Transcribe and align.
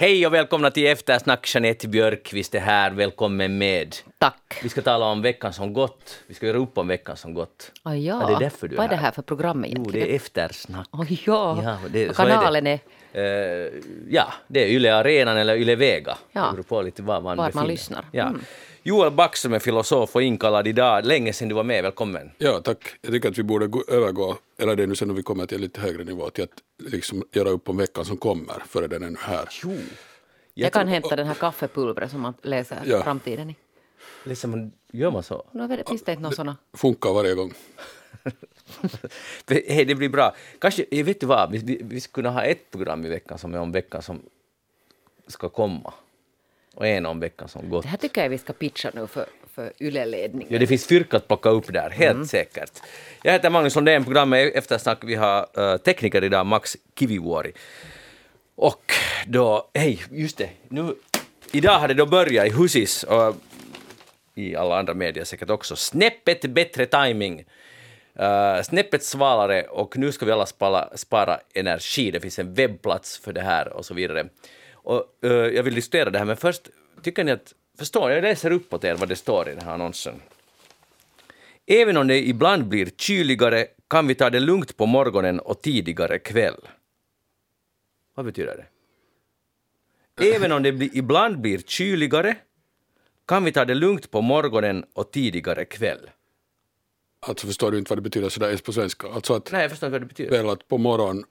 Hej 0.00 0.26
och 0.26 0.34
välkomna 0.34 0.70
till 0.70 0.86
Eftersnack. 0.86 1.54
Jeanette 1.54 1.88
Björkqvist 1.88 2.54
är 2.54 2.60
här. 2.60 2.90
Välkommen 2.90 3.58
med. 3.58 3.96
Tack. 4.18 4.60
Vi 4.62 4.68
ska 4.68 4.82
tala 4.82 5.06
om 5.06 5.22
veckan 5.22 5.52
som 5.52 5.72
gått. 5.72 6.20
Vi 6.26 6.34
ska 6.34 6.46
göra 6.46 6.56
upp 6.56 6.78
om 6.78 6.88
veckan 6.88 7.16
som 7.16 7.34
gått. 7.34 7.72
Ah, 7.82 7.94
ja. 7.94 8.18
Ja, 8.22 8.26
det 8.26 8.32
är 8.34 8.38
därför 8.38 8.68
du 8.68 8.74
är 8.74 8.76
Vad 8.76 8.86
är 8.86 8.90
det 8.90 8.96
här. 8.96 9.10
för 9.10 9.22
program 9.22 9.58
Jo, 9.58 9.70
egentligen? 9.72 10.06
det 10.08 10.12
är 10.12 10.16
Eftersnack. 10.16 10.88
Oh, 10.92 11.12
ja, 11.12 11.60
Ja, 11.64 11.78
det- 11.92 12.08
och 12.08 12.20
är 12.20 12.26
kanalen 12.26 12.66
är, 12.66 12.78
Eh, 13.12 13.22
ja, 14.08 14.32
det 14.48 14.64
är 14.64 14.68
Yle 14.68 14.94
Arenan 14.94 15.36
eller 15.36 15.56
Yle 15.56 15.76
Vega. 15.76 16.18
Ja. 16.32 16.46
Det 16.46 16.52
beror 16.52 16.62
på 16.62 16.82
lite 16.82 17.02
var 17.02 17.20
man 17.20 17.36
Vart 17.36 17.54
man 17.54 17.66
lyssnar. 17.66 18.04
Ja. 18.12 18.26
Mm. 18.26 18.40
Joel 18.82 19.10
Backström 19.12 19.52
är 19.52 19.58
filosof 19.58 20.16
och 20.16 20.22
inkallad 20.22 20.66
idag. 20.66 21.06
Länge 21.06 21.32
sedan 21.32 21.48
du 21.48 21.54
var 21.54 21.64
med. 21.64 21.82
Välkommen. 21.82 22.30
Ja, 22.38 22.60
tack. 22.60 22.94
Jag 23.02 23.12
tycker 23.12 23.28
att 23.28 23.38
vi 23.38 23.42
borde 23.42 23.66
gå, 23.66 23.84
övergå, 23.88 24.36
eller 24.58 24.76
det 24.76 24.82
är 24.82 24.86
nu 24.86 24.94
sen 24.96 25.08
när 25.08 25.14
vi 25.14 25.22
kommer 25.22 25.46
till 25.46 25.54
en 25.54 25.60
lite 25.62 25.80
högre 25.80 26.04
nivå, 26.04 26.30
till 26.30 26.44
att 26.44 26.62
liksom 26.92 27.24
göra 27.32 27.48
upp 27.48 27.68
om 27.68 27.76
veckan 27.76 28.04
som 28.04 28.16
kommer, 28.16 28.62
före 28.66 28.86
den 28.86 29.02
är 29.02 29.10
nu 29.10 29.16
här. 29.20 29.48
Jo. 29.62 29.76
jag, 30.54 30.72
kan 30.72 30.88
hämta 30.88 31.16
den 31.16 31.26
här 31.26 31.34
kaffepulvret 31.34 32.10
som 32.10 32.20
man 32.20 32.34
läser 32.42 32.78
Ja. 32.84 33.02
framtiden 33.02 33.50
i. 33.50 33.56
Liksom, 34.24 34.72
gör 34.92 35.10
man 35.10 35.22
så? 35.22 35.44
Nu 35.52 35.66
vet- 35.66 35.88
finns 35.88 36.04
det 36.04 36.12
inte 36.12 36.22
någon 36.22 36.32
såna. 36.34 36.56
Funkar 36.74 37.12
varje 37.12 37.34
gång. 37.34 37.52
Hej, 39.48 39.84
det 39.84 39.94
blir 39.94 40.08
bra. 40.08 40.34
Kanske, 40.58 40.84
eh, 40.90 41.04
vet 41.04 41.20
du 41.20 41.26
vad, 41.26 41.50
vi, 41.52 41.58
vi, 41.58 41.80
vi 41.82 42.00
skulle 42.00 42.22
kunna 42.28 42.30
ha 42.34 42.42
ett 42.44 42.70
program 42.70 43.04
i 43.04 43.08
veckan 43.08 43.38
som 43.38 43.54
är 43.54 43.58
om 43.60 43.72
veckan 43.72 44.02
som 44.02 44.22
ska 45.26 45.48
komma. 45.48 45.92
Och 46.74 46.86
en 46.86 47.06
om 47.06 47.20
veckan 47.20 47.48
som 47.48 47.70
gått. 47.70 47.82
Det 47.82 47.88
här 47.88 47.98
tycker 47.98 48.22
jag 48.22 48.28
vi 48.28 48.38
ska 48.38 48.52
pitcha 48.52 48.90
nu 48.94 49.06
för, 49.06 49.26
för 49.54 49.72
Yle-ledningen. 49.80 50.48
Ja, 50.52 50.58
det 50.58 50.66
finns 50.66 50.86
fyrk 50.86 51.14
att 51.14 51.28
plocka 51.28 51.48
upp 51.48 51.72
där, 51.72 51.90
helt 51.90 52.28
säkert. 52.28 52.72
Jag 53.22 53.32
heter 53.32 53.50
Magnus 53.50 53.74
Lundén, 53.74 54.04
programmet 54.04 54.38
är 54.54 54.58
Eftersnack. 54.58 54.98
Vi 55.02 55.14
har 55.14 55.46
uh, 55.58 55.76
tekniker 55.76 56.24
idag, 56.24 56.46
Max 56.46 56.76
Kivivuori. 56.98 57.52
Och 58.54 58.92
då, 59.26 59.70
hej, 59.74 60.02
just 60.10 60.38
det, 60.38 60.50
nu, 60.68 60.94
idag 61.52 61.78
har 61.78 61.88
det 61.88 61.94
då 61.94 62.06
börjat 62.06 62.46
i 62.46 62.50
Husis 62.50 63.02
och 63.02 63.36
i 64.34 64.56
alla 64.56 64.78
andra 64.78 64.94
medier 64.94 65.24
säkert 65.24 65.50
också. 65.50 65.76
Snäppet 65.76 66.42
bättre 66.42 66.86
timing. 66.86 67.44
Uh, 68.20 68.62
snäppet 68.62 69.04
svalare 69.04 69.62
och 69.62 69.96
nu 69.96 70.12
ska 70.12 70.26
vi 70.26 70.32
alla 70.32 70.46
spara, 70.46 70.96
spara 70.96 71.40
energi. 71.54 72.10
Det 72.10 72.20
finns 72.20 72.38
en 72.38 72.54
webbplats 72.54 73.18
för 73.18 73.32
det 73.32 73.40
här 73.40 73.72
och 73.72 73.84
så 73.86 73.94
vidare. 73.94 74.28
Och, 74.82 75.04
uh, 75.24 75.32
jag 75.32 75.62
vill 75.62 75.74
diskutera 75.74 76.10
det 76.10 76.18
här, 76.18 76.24
men 76.24 76.36
först, 76.36 76.68
tycker 77.02 77.24
ni 77.24 77.32
att, 77.32 77.54
förstår 77.78 78.10
jag 78.10 78.22
läser 78.22 78.50
upp 78.50 78.74
åt 78.74 78.84
er 78.84 78.94
vad 78.94 79.08
det 79.08 79.16
står 79.16 79.48
i 79.48 79.54
den 79.54 79.64
här 79.64 79.74
annonsen. 79.74 80.14
Även 81.66 81.96
om 81.96 82.06
det 82.06 82.28
ibland 82.28 82.68
blir 82.68 82.90
kyligare 82.96 83.66
kan 83.88 84.06
vi 84.06 84.14
ta 84.14 84.30
det 84.30 84.40
lugnt 84.40 84.76
på 84.76 84.86
morgonen 84.86 85.40
och 85.40 85.62
tidigare 85.62 86.18
kväll. 86.18 86.68
Vad 88.14 88.26
betyder 88.26 88.56
det? 88.56 88.66
Även 90.34 90.52
om 90.52 90.62
det 90.62 90.72
blir, 90.72 90.96
ibland 90.96 91.40
blir 91.40 91.58
kyligare 91.58 92.36
kan 93.26 93.44
vi 93.44 93.52
ta 93.52 93.64
det 93.64 93.74
lugnt 93.74 94.10
på 94.10 94.20
morgonen 94.20 94.84
och 94.92 95.10
tidigare 95.10 95.64
kväll. 95.64 96.10
Alltså 97.20 97.46
förstår 97.46 97.70
du 97.70 97.78
inte 97.78 97.90
vad 97.90 97.98
det 97.98 98.02
betyder 98.02 98.28
sådär 98.28 98.46
ens 98.46 98.62
på 98.62 98.72
svenska? 98.72 99.08
Alltså 99.08 99.34
att 99.34 99.52
Nej, 99.52 99.62
jag 99.62 99.70
förstår 99.70 99.86
inte 99.86 99.92
vad 99.92 100.02
det 100.02 100.06
betyder. 100.06 100.30
väl 100.30 100.48
att 100.48 100.68
på 100.68 100.78
morgon 100.78 101.18
ö, 101.18 101.22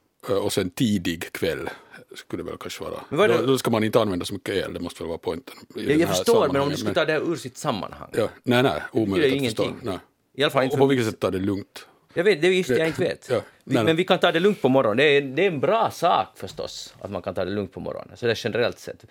och 0.43 0.53
sen 0.53 0.69
tidig 0.69 1.31
kväll 1.33 1.69
skulle 2.15 2.43
det 2.43 2.49
väl 2.49 2.57
kanske 2.59 2.83
vara. 2.83 3.03
Men 3.09 3.29
Då, 3.29 3.45
då 3.45 3.57
ska 3.57 3.71
man 3.71 3.83
inte 3.83 4.01
använda 4.01 4.25
så 4.25 4.33
mycket 4.33 4.55
el, 4.55 4.73
det 4.73 4.79
måste 4.79 5.03
väl 5.03 5.07
vara 5.07 5.17
poängen. 5.17 5.43
Jag, 5.75 6.09
förstår, 6.09 6.49
men 6.51 6.61
om 6.61 6.69
du 6.69 6.77
skulle 6.77 6.93
ta 6.93 7.05
det 7.05 7.13
här 7.13 7.31
ur 7.31 7.35
sitt 7.35 7.57
sammanhang. 7.57 8.09
Ja, 8.13 8.29
nej, 8.43 8.63
nej, 8.63 8.81
Det 8.93 8.99
omöjligt 8.99 9.33
är 9.33 9.37
att 9.37 9.43
förstå. 9.45 9.73
Nej. 9.81 9.97
I 10.33 10.43
alla 10.43 10.51
fall 10.51 10.63
inte 10.63 10.73
Och 10.73 10.79
på 10.79 10.85
vilket 10.85 11.05
sätt 11.07 11.19
tar 11.19 11.31
det 11.31 11.39
lugnt? 11.39 11.85
jag 12.13 12.23
vet, 12.23 12.41
det 12.41 12.47
är 12.47 12.51
just 12.51 12.69
det 12.69 12.77
jag 12.77 12.87
inte 12.87 13.01
vet. 13.01 13.27
Ja, 13.29 13.41
nej. 13.63 13.83
men 13.83 13.95
vi 13.95 14.03
kan 14.03 14.19
ta 14.19 14.31
det 14.31 14.39
lugnt 14.39 14.61
på 14.61 14.69
morgonen. 14.69 14.97
Det 14.97 15.03
är, 15.03 15.21
det 15.21 15.43
är 15.43 15.47
en 15.47 15.59
bra 15.59 15.91
sak 15.91 16.27
förstås, 16.35 16.93
att 17.01 17.11
man 17.11 17.21
kan 17.21 17.33
ta 17.33 17.45
det 17.45 17.51
lugnt 17.51 17.73
på 17.73 17.79
morgonen. 17.79 18.17
Så 18.17 18.25
det 18.25 18.31
är 18.31 18.39
generellt 18.43 18.79
sett. 18.79 19.05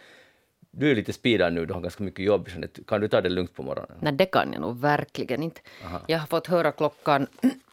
Du 0.71 0.91
är 0.91 0.95
lite 0.95 1.13
speedad 1.13 1.51
nu, 1.53 1.67
du 1.67 1.75
har 1.75 1.81
ganska 1.81 2.05
mycket 2.05 2.25
jobb. 2.25 2.49
Kan 2.87 3.01
du 3.01 3.09
ta 3.09 3.21
det 3.21 3.29
lugnt 3.29 3.55
på 3.55 3.63
morgonen? 3.63 3.99
Nej, 4.01 4.13
det 4.13 4.27
kan 4.27 4.53
jag 4.53 4.61
nog 4.61 4.81
verkligen 4.81 5.43
inte. 5.43 5.61
Jag 6.07 6.19
har 6.19 6.27
fått 6.27 6.47
höra 6.47 6.73
klockan 6.73 7.27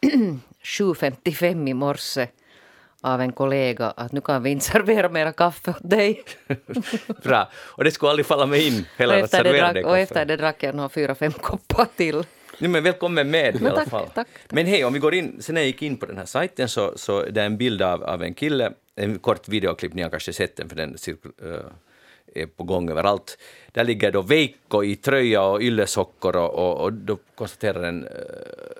7.55 0.62 1.68
i 1.68 1.74
morse 1.74 2.28
av 3.00 3.20
en 3.20 3.32
kollega 3.32 3.86
att 3.90 4.12
nu 4.12 4.20
kan 4.20 4.42
vi 4.42 4.50
inte 4.50 4.64
servera 4.72 5.08
mera 5.08 5.32
kaffe 5.32 5.70
åt 5.70 5.90
dig. 5.90 6.24
Bra. 7.22 7.48
Och 7.54 7.84
det 7.84 7.90
skulle 7.90 8.10
aldrig 8.10 8.26
falla 8.26 8.46
mig 8.46 8.66
in 8.66 8.80
Och 8.80 8.98
heller 8.98 9.22
att 9.22 9.30
servera 9.30 9.72
dig 9.72 9.82
drack, 9.82 9.84
och 9.84 9.90
kaffe. 9.90 10.00
efter 10.02 10.24
det 10.24 10.36
drack 10.36 10.62
jag 10.62 10.74
nog 10.74 10.92
fyra, 10.92 11.14
fem 11.14 11.32
koppar 11.32 11.86
till. 11.96 12.24
Nej, 12.58 12.70
men 12.70 12.82
välkommen 12.82 13.30
med 13.30 13.56
i 13.56 13.58
Men 13.58 13.66
alla 13.72 13.80
tack, 13.80 13.88
fall. 13.88 14.06
tack, 14.14 14.14
tack. 14.14 14.52
Men 14.52 14.66
hej, 14.66 14.84
om 14.84 14.92
vi 14.92 14.98
går 14.98 15.14
in, 15.14 15.42
sen 15.42 15.54
när 15.54 15.60
jag 15.62 15.66
gick 15.66 15.82
in 15.82 15.96
på 15.96 16.06
den 16.06 16.16
här 16.16 16.24
sajten 16.24 16.68
så, 16.68 16.92
så 16.96 17.22
det 17.22 17.40
är 17.40 17.46
en 17.46 17.56
bild 17.56 17.82
av, 17.82 18.04
av 18.04 18.22
en 18.22 18.34
kille, 18.34 18.72
en 18.94 19.18
kort 19.18 19.48
videoklipp, 19.48 19.94
ni 19.94 20.02
har 20.02 20.10
kanske 20.10 20.32
sett 20.32 20.56
den 20.56 20.68
för 20.68 20.76
den 20.76 20.96
eh, 21.42 21.50
är 22.34 22.46
på 22.46 22.64
gång 22.64 22.90
överallt. 22.90 23.38
Där 23.72 23.84
ligger 23.84 24.12
då 24.12 24.22
Veikko 24.22 24.84
i 24.84 24.96
tröja 24.96 25.42
och 25.42 25.62
yllesockor 25.62 26.36
och, 26.36 26.54
och, 26.54 26.84
och 26.84 26.92
då 26.92 27.18
konstaterar 27.34 27.82
en 27.82 28.04
uh, 28.04 28.10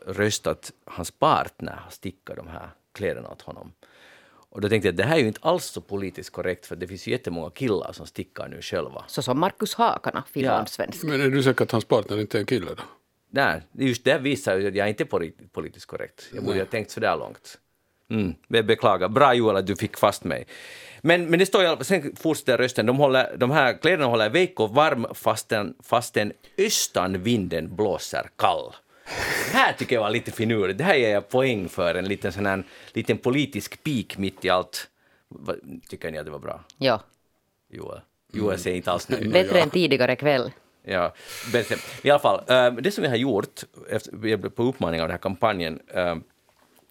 röst 0.07 0.47
att 0.47 0.73
hans 0.85 1.11
partner 1.11 1.73
har 1.85 1.91
stickat 1.91 2.37
de 2.37 2.49
här 2.49 2.69
kläderna 2.93 3.29
åt 3.29 3.43
honom. 3.43 3.73
Och 4.57 4.63
då 4.63 4.69
tänkte 4.69 4.89
jag 4.89 4.93
att 4.93 4.97
det 4.97 5.05
här 5.05 5.17
är 5.17 5.21
ju 5.21 5.27
inte 5.27 5.41
alls 5.43 5.65
så 5.65 5.81
politiskt 5.81 6.31
korrekt 6.31 6.67
för 6.67 6.77
det 6.77 6.87
finns 6.87 7.09
ju 7.09 7.13
jättemånga 7.13 7.51
killar 7.51 7.93
som 7.93 8.07
stickar 8.07 8.49
nu 8.49 8.63
själva. 8.63 9.05
Så 9.07 9.23
som 9.23 9.41
Markus 9.41 9.75
Hakana, 9.75 10.25
finlandssvensk. 10.33 11.03
Men 11.03 11.21
är 11.21 11.29
du 11.29 11.43
säker 11.43 11.65
att 11.65 11.71
hans 11.71 11.85
partner 11.85 12.21
inte 12.21 12.39
är 12.39 12.41
en 12.41 12.47
kille 12.47 12.67
då? 12.67 12.83
Nej, 13.31 13.63
just 13.73 14.05
det 14.05 14.19
visar 14.19 14.59
ju 14.59 14.69
att 14.69 14.75
jag 14.75 14.89
inte 14.89 15.03
är 15.03 15.07
poli- 15.07 15.49
politiskt 15.53 15.87
korrekt. 15.87 16.29
Jag 16.35 16.45
borde 16.45 16.59
ha 16.59 16.67
tänkt 16.67 16.91
så 16.91 17.01
där 17.01 17.17
långt. 17.17 17.59
Mm, 18.11 18.35
jag 18.49 18.67
beklagar. 18.67 19.09
Bra 19.09 19.35
Joel 19.35 19.57
att 19.57 19.67
du 19.67 19.77
fick 19.77 19.97
fast 19.97 20.25
mig. 20.25 20.47
Men, 21.01 21.27
men 21.27 21.39
det 21.39 21.47
står 21.47 21.63
ju, 21.63 21.85
sen 21.85 22.17
fortsätter 22.17 22.59
rösten, 22.59 22.87
de, 22.87 22.97
håller, 22.97 23.37
de 23.37 23.51
här 23.51 23.79
kläderna 23.79 24.07
håller 24.07 24.31
Veikko 24.31 24.67
varm 24.67 25.07
fastän, 25.15 25.75
fastän 25.83 26.33
östanvinden 26.59 27.77
blåser 27.77 28.31
kall. 28.37 28.73
Det 29.53 29.57
här 29.57 29.73
tycker 29.73 29.97
jag 29.97 30.03
var 30.03 30.11
lite 30.11 30.33
finurligt. 30.33 30.79
Det 30.79 30.85
här 30.85 30.95
ger 30.95 31.13
jag 31.13 31.29
poäng 31.29 31.69
för, 31.69 31.95
en 31.95 32.05
liten, 32.05 32.33
sån 32.33 32.47
här, 32.47 32.65
liten 32.93 33.19
politisk 33.19 33.83
pik 33.83 34.19
mitt 34.19 34.45
i 34.45 34.51
allt. 34.51 34.89
Tycker 35.89 36.11
ni 36.11 36.19
att 36.19 36.25
det 36.25 36.31
var 36.31 36.39
bra? 36.39 36.65
Ja. 36.79 37.03
Joel? 37.69 38.01
Joel 38.33 38.59
säger 38.59 38.77
inte 38.77 38.93
alls 38.93 39.09
nöjd. 39.09 39.33
Bättre 39.33 39.61
än 39.61 39.71
tidigare 39.71 40.17
kväll. 40.17 40.53
Ja, 40.83 41.15
bättre. 41.53 41.77
I 42.03 42.11
alla 42.11 42.19
fall, 42.19 42.43
eh, 42.49 42.73
det 42.73 42.91
som 42.91 43.03
vi 43.03 43.09
har 43.09 43.17
gjort 43.17 43.65
efter, 43.91 44.49
på 44.49 44.63
uppmaning 44.63 45.01
av 45.01 45.09
den 45.09 45.15
här 45.15 45.23
kampanjen, 45.23 45.81
eh, 45.89 46.17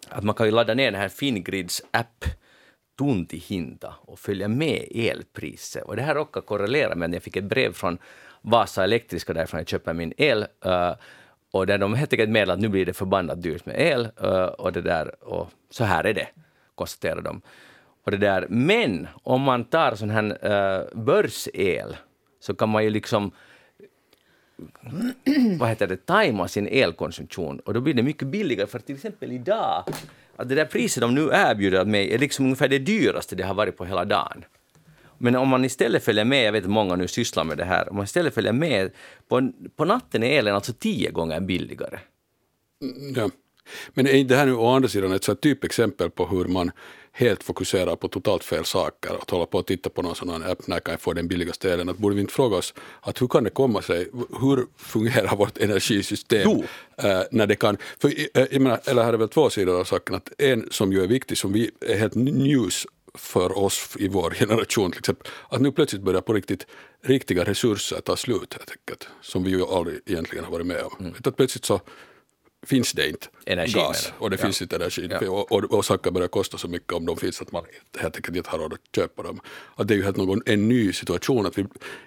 att 0.10 0.24
man 0.24 0.36
kan 0.36 0.46
ju 0.46 0.52
ladda 0.52 0.74
ner 0.74 0.92
den 0.92 1.02
här 1.02 1.10
Fingrids 1.10 1.82
app 1.92 2.26
Tuntihinta 2.98 3.94
och 4.02 4.20
följa 4.20 4.48
med 4.48 4.88
elpriset. 4.96 5.84
Och 5.84 5.96
det 5.96 6.02
här 6.02 6.16
råkar 6.16 6.42
korrelera 6.42 6.96
med 6.96 7.08
att 7.08 7.14
jag 7.14 7.24
fick 7.24 7.36
ett 7.36 7.44
brev 7.44 7.74
från 7.74 7.98
Vasa 8.42 8.84
Elektriska 8.84 9.34
därifrån 9.34 9.60
jag 9.60 9.68
köper 9.68 9.94
min 9.94 10.14
el 10.18 10.46
och 11.56 11.68
där 11.68 11.78
de 11.78 11.94
helt 11.94 12.14
enkelt 12.14 12.30
meddelade 12.30 12.54
att 12.54 12.60
nu 12.60 12.68
blir 12.68 12.86
det 12.86 12.94
förbannat 12.94 13.42
dyrt 13.42 13.66
med 13.66 13.76
el. 13.80 14.10
Eh, 14.22 14.46
och, 14.46 14.74
det 14.74 14.82
där, 14.82 15.24
och 15.24 15.50
så 15.70 15.84
här 15.84 16.04
är 16.04 16.14
det, 16.14 16.28
konstaterar 16.76 17.22
de. 17.22 17.42
Och 18.04 18.12
det 18.12 18.18
där. 18.18 18.46
Men 18.50 19.08
om 19.24 19.42
man 19.42 19.64
tar 19.64 19.96
sån 19.96 20.10
här 20.10 20.24
uh, 20.24 21.04
börsel 21.04 21.96
så 22.40 22.56
kan 22.56 22.70
man 22.70 22.84
ju 22.84 22.90
liksom 22.90 23.32
vad 25.60 25.70
heter 25.70 25.88
det, 25.88 26.06
tajma 26.06 26.48
sin 26.48 26.68
elkonsumtion 26.68 27.60
och 27.60 27.74
då 27.74 27.82
blir 27.82 27.94
det 27.94 28.04
mycket 28.04 28.28
billigare 28.28 28.68
för 28.68 28.80
till 28.80 28.96
exempel 28.96 29.32
idag 29.32 29.84
att 30.36 30.50
det 30.50 30.56
där 30.56 30.66
priset 30.66 31.02
de 31.02 31.16
nu 31.16 31.30
erbjuder 31.34 31.86
mig 31.86 32.14
är 32.14 32.18
liksom 32.18 32.46
ungefär 32.46 32.68
det 32.68 32.80
dyraste 32.80 33.36
det 33.36 33.44
har 33.44 33.54
varit 33.54 33.78
på 33.78 33.86
hela 33.86 34.06
dagen. 34.06 34.46
Men 35.26 35.36
om 35.36 35.48
man 35.48 35.66
istället 35.66 36.04
följer 36.04 36.26
med, 36.26 36.48
jag 36.48 36.52
vet 36.52 36.64
att 36.64 36.70
många 36.70 36.96
nu 36.96 37.08
sysslar 37.08 37.44
med 37.44 37.58
det 37.58 37.66
här, 37.66 37.90
om 37.90 37.96
man 37.96 38.06
istället 38.06 38.34
följer 38.34 38.54
med, 38.54 38.92
på, 39.28 39.52
på 39.76 39.86
natten 39.86 40.24
är 40.24 40.40
elen 40.40 40.56
alltså 40.56 40.74
tio 40.74 41.12
gånger 41.12 41.40
billigare. 41.40 42.00
Ja. 43.16 43.30
Men 43.94 44.08
är 44.08 44.24
det 44.24 44.36
här 44.36 44.46
nu 44.46 44.54
å 44.54 44.68
andra 44.68 44.90
sidan 44.90 45.12
ett 45.12 45.24
så 45.24 45.36
typexempel 45.36 46.10
på 46.10 46.26
hur 46.26 46.46
man 46.46 46.72
helt 47.12 47.44
fokuserar 47.44 47.96
på 47.96 48.08
totalt 48.08 48.44
fel 48.44 48.66
saker 48.66 49.16
och 49.16 49.32
håller 49.32 49.46
på 49.46 49.60
att 49.60 49.68
titta 49.68 49.90
på 49.90 50.02
någon 50.02 50.16
sån 50.16 50.30
här 50.30 50.52
app, 50.52 50.68
när 50.68 50.80
kan 50.80 50.92
jag 50.92 51.02
få 51.02 51.14
den 51.14 51.28
billigaste 51.28 51.74
elen? 51.74 51.90
Att 51.90 51.98
borde 51.98 52.16
vi 52.16 52.22
inte 52.22 52.34
fråga 52.34 52.58
oss 52.58 52.74
att 53.02 53.22
hur 53.22 53.28
kan 53.28 53.44
det 53.44 53.50
komma 53.50 53.82
sig, 53.82 54.08
hur 54.42 54.68
fungerar 54.78 55.36
vårt 55.36 55.58
energisystem? 55.58 56.50
Eh, 56.98 57.22
när 57.32 57.48
det 57.48 57.56
kan, 57.56 57.78
för, 58.00 58.08
eh, 58.08 58.48
jag 58.52 58.62
menar, 58.62 58.80
eller 58.86 59.04
här 59.04 59.14
är 59.14 59.18
väl 59.18 59.30
två 59.30 59.50
sidor 59.50 59.80
av 59.80 59.84
saken, 59.84 60.16
att 60.16 60.42
en 60.42 60.68
som 60.72 60.94
ju 60.94 61.04
är 61.04 61.08
viktig, 61.08 61.38
som 61.38 61.54
vi 61.54 61.72
är 61.82 61.98
helt 61.98 62.16
news 62.16 62.88
för 63.18 63.58
oss 63.58 63.96
i 64.00 64.08
vår 64.08 64.32
generation 64.32 64.92
till 64.92 65.00
exempel, 65.00 65.32
att 65.50 65.62
nu 65.62 65.72
plötsligt 65.72 66.02
börjar 66.02 66.22
på 66.22 66.34
riktigt 66.34 66.68
riktiga 67.04 67.44
resurser 67.44 68.00
ta 68.02 68.16
slut 68.16 68.54
helt 68.54 68.72
enkelt, 68.72 69.08
som 69.22 69.44
vi 69.44 69.50
ju 69.52 69.64
aldrig 69.66 70.00
egentligen 70.06 70.46
har 70.46 70.52
varit 70.52 70.66
med 70.68 70.82
om. 70.84 71.14
Att 71.24 71.38
plötsligt 71.38 71.66
så 71.66 71.82
finns 72.68 72.92
det 72.94 73.10
inte 73.10 73.28
Energi, 73.46 73.74
gas 73.74 74.14
och 74.18 74.30
det 74.30 74.36
Ja. 74.40 74.42
finns 74.46 74.62
inte 74.62 74.76
energi 74.76 75.08
Ja. 75.12 75.30
och, 75.30 75.52
och, 75.52 75.64
och 75.64 75.86
saker 75.86 76.12
börjar 76.12 76.28
kosta 76.28 76.58
så 76.58 76.68
mycket 76.68 76.94
om 76.94 77.06
de 77.06 77.18
finns 77.18 77.42
att 77.42 77.52
man 77.52 77.64
helt 78.00 78.16
enkelt 78.16 78.38
inte 78.38 78.50
har 78.50 78.60
råd 78.60 78.74
att 78.74 78.80
köpa 78.96 79.24
dem. 79.24 79.40
Att 79.76 79.88
det 79.88 79.94
är 79.94 79.96
ju 79.96 80.04
helt 80.04 80.18
någon, 80.18 80.42
en 80.46 80.68
ny 80.68 80.94
situation 80.94 81.46
att 81.46 81.58
vi 81.58 81.66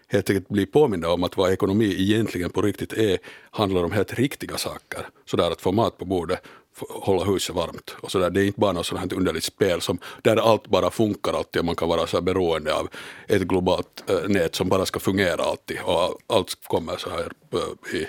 helt 0.09 0.31
enkelt 0.31 0.49
blir 0.49 0.67
påminda 0.67 1.11
om 1.11 1.25
att 1.25 1.37
vad 1.37 1.53
ekonomi 1.53 1.95
egentligen 1.99 2.51
på 2.51 2.63
riktigt 2.63 2.93
är 2.93 3.19
handlar 3.51 3.85
om 3.85 3.93
helt 3.93 4.15
riktiga 4.15 4.59
saker. 4.59 5.07
Sådär 5.27 5.51
att 5.51 5.61
få 5.61 5.73
mat 5.73 5.99
på 5.99 6.05
bordet, 6.05 6.43
hålla 6.89 7.25
huset 7.25 7.57
varmt 7.57 7.97
och 8.01 8.11
så 8.11 8.19
där. 8.19 8.31
Det 8.31 8.41
är 8.41 8.45
inte 8.45 8.61
bara 8.61 8.73
något 8.73 8.87
sådant 8.87 9.13
här 9.13 9.19
underligt 9.19 9.45
spel 9.45 9.81
som, 9.81 9.99
där 10.23 10.37
allt 10.37 10.67
bara 10.67 10.91
funkar 10.91 11.33
alltid 11.33 11.61
och 11.61 11.67
man 11.67 11.77
kan 11.77 11.89
vara 11.89 12.07
så 12.07 12.17
här 12.17 12.23
beroende 12.23 12.75
av 12.75 12.89
ett 13.27 13.43
globalt 13.43 14.05
eh, 14.07 14.29
nät 14.29 14.55
som 14.55 14.69
bara 14.69 14.87
ska 14.87 15.01
fungera 15.01 15.43
alltid 15.43 15.79
och 15.85 16.19
allt 16.27 16.57
kommer 16.67 16.97
så 16.97 17.11
här 17.11 17.33
eh, 17.53 18.01
i 18.01 18.07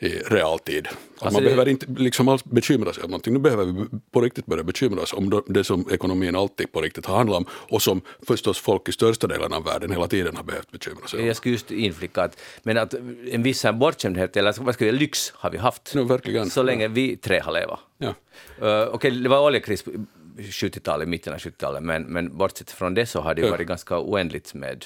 i 0.00 0.08
realtid. 0.08 0.86
Att 0.86 0.92
Alltså 1.22 1.24
man 1.36 1.42
det- 1.42 1.48
behöver 1.48 1.68
inte 1.70 1.86
liksom 1.96 2.28
alls 2.28 2.44
bekymra 2.44 2.92
sig 2.92 3.04
om 3.04 3.10
någonting. 3.10 3.32
Nu 3.32 3.38
behöver 3.38 3.64
vi 3.64 3.84
på 4.12 4.20
riktigt 4.20 4.46
börja 4.46 4.62
bekymra 4.64 5.02
oss 5.02 5.12
om 5.12 5.42
det 5.46 5.64
som 5.64 5.86
ekonomin 5.90 6.36
alltid 6.36 6.72
på 6.72 6.80
riktigt 6.80 7.06
har 7.06 7.16
handlat 7.16 7.38
om 7.38 7.46
och 7.50 7.82
som 7.82 8.00
förstås 8.26 8.58
folk 8.58 8.88
i 8.88 8.92
största 8.92 9.26
delen 9.26 9.52
av 9.52 9.64
världen 9.64 9.90
hela 9.90 10.06
tiden 10.06 10.36
har 10.36 10.44
behövt 10.44 10.70
bekymra 10.70 11.06
sig 11.06 11.20
om. 11.20 11.26
Jag 11.26 11.36
skulle 11.36 11.52
just 11.52 11.70
inflicka 11.70 12.22
att, 12.22 12.40
men 12.62 12.78
att 12.78 12.94
en 13.32 13.42
viss 13.42 13.64
bortskämdhet, 13.74 14.36
eller 14.36 14.54
vad 14.60 14.74
ska 14.74 14.84
vi 14.84 14.92
lyx 14.92 15.32
har 15.34 15.50
vi 15.50 15.58
haft. 15.58 15.92
Ja, 15.94 16.02
verkligen. 16.02 16.50
Så 16.50 16.62
länge 16.62 16.88
vi 16.88 17.16
tre 17.16 17.40
har 17.40 17.52
levat. 17.52 17.78
Ja. 17.98 18.14
Uh, 18.62 18.88
Okej, 18.94 19.10
det 19.10 19.28
var 19.28 19.40
oljekris 19.46 19.82
på 19.82 19.90
70-talet, 20.38 21.08
mitten 21.08 21.32
av 21.32 21.38
70-talet, 21.38 21.82
men, 21.82 22.02
men 22.02 22.36
bortsett 22.36 22.70
från 22.70 22.94
det 22.94 23.06
så 23.06 23.20
har 23.20 23.34
det 23.34 23.42
Ja. 23.42 23.50
varit 23.50 23.66
ganska 23.68 23.98
oändligt 23.98 24.54
med... 24.54 24.84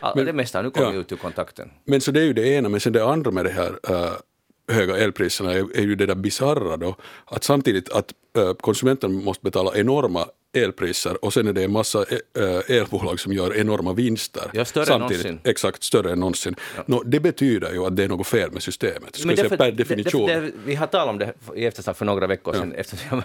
All, 0.00 0.12
Men- 0.16 0.26
det 0.26 0.32
mesta 0.32 0.62
nu 0.62 0.70
kommit 0.70 0.94
ja. 0.94 1.00
ut 1.00 1.12
ur 1.12 1.16
kontakten. 1.16 1.70
Men 1.84 2.00
så 2.00 2.10
det 2.10 2.20
är 2.20 2.24
ju 2.24 2.32
det 2.32 2.48
ena, 2.48 2.68
men 2.68 2.80
sen 2.80 2.92
det 2.92 3.04
andra 3.04 3.30
med 3.30 3.44
det 3.44 3.50
här 3.50 3.78
äh, 3.88 4.12
höga 4.76 4.96
elpriserna 4.98 5.52
är, 5.52 5.76
är 5.76 5.82
ju 5.82 5.94
det 5.94 6.06
där 6.06 6.14
bisarra 6.14 6.76
då, 6.76 6.96
att 7.24 7.44
samtidigt 7.44 7.92
att 7.92 8.12
äh, 8.38 8.52
konsumenten 8.54 9.24
måste 9.24 9.44
betala 9.44 9.72
enorma 9.76 10.26
elpriser 10.52 11.24
och 11.24 11.32
sen 11.32 11.48
är 11.48 11.52
det 11.52 11.64
en 11.64 11.72
massa 11.72 11.98
äh, 12.38 12.76
elbolag 12.76 13.20
som 13.20 13.32
gör 13.32 13.56
enorma 13.56 13.92
vinster. 13.92 14.50
Ja, 14.52 14.64
större 14.64 14.82
än 14.82 14.86
samtidigt, 14.86 15.24
någonsin. 15.26 15.50
Exakt, 15.50 15.82
större 15.82 16.12
än 16.12 16.20
någonsin. 16.20 16.54
Nå, 16.86 17.02
det 17.02 17.20
betyder 17.20 17.72
ju 17.72 17.84
att 17.86 17.96
det 17.96 18.04
är 18.04 18.08
något 18.08 18.26
fel 18.26 18.50
med 18.52 18.62
systemet, 18.62 19.00
Men 19.00 19.10
jag 19.10 19.20
säga, 19.20 19.42
därför- 19.42 19.56
per 19.56 19.72
definition. 19.72 20.26
det- 20.26 20.40
det- 20.40 20.52
vi 20.64 20.74
har 20.74 20.86
talat 20.86 21.08
om 21.08 21.18
det 21.18 21.34
i 21.56 21.66
eftersnack 21.66 21.96
för 21.96 22.04
några 22.04 22.26
veckor 22.26 22.52
sedan. 22.52 22.72
Eftersom 22.72 23.06
jag 23.10 23.22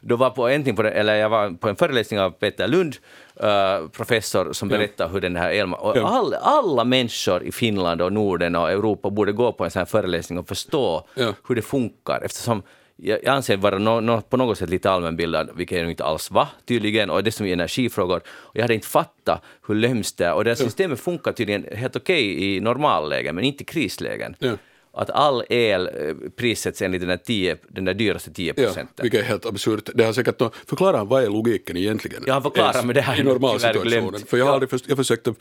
då 0.00 0.16
var 0.16 0.30
på, 0.30 0.74
på 0.76 0.82
det, 0.82 0.90
eller 0.90 1.14
jag 1.14 1.28
var 1.28 1.50
på 1.50 1.68
en 1.68 1.76
föreläsning 1.76 2.20
av 2.20 2.30
Peter 2.30 2.68
Lund, 2.68 2.96
eh, 3.40 3.88
professor, 3.88 4.52
som 4.52 4.68
berättade 4.68 5.12
hur 5.12 5.20
den 5.20 5.36
här 5.36 5.50
elma... 5.50 5.76
Och 5.76 5.96
all, 5.96 6.34
alla 6.34 6.84
människor 6.84 7.42
i 7.42 7.52
Finland 7.52 8.02
och 8.02 8.12
Norden 8.12 8.56
och 8.56 8.70
Europa 8.70 9.10
borde 9.10 9.32
gå 9.32 9.52
på 9.52 9.64
en 9.64 9.70
sån 9.70 9.80
här 9.80 9.86
föreläsning 9.86 10.38
och 10.38 10.48
förstå 10.48 11.06
hur 11.48 11.54
det 11.54 11.62
funkar. 11.62 12.20
Eftersom 12.24 12.62
jag 12.96 13.26
anser 13.26 13.56
vara 13.56 13.78
no, 13.78 14.00
no, 14.00 14.20
på 14.20 14.36
något 14.36 14.58
sätt 14.58 14.70
lite 14.70 14.90
allmänbildad, 14.90 15.50
vilket 15.54 15.78
jag 15.78 15.90
inte 15.90 16.04
alls 16.04 16.30
var 16.30 16.48
tydligen, 16.64 17.10
och 17.10 17.24
dessutom 17.24 17.46
i 17.46 17.52
energifrågor. 17.52 18.20
Och 18.26 18.56
jag 18.56 18.62
hade 18.62 18.74
inte 18.74 18.86
fattat 18.86 19.42
hur 19.66 19.74
lömskt 19.74 20.18
det 20.18 20.26
är. 20.26 20.34
Och 20.34 20.44
det 20.44 20.50
här 20.50 20.54
systemet 20.54 21.00
funkar 21.00 21.32
tydligen 21.32 21.66
helt 21.72 21.96
okej 21.96 22.56
i 22.56 22.60
normallägen, 22.60 23.34
men 23.34 23.44
inte 23.44 23.62
i 23.62 23.66
krislägen. 23.66 24.36
Ja. 24.38 24.52
Att 24.98 25.10
all 25.10 25.44
el 25.48 25.86
eh, 25.86 26.14
prissätts 26.36 26.82
enligt 26.82 27.00
den 27.00 27.08
där, 27.08 27.16
10, 27.16 27.56
den 27.68 27.84
där 27.84 27.94
dyraste 27.94 28.32
10 28.32 28.46
Ja, 28.56 28.64
procenten. 28.64 29.02
vilket 29.02 29.20
är 29.20 29.24
helt 29.24 29.46
absurt. 29.46 29.90
Det 29.94 30.04
har 30.04 30.12
säkert 30.12 30.40
nå- 30.40 30.50
förklara 30.66 31.04
vad 31.04 31.22
är 31.24 31.28
logiken 31.28 31.76
egentligen? 31.76 32.22
Ja, 32.26 32.40
förklara, 32.40 32.70
Ens 32.70 32.84
men 32.86 32.94
det 32.94 33.02
har 33.02 33.14
I 33.14 33.16
jag 33.16 33.26
normalsituationen. 33.26 34.20
För 34.26 34.36
jag, 34.36 34.44
har 34.44 34.50
Ja. 34.50 34.54
aldrig 34.54 34.70
först, 34.70 34.84
jag 34.88 34.96
försökte 34.96 35.34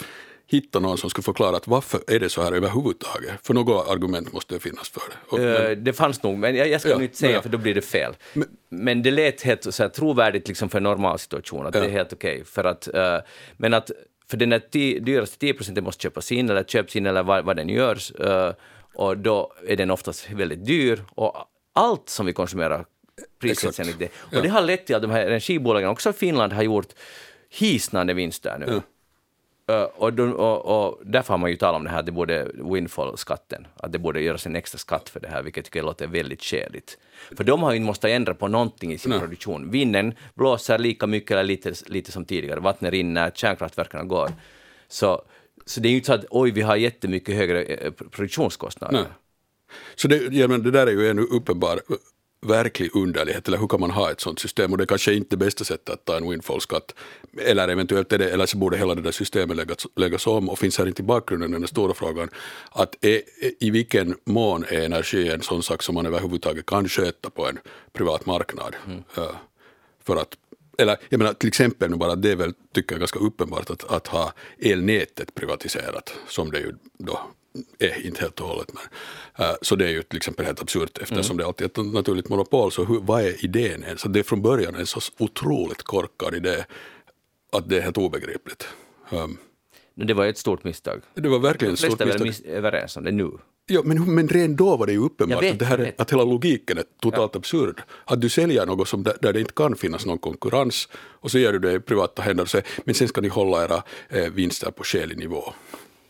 hitta 0.48 0.80
någon 0.80 0.98
som 0.98 1.10
skulle 1.10 1.24
förklara 1.24 1.56
att 1.58 1.68
varför 1.68 2.00
är 2.08 2.20
det 2.20 2.30
så 2.30 2.42
här 2.42 2.52
överhuvudtaget? 2.52 3.32
För 3.44 3.54
något 3.54 3.90
argument 3.90 4.34
måste 4.34 4.54
det 4.54 4.60
finnas 4.60 4.90
för 4.90 5.02
det. 5.10 5.16
Och, 5.36 5.40
men, 5.40 5.72
Eh, 5.72 5.78
det 5.78 5.94
fanns 5.94 6.24
nog, 6.24 6.38
men 6.38 6.56
jag, 6.56 6.68
jag 6.70 6.82
ska 6.82 6.90
Ja, 6.90 7.02
inte 7.02 7.18
säga 7.18 7.32
ja. 7.32 7.42
för 7.42 7.50
då 7.50 7.58
blir 7.58 7.74
det 7.76 7.82
fel. 7.82 8.14
Men, 8.70 9.02
det 9.04 9.12
lät 9.12 9.42
helt 9.42 9.74
så 9.74 9.84
här, 9.84 9.90
trovärdigt 9.90 10.48
liksom 10.48 10.70
för 10.70 10.78
en 10.78 10.84
normal 10.84 11.20
situation, 11.20 11.66
att 11.66 11.74
det 11.74 11.80
är 11.86 11.90
helt 11.90 12.14
okej. 12.14 12.44
För 12.46 12.64
att, 12.64 12.94
eh, 12.94 13.18
men 13.58 13.74
att 13.74 13.92
för 14.28 14.38
den 14.38 14.50
där 14.50 14.62
dyraste 15.00 15.38
10 15.40 15.54
procenten 15.54 15.84
måste 15.84 16.04
köpas 16.04 16.32
in 16.32 16.50
eller 16.50 16.64
köps 16.64 16.96
in 16.96 17.06
eller 17.06 17.24
vad, 17.24 17.46
vad 17.46 17.56
den 17.56 17.70
görs, 17.70 18.12
eh, 18.12 18.52
och 18.96 19.18
då 19.18 19.54
är 19.68 19.76
den 19.76 19.92
oftast 19.92 20.32
väldigt 20.32 20.66
dyr 20.66 21.04
och 21.16 21.36
allt 21.74 22.10
som 22.10 22.26
vi 22.26 22.34
konsumerar 22.34 22.86
prissätts 23.40 23.80
enligt 23.80 24.00
det. 24.00 24.10
Och 24.18 24.34
Ja. 24.34 24.42
det 24.42 24.50
har 24.50 24.62
lett 24.62 24.86
till 24.86 24.96
att 24.96 25.02
de 25.02 25.12
här 25.12 25.26
energibolagen, 25.26 25.90
också 25.90 26.10
i 26.10 26.14
Finland, 26.14 26.54
har 26.54 26.64
gjort 26.64 26.88
hisnande 27.50 28.14
vinster 28.14 28.58
nu. 28.60 28.66
Ja. 28.68 28.82
Uh, 29.72 29.84
och, 29.84 30.14
då, 30.14 30.24
och, 30.32 30.88
och 30.88 31.02
därför 31.06 31.34
har 31.34 31.38
man 31.38 31.50
ju 31.50 31.56
talat 31.56 31.76
om 31.76 31.84
det 31.84 31.90
här, 31.90 32.04
det 32.04 32.12
borde 32.12 32.48
windfall-skatten, 32.54 33.68
att 33.78 33.92
det 33.92 34.00
borde 34.00 34.22
göras 34.22 34.46
en 34.46 34.56
extra 34.56 34.78
skatt 34.78 35.10
för 35.10 35.20
det 35.20 35.28
här, 35.28 35.44
vilket 35.44 35.58
jag 35.58 35.66
tycker 35.66 35.84
låter 35.84 36.08
väldigt 36.08 36.44
skäligt. 36.44 36.98
För 37.38 37.44
de 37.44 37.64
har 37.64 37.72
ju 37.72 37.78
inte 37.78 37.86
måste 37.86 38.12
ändra 38.12 38.34
på 38.34 38.48
någonting 38.48 38.94
i 38.94 38.98
sin 38.98 39.12
Nej. 39.12 39.20
produktion. 39.20 39.72
Vinden 39.72 40.14
blåser 40.34 40.78
lika 40.78 41.08
mycket 41.08 41.32
eller 41.32 41.44
lite, 41.44 41.74
lite 41.86 42.12
som 42.12 42.26
tidigare, 42.26 42.60
vattnet 42.60 42.92
rinner, 42.92 43.32
kärnkraftverken 43.36 44.08
går. 44.08 44.30
Så, 44.88 45.22
så 45.66 45.80
det 45.80 45.88
är 45.88 45.90
ju 45.90 45.96
inte 45.96 46.06
så 46.06 46.14
att 46.14 46.26
oj, 46.30 46.52
vi 46.52 46.62
har 46.62 46.76
jättemycket 46.76 47.36
högre 47.36 47.64
eh, 47.64 47.92
produktionskostnader. 47.92 49.00
Nej. 49.00 49.08
Så 49.96 50.08
det, 50.08 50.34
ja, 50.34 50.48
men 50.48 50.64
det 50.64 50.72
där 50.72 50.88
är 50.88 50.92
ju 50.92 51.10
en 51.10 51.20
uppenbar 51.20 51.82
verklig 52.42 52.96
underlighet, 52.96 53.48
eller 53.48 53.58
hur 53.58 53.68
kan 53.68 53.80
man 53.80 53.92
ha 53.92 54.12
ett 54.12 54.22
sånt 54.22 54.40
system? 54.40 54.72
Och 54.72 54.78
det 54.78 54.86
kanske 54.86 55.12
är 55.12 55.16
inte 55.16 55.30
det 55.30 55.46
bästa 55.46 55.64
sättet 55.64 55.90
att 55.90 56.06
ta 56.06 56.18
en 56.18 56.30
windfall-skatt, 56.30 56.96
eller 57.38 57.68
eventuellt 57.68 58.14
är 58.14 58.18
det, 58.18 58.30
eller 58.30 58.46
så 58.46 58.58
borde 58.58 58.78
hela 58.78 58.96
det 58.96 59.02
där 59.02 59.12
systemet 59.12 59.58
läggas, 59.58 59.88
läggas 59.96 60.28
om, 60.28 60.50
och 60.50 60.60
finns 60.60 60.78
här 60.78 60.88
inte 60.88 61.02
i 61.02 61.06
bakgrunden 61.06 61.52
den 61.52 61.68
stora 61.68 61.94
frågan, 61.94 62.30
att 62.72 63.06
är, 63.06 63.22
i 63.60 63.70
vilken 63.70 64.16
mån 64.26 64.66
är 64.70 64.82
energi 64.82 65.30
en 65.30 65.42
sån 65.42 65.64
sak 65.64 65.84
som 65.84 65.96
man 65.96 66.06
överhuvudtaget 66.06 66.66
kan 66.66 66.90
sköta 66.90 67.30
på 67.30 67.48
en 67.48 67.60
privat 67.94 68.26
marknad? 68.26 68.76
Ja, 69.16 69.32
för 70.04 70.16
att 70.16 70.38
eller 70.78 70.98
jag 71.10 71.18
menar 71.18 71.34
till 71.34 71.48
exempel 71.48 71.90
nu 71.90 71.96
bara, 71.98 72.16
det 72.16 72.32
är 72.32 72.36
väl, 72.36 72.54
tycker 72.74 72.94
jag, 72.96 73.00
ganska 73.00 73.20
uppenbart 73.20 73.70
att, 73.70 73.92
att 73.92 74.08
ha 74.08 74.34
elnätet 74.60 75.36
privatiserat, 75.36 76.14
som 76.28 76.52
det 76.52 76.60
ju 76.60 76.74
då 76.98 77.20
är, 77.80 78.06
inte 78.06 78.22
helt 78.22 78.40
och 78.40 78.48
hållet. 78.48 78.72
Men, 78.74 78.84
äh, 79.48 79.56
så 79.62 79.76
det 79.76 79.86
är 79.86 79.90
ju 79.90 80.02
till 80.04 80.18
exempel 80.18 80.46
helt 80.46 80.62
absurt 80.62 80.98
eftersom 80.98 81.38
det 81.38 81.46
alltid 81.46 81.66
är 81.66 81.82
ett 81.82 81.94
naturligt 81.94 82.30
monopol. 82.30 82.72
Så 82.72 82.84
hur, 82.86 83.00
vad 83.00 83.22
är 83.22 83.46
idén 83.46 83.84
ens? 83.84 84.04
Det 84.04 84.20
är 84.20 84.24
från 84.24 84.42
början 84.42 84.76
en 84.76 84.86
så 84.86 85.00
otroligt 85.18 85.84
korkad 85.84 86.36
idé 86.36 86.66
att 87.52 87.70
det 87.70 87.78
är 87.78 87.82
helt 87.82 87.98
obegripligt. 87.98 88.68
Um, 89.10 89.38
Men 89.94 90.08
Det 90.08 90.14
var 90.14 90.26
ett 90.26 90.38
stort 90.38 90.64
misstag. 90.64 91.02
det 91.14 91.30
var 91.30 91.40
verkligen 91.40 91.74
De 91.74 91.74
ett 91.74 91.80
stort 91.80 92.02
flesta 92.02 92.16
är 92.16 92.18
väl 92.20 92.28
misstag. 92.28 92.52
överens 92.52 92.98
om 92.98 93.04
det 93.04 93.12
nu. 93.12 93.32
Ja, 93.68 93.82
men, 93.84 94.16
men 94.16 94.28
redan 94.28 94.56
då 94.56 94.78
var 94.78 94.86
det 94.88 94.94
ju 94.94 95.00
uppenbart 95.00 95.44
vet, 95.44 95.54
att, 95.54 95.60
det 95.60 95.66
här 95.66 95.78
är, 95.78 95.94
att 95.98 96.12
hela 96.14 96.24
logiken 96.24 96.78
är 96.78 96.84
totalt 97.02 97.36
absurd. 97.36 97.82
Att 98.06 98.22
du 98.22 98.30
säljer 98.30 98.66
något 98.66 98.88
som 98.88 99.04
där, 99.04 99.34
det 99.34 99.40
inte 99.40 99.54
kan 99.54 99.76
finnas 99.76 100.06
någon 100.06 100.18
konkurrens 100.18 100.90
och 100.96 101.32
så 101.32 101.38
ger 101.38 101.52
du 101.54 101.60
det 101.60 101.74
i 101.74 101.80
privata 101.80 102.22
händer 102.22 102.44
och 102.44 102.50
säger 102.50 102.68
men 102.84 102.96
sen 102.96 103.08
ska 103.08 103.22
ni 103.22 103.28
hålla 103.28 103.64
era 103.64 103.84
eh, 104.10 104.30
vinster 104.34 104.72
på 104.72 104.84
skälig 104.84 105.18
nivå. 105.18 105.54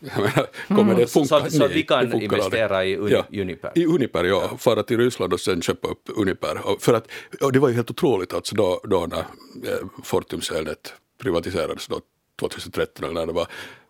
Menar, 0.00 0.46
kommer 0.68 0.94
det 0.94 1.06
Så, 1.06 1.24
funka? 1.24 1.50
så, 1.50 1.58
så 1.58 1.68
vi 1.68 1.82
kan 1.82 2.10
det 2.10 2.24
investera 2.24 2.84
i 2.84 2.96
Uni, 2.96 3.12
Ja. 3.12 3.40
Uniper. 3.42 3.72
I 3.74 3.86
Uniper, 3.86 4.24
ja. 4.24 4.56
Fara 4.58 4.82
till 4.82 4.98
Ryssland 4.98 5.32
och 5.32 5.40
sen 5.40 5.62
köpa 5.62 5.88
upp 5.88 6.02
Uniper. 6.16 6.66
Och 6.66 6.82
För 6.82 6.94
att, 6.94 7.08
och 7.40 7.52
det 7.52 7.58
var 7.58 7.68
ju 7.68 7.74
helt 7.74 7.90
otroligt 7.90 8.34
alltså 8.34 8.54
då, 8.54 8.80
då 8.84 9.06
när 9.06 9.18
eh, 9.18 9.86
Fortums 10.04 10.50
elnät 10.50 10.92
privatiserades 11.22 11.86
då 11.86 12.00
2013 12.40 13.04
eller 13.04 13.14
när 13.14 13.26
det 13.26 13.32
var. 13.32 13.46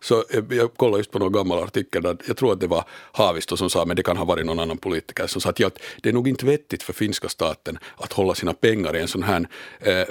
Så 0.07 0.23
eh, 0.29 0.43
jag 0.49 0.73
kollade 0.73 0.97
just 0.97 1.11
på 1.11 1.19
någon 1.19 1.31
gammal 1.31 1.63
artikel 1.63 2.01
där 2.01 2.17
jag 2.27 2.37
tror 2.37 2.53
att 2.53 2.59
det 2.59 2.67
var 2.67 2.83
Haavisto 3.11 3.57
som 3.57 3.69
sa, 3.69 3.85
men 3.85 3.95
det 3.95 4.03
kan 4.03 4.17
ha 4.17 4.25
varit 4.25 4.45
någon 4.45 4.59
annan 4.59 4.77
politiker, 4.77 5.27
som 5.27 5.41
sa 5.41 5.49
att, 5.49 5.59
ja, 5.59 5.69
det 6.01 6.09
är 6.09 6.13
nog 6.13 6.27
inte 6.27 6.45
vettigt 6.45 6.83
för 6.83 6.93
finska 6.93 7.29
staten 7.29 7.79
att 7.97 8.13
hålla 8.13 8.35
sina 8.35 8.53
pengar 8.53 8.95
i 8.95 8.99
en 8.99 9.07
sån 9.07 9.23
här, 9.23 9.47
eh, 9.79 9.99
eh, 9.99 10.05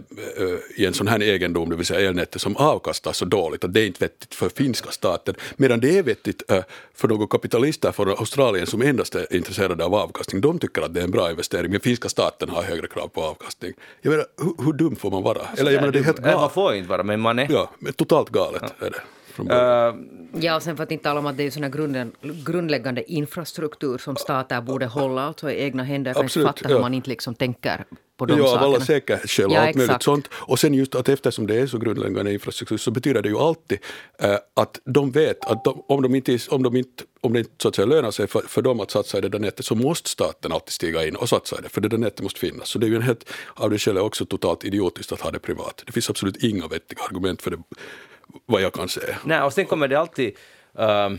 i 0.77 0.87
en 0.87 0.95
sån 0.95 1.09
här 1.09 1.23
egendom, 1.23 1.71
det 1.71 1.77
vill 1.77 1.87
säga 1.87 2.09
elnätet, 2.09 2.41
som 2.41 2.57
avkastar 2.57 3.13
så 3.13 3.25
dåligt, 3.25 3.65
att 3.65 3.75
det 3.75 3.81
är 3.81 3.87
inte 3.87 4.05
vettigt 4.05 4.35
för 4.35 4.49
finska 4.49 4.91
staten, 4.91 5.35
medan 5.57 5.81
det 5.81 5.99
är 5.99 6.03
vettigt 6.03 6.51
eh, 6.51 6.63
för 6.95 7.09
några 7.09 7.27
kapitalister 7.27 7.93
från 7.93 8.09
Australien 8.09 8.67
som 8.67 8.83
endast 8.83 9.15
är 9.15 9.37
intresserade 9.37 9.85
av 9.85 9.95
avkastning, 9.95 10.41
de 10.41 10.59
tycker 10.59 10.83
att 10.83 10.95
det 10.95 11.01
är 11.01 11.05
en 11.05 11.11
bra 11.11 11.31
investering, 11.31 11.71
men 11.71 11.81
finska 11.81 12.09
staten 12.09 12.49
har 12.49 12.63
högre 12.63 12.87
krav 12.87 13.09
på 13.09 13.23
avkastning. 13.23 13.73
Jag 14.03 14.11
menar, 14.11 14.27
hur, 14.39 14.65
hur 14.65 14.73
dum 14.73 14.97
får 14.97 15.11
man 15.11 15.23
vara? 15.23 15.43
Eller 15.57 15.71
jag 15.71 15.81
menar, 15.81 15.93
det 15.93 15.99
är 15.99 16.03
helt 16.03 16.19
Eller 16.19 16.29
man 16.29 16.39
galet. 16.39 16.55
får 16.55 16.75
inte 16.75 16.89
vara, 16.89 17.03
men 17.03 17.21
man 17.21 17.39
är. 17.39 17.47
Ja, 17.53 17.71
men 17.79 17.93
totalt 17.93 18.31
galet 18.31 18.63
är 18.79 18.91
det. 18.91 19.01
Från 19.37 19.47
början. 19.47 19.99
Uh, 19.99 20.27
Ja, 20.41 20.57
och 20.57 20.63
sen 20.63 20.77
för 20.77 20.85
att 20.85 20.93
inte 20.93 21.05
tala 21.05 21.21
om 21.21 21.27
att 21.27 21.37
det 21.37 21.43
är 21.47 21.51
sån 21.51 21.63
här 21.63 21.71
grunden, 21.71 22.13
grundläggande 22.47 23.13
infrastruktur 23.13 23.99
som 23.99 24.17
stater 24.17 24.61
borde 24.61 24.87
hålla 24.87 25.23
alltså 25.23 25.51
i 25.51 25.63
egna 25.63 25.83
händer. 25.83 26.09
Jag 26.09 26.17
kan 26.17 26.25
inte 26.25 26.27
Absolut, 26.27 26.47
fatta 26.49 26.69
hur 26.69 26.75
ja. 26.75 26.81
man 26.81 26.95
inte 26.95 27.09
liksom 27.09 27.35
tänker 27.35 27.85
på 28.17 28.27
de 28.27 28.39
Ja, 28.39 28.45
av 28.45 28.47
sakerna. 28.49 28.67
alla 28.67 28.81
säkerhetsskäl 28.81 29.47
och 29.47 29.53
Ja, 29.53 29.67
allt 29.67 29.77
möjligt 29.77 30.03
sånt. 30.03 30.29
Och 30.33 30.59
sen 30.59 30.75
just 30.75 30.95
att 30.95 31.09
eftersom 31.09 31.47
det 31.47 31.57
är 31.61 31.67
så 31.67 31.79
grundläggande 31.79 32.33
infrastruktur 32.33 32.77
så 32.77 32.91
betyder 32.91 33.23
det 33.23 33.29
ju 33.29 33.37
alltid 33.39 33.79
eh, 34.19 34.37
att 34.55 34.81
de 34.85 35.11
vet 35.11 35.45
att 35.45 35.65
de, 35.65 35.83
om, 35.89 36.03
de 36.03 36.15
inte, 36.15 36.39
om, 36.49 36.63
de 36.63 36.77
inte, 36.77 37.05
om 37.21 37.33
det 37.33 37.39
inte 37.39 37.51
så 37.63 37.69
att 37.69 37.75
säga 37.75 37.87
lönar 37.87 38.11
sig 38.11 38.27
för, 38.27 38.41
för 38.41 38.63
dem 38.63 38.81
att 38.81 38.91
satsa 38.91 39.19
i 39.19 39.21
det 39.21 39.29
där 39.29 39.39
nätet 39.39 39.67
så 39.67 39.75
måste 39.75 40.09
staten 40.11 40.53
alltid 40.53 40.73
stiga 40.73 41.07
in 41.07 41.17
och 41.17 41.29
satsa 41.29 41.59
i 41.59 41.63
det, 41.63 41.69
för 41.69 41.81
det 41.81 41.89
där 41.89 41.99
nätet 41.99 42.23
måste 42.23 42.41
finnas. 42.41 42.69
Så 42.69 42.79
det 42.79 42.87
är 42.87 42.89
ju 42.89 42.97
en 42.97 43.03
helt, 43.03 43.31
av 43.55 43.71
det 43.71 43.79
skälet 43.79 44.03
också 44.03 44.27
totalt 44.27 44.65
idiotiskt 44.65 45.13
att 45.13 45.21
ha 45.21 45.31
det 45.31 45.39
privat. 45.39 45.83
Det 45.87 45.93
finns 45.93 46.11
absolut 46.11 46.37
inga 46.37 46.67
vettiga 46.69 47.03
argument 47.11 47.43
för 47.43 47.51
det, 47.51 47.59
vad 48.47 48.63
jag 48.63 48.73
kan 48.73 48.89
säga. 48.89 49.17
Nej, 49.25 49.43
och 49.43 49.53
sen 49.53 49.67
kommer 49.67 49.89
det 49.89 49.97
alltid... 50.01 50.37
ehm, 50.79 51.19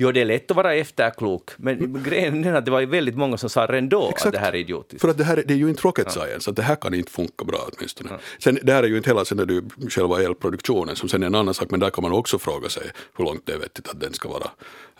Jo, 0.00 0.12
det 0.12 0.20
är 0.20 0.24
lätt 0.24 0.50
att 0.50 0.56
vara 0.56 0.74
efterklok, 0.74 1.50
men 1.56 2.02
grejen 2.02 2.44
är 2.44 2.54
att 2.54 2.64
det 2.64 2.70
var 2.70 2.80
ju 2.80 2.86
väldigt 2.86 3.16
många 3.16 3.36
som 3.36 3.50
sa 3.50 3.66
redan 3.66 3.88
då 3.88 4.08
Exakt. 4.08 4.26
att 4.26 4.32
det 4.32 4.38
här 4.38 4.52
är 4.52 4.56
idiotiskt. 4.56 5.00
För 5.00 5.08
att 5.08 5.18
det 5.18 5.24
här 5.24 5.44
det 5.46 5.54
är 5.54 5.58
ju 5.58 5.68
inte 5.68 5.82
rocket 5.82 6.12
science, 6.12 6.50
att 6.50 6.56
det 6.56 6.62
här 6.62 6.76
kan 6.76 6.94
inte 6.94 7.10
funka 7.12 7.44
bra 7.44 7.58
åtminstone. 7.72 8.10
Sen, 8.38 8.58
det 8.62 8.72
här 8.72 8.82
är 8.82 8.86
ju 8.86 8.96
inte 8.96 9.10
hela 9.10 9.24
sen 9.24 9.38
är 9.38 9.46
det 9.46 9.54
ju 9.54 9.62
själva 9.90 10.22
elproduktionen 10.22 10.96
som 10.96 11.08
sen 11.08 11.22
är 11.22 11.26
en 11.26 11.34
annan 11.34 11.54
sak, 11.54 11.70
men 11.70 11.80
där 11.80 11.90
kan 11.90 12.02
man 12.02 12.12
också 12.12 12.38
fråga 12.38 12.68
sig 12.68 12.82
hur 13.16 13.24
långt 13.24 13.46
det 13.46 13.52
är 13.52 13.58
vettigt 13.58 13.88
att 13.88 14.00
den 14.00 14.12
ska 14.12 14.28
vara 14.28 14.50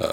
äh, 0.01 0.07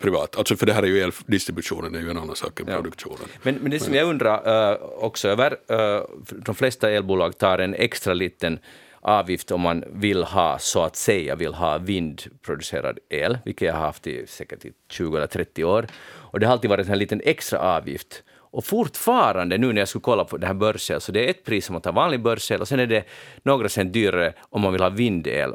privat. 0.00 0.38
Alltså 0.38 0.56
för 0.56 0.66
det 0.66 0.72
här 0.72 0.82
är 0.82 0.86
ju 0.86 1.00
eldistributionen, 1.00 1.94
är 1.94 2.00
ju 2.00 2.10
en 2.10 2.18
annan 2.18 2.36
sak 2.36 2.60
än 2.60 2.66
produktionen. 2.66 3.28
Men, 3.42 3.54
men 3.54 3.70
det 3.70 3.80
som 3.80 3.94
jag 3.94 4.08
undrar 4.08 4.72
uh, 4.72 4.82
också 4.82 5.28
över, 5.28 5.52
uh, 5.52 6.02
de 6.30 6.54
flesta 6.54 6.90
elbolag 6.90 7.38
tar 7.38 7.58
en 7.58 7.74
extra 7.74 8.14
liten 8.14 8.58
avgift 9.08 9.50
om 9.50 9.60
man 9.60 9.84
vill 9.92 10.22
ha, 10.22 10.58
så 10.58 10.82
att 10.82 10.96
säga, 10.96 11.34
vill 11.34 11.54
ha 11.54 11.78
vindproducerad 11.78 12.98
el, 13.10 13.38
vilket 13.44 13.66
jag 13.66 13.74
har 13.74 13.80
haft 13.80 14.06
i 14.06 14.26
säkert 14.26 14.64
i 14.64 14.72
20 14.90 15.16
eller 15.16 15.26
30 15.26 15.64
år. 15.64 15.86
Och 16.06 16.40
det 16.40 16.46
har 16.46 16.52
alltid 16.52 16.70
varit 16.70 16.88
en 16.88 16.98
liten 16.98 17.20
extra 17.24 17.58
avgift. 17.58 18.22
Och 18.50 18.64
fortfarande, 18.64 19.58
nu 19.58 19.72
när 19.72 19.80
jag 19.80 19.88
skulle 19.88 20.02
kolla 20.02 20.24
på 20.24 20.36
det 20.36 20.46
här 20.46 20.54
börsel, 20.54 21.00
så 21.00 21.12
det 21.12 21.26
är 21.26 21.30
ett 21.30 21.44
pris 21.44 21.68
om 21.68 21.72
man 21.72 21.82
tar 21.82 21.92
vanlig 21.92 22.20
börsel 22.22 22.60
och 22.60 22.68
sen 22.68 22.80
är 22.80 22.86
det 22.86 23.04
några 23.42 23.68
cent 23.68 23.92
dyrare 23.92 24.32
om 24.40 24.60
man 24.60 24.72
vill 24.72 24.82
ha 24.82 24.88
vindel. 24.88 25.54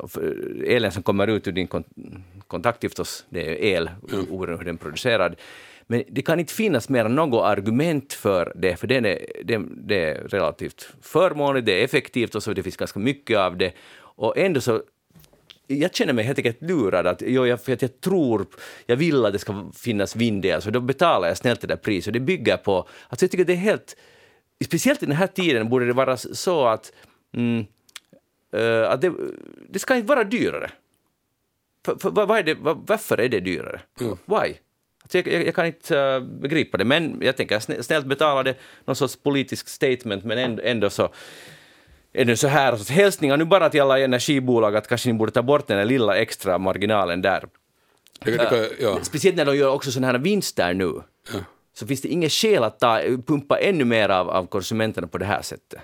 Elen 0.67 0.91
som 0.91 1.03
kommer 1.03 1.27
ut 1.27 1.47
ur 1.47 1.51
din 1.51 1.67
kontakt 2.47 2.81
förstås, 2.81 3.25
det 3.29 3.49
är 3.49 3.75
el, 3.75 3.89
oberoende 4.29 4.57
hur 4.57 4.65
den 4.65 4.75
är 4.75 4.79
producerad. 4.79 5.35
Men 5.93 6.03
det 6.07 6.21
kan 6.21 6.39
inte 6.39 6.53
finnas 6.53 6.89
mer 6.89 7.05
än 7.05 7.15
något 7.15 7.43
argument 7.43 8.13
för 8.13 8.51
det, 8.55 8.75
för 8.75 8.87
det 8.87 8.95
är, 8.95 9.01
det, 9.43 9.61
det 9.87 10.05
är 10.05 10.15
relativt 10.15 10.89
förmånligt, 11.01 11.65
det 11.65 11.81
är 11.81 11.83
effektivt 11.83 12.35
och 12.35 12.43
så 12.43 12.53
det 12.53 12.63
finns 12.63 12.77
ganska 12.77 12.99
mycket 12.99 13.37
av 13.37 13.57
det. 13.57 13.73
Och 13.99 14.37
ändå 14.37 14.61
så 14.61 14.81
jag 15.67 15.95
känner 15.95 16.13
mig 16.13 16.25
helt 16.25 16.37
enkelt 16.37 16.61
lurad. 16.61 17.07
Att, 17.07 17.21
jo, 17.25 17.45
jag, 17.45 17.61
för 17.61 17.73
att 17.73 17.81
jag 17.81 18.01
tror, 18.01 18.45
jag 18.85 18.95
vill 18.95 19.25
att 19.25 19.33
det 19.33 19.39
ska 19.39 19.71
finnas 19.75 20.15
vindel, 20.15 20.61
så 20.61 20.69
då 20.69 20.79
betalar 20.79 21.27
jag 21.27 21.37
snällt 21.37 21.61
det 21.61 21.67
där 21.67 21.75
priset. 21.75 22.13
Det 22.13 22.19
bygger 22.19 22.57
på, 22.57 22.77
alltså 23.09 23.23
jag 23.23 23.31
tycker 23.31 23.45
det 23.45 23.53
är 23.53 23.57
helt, 23.57 23.95
speciellt 24.65 25.03
i 25.03 25.05
den 25.05 25.15
här 25.15 25.27
tiden 25.27 25.69
borde 25.69 25.85
det 25.85 25.93
vara 25.93 26.17
så 26.17 26.65
att, 26.65 26.93
mm, 27.33 27.65
uh, 28.55 28.89
att 28.89 29.01
det, 29.01 29.13
det 29.69 29.79
ska 29.79 29.95
inte 29.95 30.07
vara 30.07 30.23
dyrare. 30.23 30.71
För, 31.85 31.95
för, 31.95 32.11
vad 32.11 32.37
är 32.37 32.43
det, 32.43 32.53
var, 32.53 32.77
varför 32.87 33.17
är 33.17 33.29
det 33.29 33.39
dyrare? 33.39 33.81
Mm. 34.01 34.17
Why? 34.25 34.53
Alltså 35.03 35.17
jag, 35.17 35.27
jag, 35.27 35.47
jag, 35.47 35.55
kan 35.55 35.65
inte 35.65 35.97
uh, 35.97 36.23
begripa 36.23 36.77
det, 36.77 36.85
men 36.85 37.17
jag 37.21 37.37
tänker 37.37 37.81
snällt 37.81 38.05
betala 38.05 38.43
det, 38.43 38.55
någon 38.85 38.95
sorts 38.95 39.15
politisk 39.15 39.67
statement, 39.67 40.23
men 40.23 40.37
ändå, 40.37 40.61
ändå 40.65 40.89
så 40.89 41.09
är 42.13 42.25
det 42.25 42.37
så 42.37 42.47
här, 42.47 42.77
så 42.77 42.93
hälsningar 42.93 43.37
nu 43.37 43.45
bara 43.45 43.69
till 43.69 43.81
alla 43.81 43.99
energibolag 43.99 44.75
att 44.75 44.87
kanske 44.87 45.11
ni 45.11 45.17
borde 45.17 45.31
ta 45.31 45.41
bort 45.41 45.67
den 45.67 45.77
där 45.77 45.85
lilla 45.85 46.17
extra 46.17 46.57
marginalen 46.57 47.21
där. 47.21 47.43
Det 48.25 48.37
kan, 48.37 48.67
ja. 48.79 48.99
Speciellt 49.01 49.37
när 49.37 49.45
de 49.45 49.57
gör 49.57 49.69
också 49.69 49.91
sådana 49.91 50.07
här 50.07 50.19
vinster 50.19 50.73
nu, 50.73 51.01
ja. 51.33 51.39
så 51.73 51.87
finns 51.87 52.01
det 52.01 52.07
inget 52.07 52.31
skäl 52.31 52.63
att 52.63 52.79
ta, 52.79 52.99
pumpa 53.27 53.59
ännu 53.59 53.85
mer 53.85 54.09
av, 54.09 54.29
av 54.29 54.47
konsumenterna 54.47 55.07
på 55.07 55.17
det 55.17 55.25
här 55.25 55.41
sättet. 55.41 55.81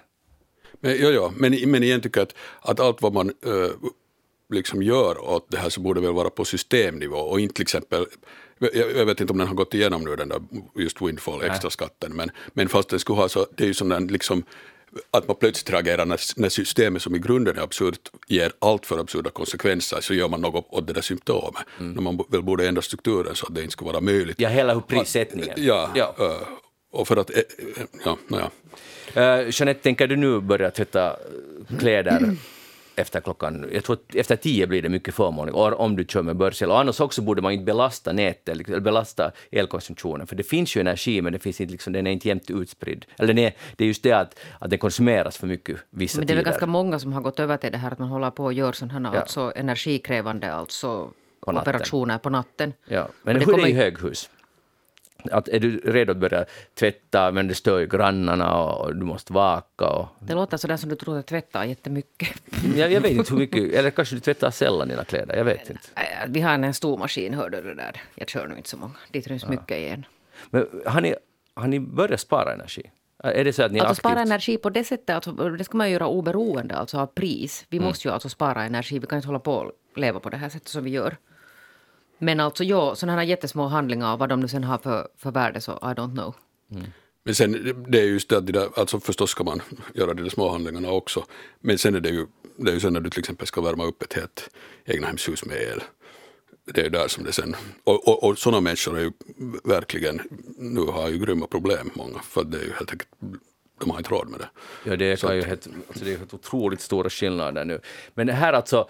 Men, 0.80 0.92
ja, 0.92 1.10
ja, 1.10 1.32
men, 1.36 1.72
men 1.72 1.84
igen 1.84 2.02
tycker 2.02 2.20
jag 2.20 2.28
att, 2.28 2.36
att 2.70 2.80
allt 2.80 3.02
vad 3.02 3.14
man 3.14 3.28
uh, 3.28 3.70
liksom 4.54 4.84
gör 4.84 5.30
åt 5.30 5.52
det 5.52 5.58
här 5.58 5.70
så 5.70 5.82
borde 5.82 6.02
väl 6.02 6.14
vara 6.14 6.30
på 6.30 6.46
systemnivå 6.46 7.18
och 7.18 7.40
inte 7.40 7.54
till 7.54 7.62
exempel 7.62 8.06
jag, 8.60 8.98
jag 8.98 9.06
vet 9.06 9.22
inte 9.22 9.34
om 9.34 9.38
den 9.38 9.48
har 9.48 9.56
gått 9.56 9.74
igenom 9.74 10.04
nu 10.04 10.16
den 10.16 10.30
där 10.30 10.42
just 10.76 11.02
windfall 11.02 11.42
extra 11.44 11.70
skatten 11.70 12.16
men, 12.16 12.32
men 12.54 12.70
fast 12.70 12.90
den 12.90 13.00
skulle 13.00 13.20
ha 13.20 13.30
så, 13.30 13.48
det 13.56 13.64
är 13.64 13.68
ju 13.68 13.74
sån 13.74 13.90
där 13.90 14.00
liksom 14.00 14.44
att 15.12 15.28
man 15.28 15.36
plötsligt 15.36 15.74
reagerar 15.74 16.06
när, 16.06 16.20
när 16.42 16.50
systemet 16.50 17.02
som 17.02 17.16
i 17.16 17.20
grunden 17.20 17.58
är 17.58 17.62
absurt 17.62 18.12
ger 18.28 18.52
allt 18.60 18.86
för 18.86 19.00
absurda 19.00 19.30
konsekvenser 19.30 20.02
så 20.02 20.14
gör 20.14 20.30
man 20.30 20.42
något 20.42 20.68
åt 20.70 20.88
det 20.88 20.94
där 20.94 21.02
symptomet. 21.02 21.64
Mm. 21.80 21.94
När 21.94 22.02
man 22.02 22.26
väl 22.30 22.44
borde 22.44 22.68
ändra 22.68 22.82
strukturen 22.82 23.36
så 23.36 23.48
att 23.48 23.56
det 23.56 23.62
inte 23.62 23.72
skulle 23.72 23.92
vara 23.92 24.02
möjligt. 24.02 24.40
Ja, 24.40 24.50
hela 24.50 24.82
prissättningen. 24.82 25.54
Ja, 25.58 25.92
ja. 25.96 26.16
och 26.92 27.08
för 27.08 27.18
att, 27.18 27.32
ja, 28.06 28.18
naja. 28.28 28.52
Uh, 29.18 29.50
Jeanette, 29.52 29.84
tänker 29.84 30.08
du 30.08 30.16
nu 30.16 30.40
börja 30.40 30.72
tvätta 30.72 31.16
kläder 31.80 32.36
efter 33.00 33.20
klockan, 33.20 33.70
jag 33.72 33.84
tror 33.84 33.98
efter 34.14 34.36
tio 34.36 34.68
blir 34.68 34.82
det 34.82 34.90
mycket 34.90 35.14
förmånligt, 35.14 35.58
om 35.58 35.96
du 35.96 36.06
kör 36.06 36.22
med 36.22 36.36
börsel. 36.36 36.70
Och 36.72 36.80
annars 36.80 37.00
också 37.02 37.22
borde 37.22 37.42
man 37.42 37.52
inte 37.52 37.66
belasta 37.66 38.12
nätet, 38.12 38.50
eller 38.50 38.80
belasta 38.80 39.32
elkonsumtionen, 39.52 40.28
för 40.28 40.36
det 40.36 40.44
finns 40.44 40.76
ju 40.76 40.82
energi, 40.82 41.22
men 41.22 41.34
det 41.34 41.40
finns 41.40 41.62
inte, 41.62 41.72
liksom, 41.72 41.94
den 41.94 42.08
är 42.08 42.12
inte 42.12 42.28
jämnt 42.28 42.50
utspridd. 42.50 43.06
Eller 43.18 43.34
nej, 43.34 43.58
det 43.76 43.84
är 43.84 43.88
just 43.88 44.04
det 44.04 44.12
att, 44.12 44.40
att 44.60 44.70
den 44.70 44.80
konsumeras 44.80 45.38
för 45.38 45.48
mycket 45.48 45.78
vissa 45.90 46.18
Men 46.18 46.28
det 46.28 46.34
är 46.34 46.36
väl 46.36 46.46
ganska 46.46 46.66
många 46.66 47.00
som 47.00 47.14
har 47.14 47.22
gått 47.22 47.40
över 47.40 47.58
till 47.58 47.72
det 47.72 47.78
här 47.78 47.92
att 47.92 48.00
man 48.00 48.10
håller 48.10 48.32
på 48.32 48.44
och 48.44 48.54
gör 48.54 48.72
sådana 48.72 49.10
här 49.10 49.16
ja. 49.16 49.22
alltså 49.22 49.52
energikrävande 49.56 50.54
alltså 50.54 51.12
på 51.40 51.52
operationer 51.52 52.18
på 52.18 52.30
natten. 52.30 52.74
Ja, 52.86 53.08
men 53.24 53.36
hur 53.36 53.60
är 53.60 53.64
det 53.64 53.70
i 53.70 53.74
höghus? 53.74 54.30
Att 55.32 55.48
är 55.48 55.60
du 55.60 55.78
redo 55.78 56.12
att 56.12 56.18
börja 56.18 56.46
tvätta, 56.80 57.32
men 57.32 57.48
det 57.48 57.56
stör 57.56 57.80
ju 57.80 57.88
grannarna 57.88 58.64
och 58.64 58.96
du 58.96 59.06
måste 59.06 59.34
vaka. 59.34 59.86
Och... 59.86 60.08
Det 60.20 60.34
låter 60.34 60.58
sådär 60.58 60.78
som 60.78 60.90
du 60.90 60.96
tror 60.96 61.18
att 61.18 61.28
tvättar 61.28 61.64
jättemycket. 61.64 62.30
Jag, 62.76 62.92
jag 62.92 63.02
vet 63.02 63.12
inte 63.12 63.34
hur 63.34 63.40
mycket, 63.40 63.74
eller 63.74 63.90
kanske 63.90 64.16
du 64.16 64.20
tvättar 64.20 64.52
sällan 64.52 64.88
dina 64.88 65.04
kläder, 65.04 65.38
jag 65.38 65.46
vet 65.46 65.70
inte. 65.70 65.88
Vi 66.28 66.42
har 66.42 66.54
en 66.54 66.74
stor 66.74 66.98
maskin, 66.98 67.34
hörde 67.34 67.62
du 67.62 67.74
där. 67.74 68.02
Jag 68.16 68.30
kör 68.30 68.48
nog 68.48 68.58
inte 68.58 68.70
så 68.70 68.78
många. 68.78 68.96
Dit 69.12 69.28
ryms 69.28 69.44
ja. 69.44 69.50
mycket 69.50 69.78
igen. 69.78 70.06
Men 70.50 70.68
har 70.86 71.02
ni, 71.02 71.16
har 71.54 71.68
ni 71.68 71.80
börjat 71.80 72.20
spara 72.20 72.54
energi? 72.54 72.92
Är 73.24 73.44
det 73.44 73.54
så 73.54 73.64
att 73.64 73.72
ni 73.72 73.80
alltså 73.80 73.92
aktivt... 73.92 74.00
spara 74.00 74.22
energi 74.22 74.58
på 74.58 74.70
det 74.70 74.84
sättet, 74.84 75.16
alltså, 75.16 75.32
det 75.32 75.64
ska 75.64 75.78
man 75.78 75.92
göra 75.92 76.08
oberoende 76.08 76.76
alltså 76.76 76.98
av 76.98 77.06
pris. 77.06 77.66
Vi 77.70 77.78
mm. 77.78 77.88
måste 77.88 78.08
ju 78.08 78.14
alltså 78.14 78.30
spara 78.30 78.64
energi, 78.64 79.00
vi 79.00 79.08
kan 79.08 79.18
inte 79.18 79.28
hålla 79.28 79.40
på 79.40 79.54
och 79.54 79.72
leva 79.96 80.20
på 80.20 80.30
det 80.30 80.38
här 80.38 80.50
sättet 80.50 80.68
som 80.68 80.84
vi 80.84 80.90
gör. 80.90 81.18
Men 82.20 82.40
alltså 82.40 82.64
ja, 82.64 82.96
sådana 82.96 83.18
här 83.18 83.24
jättesmå 83.24 83.68
handlingar, 83.68 84.18
vad 84.18 84.30
de 84.30 84.40
nu 84.40 84.48
sen 84.48 84.64
har 84.64 84.78
för, 84.78 85.08
för 85.18 85.32
värde, 85.32 85.62
så 85.62 85.72
I 85.72 85.76
don't 85.76 86.14
know. 86.14 86.36
Mm. 86.72 86.86
Men 87.24 87.36
sen, 87.36 87.84
det 87.88 88.00
är 88.00 88.06
just 88.06 88.30
det 88.30 88.38
att 88.38 88.48
där, 88.48 88.70
alltså 88.76 89.00
förstås 89.00 89.30
ska 89.30 89.44
man 89.44 89.62
göra 89.94 90.14
de 90.14 90.24
där 90.24 90.30
små 90.30 90.50
handlingarna 90.52 90.92
också. 90.92 91.26
Men 91.60 91.78
sen 91.78 91.96
är 91.96 92.00
det 92.00 92.10
ju, 92.10 92.28
det 92.58 92.72
är 92.72 92.74
ju 92.74 92.80
sen 92.80 92.94
när 92.94 93.00
du 93.00 93.10
till 93.10 93.20
exempel 93.20 93.48
ska 93.48 93.62
värma 93.62 93.86
upp 93.86 94.04
ett 94.04 94.14
helt 94.14 94.50
egnahemshus 94.86 95.46
med 95.46 95.58
el. 95.58 95.84
Det 96.74 96.82
är 96.82 96.84
ju 96.84 96.90
där 96.90 97.08
som 97.08 97.24
det 97.24 97.32
sen, 97.32 97.56
och, 97.84 98.08
och, 98.08 98.24
och 98.24 98.38
sådana 98.38 98.62
människor 98.62 98.98
är 98.98 99.02
ju 99.02 99.12
verkligen, 99.64 100.22
nu 100.58 100.82
har 100.82 101.10
ju 101.10 101.18
grymma 101.18 101.48
problem 101.48 101.92
många, 101.94 102.20
för 102.20 102.44
det 102.44 102.58
är 102.58 102.64
ju 102.64 102.74
helt 102.74 102.92
enkelt 102.92 103.10
de 103.80 103.90
har 103.90 103.98
inte 103.98 104.10
råd 104.10 104.30
med 104.30 104.40
det. 104.40 104.50
Ja, 104.84 104.96
det 104.96 105.24
är, 105.24 105.34
ju 105.34 105.44
helt, 105.44 105.68
alltså 105.88 106.06
det 106.06 106.14
är 106.14 106.18
helt 106.18 106.34
otroligt 106.34 106.82
stora 106.82 107.10
skillnader 107.10 107.66
nu. 107.66 107.80
Men 108.14 108.28
det 108.28 108.34
här 108.34 108.54
alltså, 108.54 108.90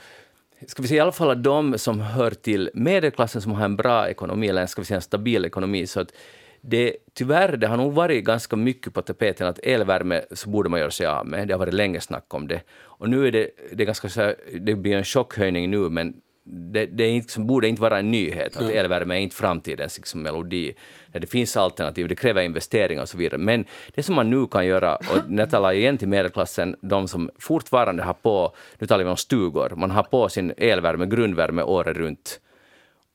ska 0.67 0.81
vi 0.81 0.87
säga 0.87 0.97
i 0.97 1.01
alla 1.01 1.11
fall 1.11 1.43
de 1.43 1.77
som 1.77 1.99
hör 1.99 2.31
till 2.31 2.69
medelklassen 2.73 3.41
som 3.41 3.51
har 3.51 3.65
en 3.65 3.75
bra 3.75 4.09
ekonomi, 4.09 4.47
eller 4.47 4.65
ska 4.65 4.81
vi 4.81 4.85
säga 4.85 4.95
en 4.95 5.01
stabil 5.01 5.45
ekonomi, 5.45 5.87
så 5.87 5.99
att 5.99 6.13
det, 6.61 6.97
tyvärr, 7.13 7.57
det 7.57 7.67
har 7.67 7.77
nog 7.77 7.93
varit 7.93 8.23
ganska 8.23 8.55
mycket 8.55 8.93
på 8.93 9.01
tapeten 9.01 9.47
att 9.47 9.59
elvärme 9.59 10.21
så 10.31 10.49
borde 10.49 10.69
man 10.69 10.79
göra 10.79 10.91
sig 10.91 11.05
av 11.07 11.27
med. 11.27 11.47
Det 11.47 11.53
har 11.53 11.59
varit 11.59 11.73
länge 11.73 12.01
snack 12.01 12.33
om 12.33 12.47
det. 12.47 12.61
Och 12.81 13.09
nu 13.09 13.27
är 13.27 13.31
det, 13.31 13.49
det 13.71 13.83
är 13.83 13.85
ganska 13.85 14.09
så 14.09 14.21
här, 14.21 14.35
det 14.59 14.75
blir 14.75 14.95
en 14.95 15.03
chockhöjning 15.03 15.69
nu, 15.69 15.77
men 15.77 16.13
det, 16.51 16.85
det 16.85 17.03
är 17.03 17.11
inte, 17.11 17.39
borde 17.39 17.67
inte 17.67 17.81
vara 17.81 17.99
en 17.99 18.11
nyhet 18.11 18.57
att 18.57 18.69
elvärme 18.69 19.15
är 19.15 19.19
inte 19.19 19.35
framtidens 19.35 19.97
liksom, 19.97 20.21
melodi. 20.21 20.73
Det 21.11 21.27
finns 21.27 21.57
alternativ, 21.57 22.07
det 22.07 22.15
kräver 22.15 22.41
investeringar 22.41 23.01
och 23.01 23.09
så 23.09 23.17
vidare. 23.17 23.37
Men 23.37 23.65
det 23.95 24.03
som 24.03 24.15
man 24.15 24.29
nu 24.29 24.47
kan 24.47 24.65
göra, 24.65 24.95
och 24.95 25.29
när 25.29 25.43
jag 25.43 25.49
talar 25.49 25.73
igen 25.73 25.97
till 25.97 26.07
medelklassen, 26.07 26.75
de 26.81 27.07
som 27.07 27.29
fortfarande 27.39 28.03
har 28.03 28.13
på, 28.13 28.55
nu 28.79 28.87
talar 28.87 29.03
vi 29.03 29.09
om 29.09 29.17
stugor, 29.17 29.73
man 29.75 29.91
har 29.91 30.03
på 30.03 30.29
sin 30.29 30.53
elvärme, 30.57 31.05
grundvärme 31.05 31.63
året 31.63 31.97
runt. 31.97 32.39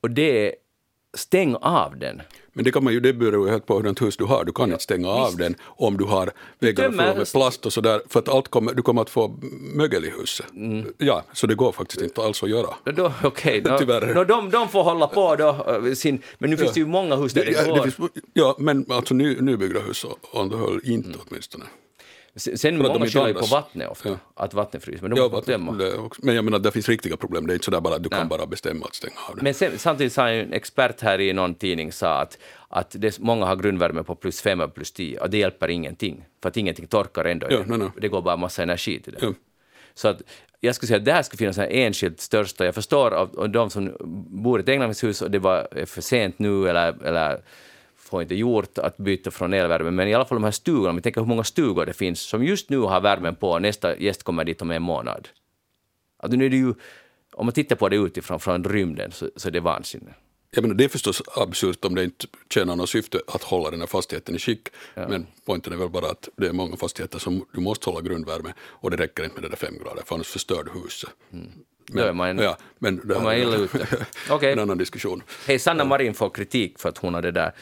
Och 0.00 0.11
det 0.11 0.55
stäng 1.14 1.56
av 1.56 1.99
den. 1.99 2.23
Men 2.52 2.64
det, 2.64 2.73
kan 2.73 2.85
man 2.85 2.92
ju, 2.92 3.00
det 3.00 3.12
beror 3.12 3.47
ju 3.47 3.52
helt 3.52 3.66
på 3.66 3.75
hurdant 3.75 4.02
hus 4.02 4.16
du 4.16 4.25
har. 4.25 4.44
Du 4.44 4.52
kan 4.52 4.68
ja, 4.68 4.73
inte 4.73 4.85
stänga 4.85 5.14
visst. 5.14 5.33
av 5.33 5.37
den 5.37 5.54
om 5.62 5.97
du 5.97 6.04
har 6.04 6.33
väggarna 6.59 6.90
fulla 6.90 7.14
med 7.14 7.33
plast 7.33 7.66
och 7.66 7.73
sådär. 7.73 8.02
För 8.09 8.21
att 8.21 8.28
allt 8.28 8.49
kommer, 8.49 8.75
du 8.75 8.83
kommer 8.83 9.02
att 9.02 9.11
få 9.11 9.38
mögel 9.75 10.04
i 10.04 10.11
huset. 10.11 10.47
Mm. 10.52 10.92
Ja, 10.99 11.23
så 11.33 11.47
det 11.47 11.54
går 11.54 11.73
faktiskt 11.73 12.02
inte 12.02 12.23
alls 12.23 12.42
att 12.42 12.50
göra. 12.50 12.75
Då, 12.85 13.12
Okej, 13.23 13.61
okay, 13.61 13.78
Tyvärr. 13.78 14.14
Då, 14.14 14.25
de, 14.25 14.50
de 14.50 14.68
får 14.68 14.83
hålla 14.83 15.06
på 15.06 15.37
då. 15.37 15.49
Eh, 15.49 15.92
sin, 15.94 16.23
men 16.38 16.50
nu 16.50 16.56
finns 16.56 16.68
ja. 16.68 16.75
det 16.75 16.80
ju 16.80 16.87
många 16.87 17.16
hus 17.16 17.33
där 17.33 17.44
det, 17.44 17.64
det 17.64 17.68
går. 17.68 17.76
Det 17.76 17.90
finns, 17.90 18.11
ja, 18.33 18.56
men 18.59 18.87
alltså 18.88 19.14
ny, 19.14 19.40
nybyggda 19.40 19.80
hus 19.80 20.06
underhöll 20.33 20.80
inte 20.85 21.09
mm. 21.09 21.21
åtminstone. 21.28 21.64
Sen 22.37 22.79
många 22.79 23.07
skyller 23.07 23.29
ju 23.29 23.35
på 23.35 23.47
vattnet 23.47 23.88
ofta, 23.91 24.09
ja. 24.09 24.17
att 24.35 24.55
vattnet 24.55 24.85
fryser. 24.85 25.03
Men, 25.03 25.11
de 25.11 25.17
ja, 25.17 25.29
vatten, 25.29 25.64
men 26.19 26.35
jag 26.35 26.45
menar, 26.45 26.59
det 26.59 26.73
finns 26.73 26.88
riktiga 26.88 27.17
problem. 27.17 27.47
Det 27.47 27.53
är 27.53 27.55
inte 27.55 27.64
sådär 27.64 27.81
bara 27.81 27.95
att 27.95 28.03
du 28.03 28.09
Nej. 28.09 28.19
kan 28.19 28.29
bara 28.29 28.47
bestämma 28.47 28.87
att 28.87 28.95
stänga 28.95 29.14
av 29.29 29.37
det. 29.37 29.43
Men 29.43 29.55
sen, 29.55 29.79
samtidigt 29.79 30.12
sa 30.12 30.29
en 30.29 30.53
expert 30.53 31.00
här 31.00 31.21
i 31.21 31.33
någon 31.33 31.55
tidning 31.55 31.93
sa 31.93 32.21
att, 32.21 32.38
att 32.69 32.97
det, 32.99 33.19
många 33.19 33.47
har 33.47 33.57
grundvärme 33.57 34.03
på 34.03 34.14
plus 34.14 34.43
fem 34.43 34.61
och 34.61 34.75
plus 34.75 34.93
tio 34.93 35.19
och 35.19 35.31
det 35.31 35.38
hjälper 35.38 35.69
ingenting. 35.69 36.25
För 36.43 36.49
att 36.49 36.57
ingenting 36.57 36.87
torkar 36.87 37.25
ändå. 37.25 37.47
Ja, 37.50 37.62
nej, 37.67 37.79
nej. 37.79 37.88
Det 38.00 38.09
går 38.09 38.23
bara 38.23 38.37
massa 38.37 38.62
energi 38.62 39.00
till 39.00 39.12
det. 39.12 39.19
Ja. 39.23 39.33
Så 39.95 40.09
att 40.09 40.23
jag 40.61 40.75
skulle 40.75 40.88
säga 40.88 40.99
att 40.99 41.05
det 41.05 41.12
här 41.12 41.23
skulle 41.23 41.38
finnas 41.38 41.59
en 41.59 41.69
enskilt 41.71 42.21
största. 42.21 42.64
Jag 42.64 42.75
förstår 42.75 43.11
av, 43.14 43.38
av 43.38 43.50
de 43.50 43.71
som 43.71 43.97
bor 44.43 44.61
i 44.61 44.62
ett 44.62 44.69
egnahemshus 44.69 45.23
och 45.23 45.31
det 45.31 45.38
var 45.38 45.87
för 45.87 46.03
sent 46.03 46.38
nu 46.38 46.69
eller, 46.69 47.05
eller 47.05 47.41
får 48.14 48.23
inte 48.23 48.35
gjort 48.35 48.78
att 48.78 48.97
byta 48.97 49.30
från 49.30 49.54
elvärme, 49.54 49.90
men 49.90 50.09
i 50.09 50.14
alla 50.14 50.25
fall 50.25 50.37
de 50.37 50.44
här 50.44 50.50
stugorna, 50.50 50.90
om 50.90 50.97
vi 50.97 51.02
tänker 51.02 51.21
hur 51.21 51.28
många 51.28 51.44
stugor 51.44 51.87
det 51.87 51.92
finns 51.92 52.21
som 52.21 52.44
just 52.44 52.71
nu 52.71 52.78
har 52.78 53.00
värmen 53.00 53.35
på, 53.35 53.59
nästa 53.59 53.97
gäst 53.97 54.23
kommer 54.23 54.44
dit 54.44 54.62
om 54.62 54.71
en 54.71 54.83
månad. 54.83 55.28
Alltså 56.18 56.38
nu 56.38 56.47
är 56.47 56.50
det 56.50 56.56
ju, 56.56 56.75
om 57.33 57.47
man 57.47 57.52
tittar 57.52 57.76
på 57.76 57.88
det 57.88 57.97
utifrån, 57.97 58.40
från 58.40 58.64
rymden, 58.64 59.12
så, 59.12 59.30
så 59.37 59.49
är 59.49 59.52
det 59.52 59.61
vansinne. 59.61 60.14
jag 60.50 60.62
menar, 60.62 60.75
det 60.75 60.85
är 60.85 60.88
förstås 60.88 61.23
absurt 61.37 61.85
om 61.85 61.94
det 61.94 62.04
inte 62.04 62.26
tjänar 62.54 62.76
något 62.76 62.90
syfte 62.90 63.21
att 63.26 63.42
hålla 63.42 63.71
den 63.71 63.80
här 63.80 63.87
fastigheten 63.87 64.35
i 64.35 64.38
skick. 64.38 64.68
Men 64.94 65.26
poängen 65.47 65.73
är 65.73 65.76
väl 65.76 65.88
bara 65.88 66.11
att 66.11 66.28
det 66.37 66.47
är 66.47 66.52
många 66.52 66.76
fastigheter 66.76 67.18
som 67.18 67.44
du 67.52 67.61
måste 67.61 67.90
hålla 67.90 68.00
grundvärme 68.00 68.52
och 68.61 68.90
det 68.90 68.97
räcker 68.97 69.25
inte 69.25 69.35
med 69.35 69.42
det 69.42 69.49
där 69.49 69.56
fem 69.56 69.75
grader 69.85 70.02
för 70.06 70.14
annars 70.14 70.26
förstör 70.28 70.64
du 70.64 70.80
huset. 70.80 71.11
Mm. 71.33 71.47
Då 71.87 72.02
är 72.02 72.12
man, 72.12 72.38
Ja, 72.38 72.56
men 72.78 73.00
det 73.04 73.14
är 73.14 73.18
här 73.18 73.25
man 73.25 73.35
är 73.35 73.38
illa 73.38 73.56
ute. 73.56 73.87
Okej. 74.30 74.52
en 74.52 74.59
annan 74.59 74.78
diskussion. 74.78 75.23
Hej, 75.47 75.59
Sanna 75.59 75.85
Marin 75.85 76.14
får 76.14 76.30
kritik 76.30 76.78
för 76.78 76.88
att 76.88 76.99
hon 76.99 77.14
har 77.14 77.23
det 77.23 77.30
där 77.30 77.52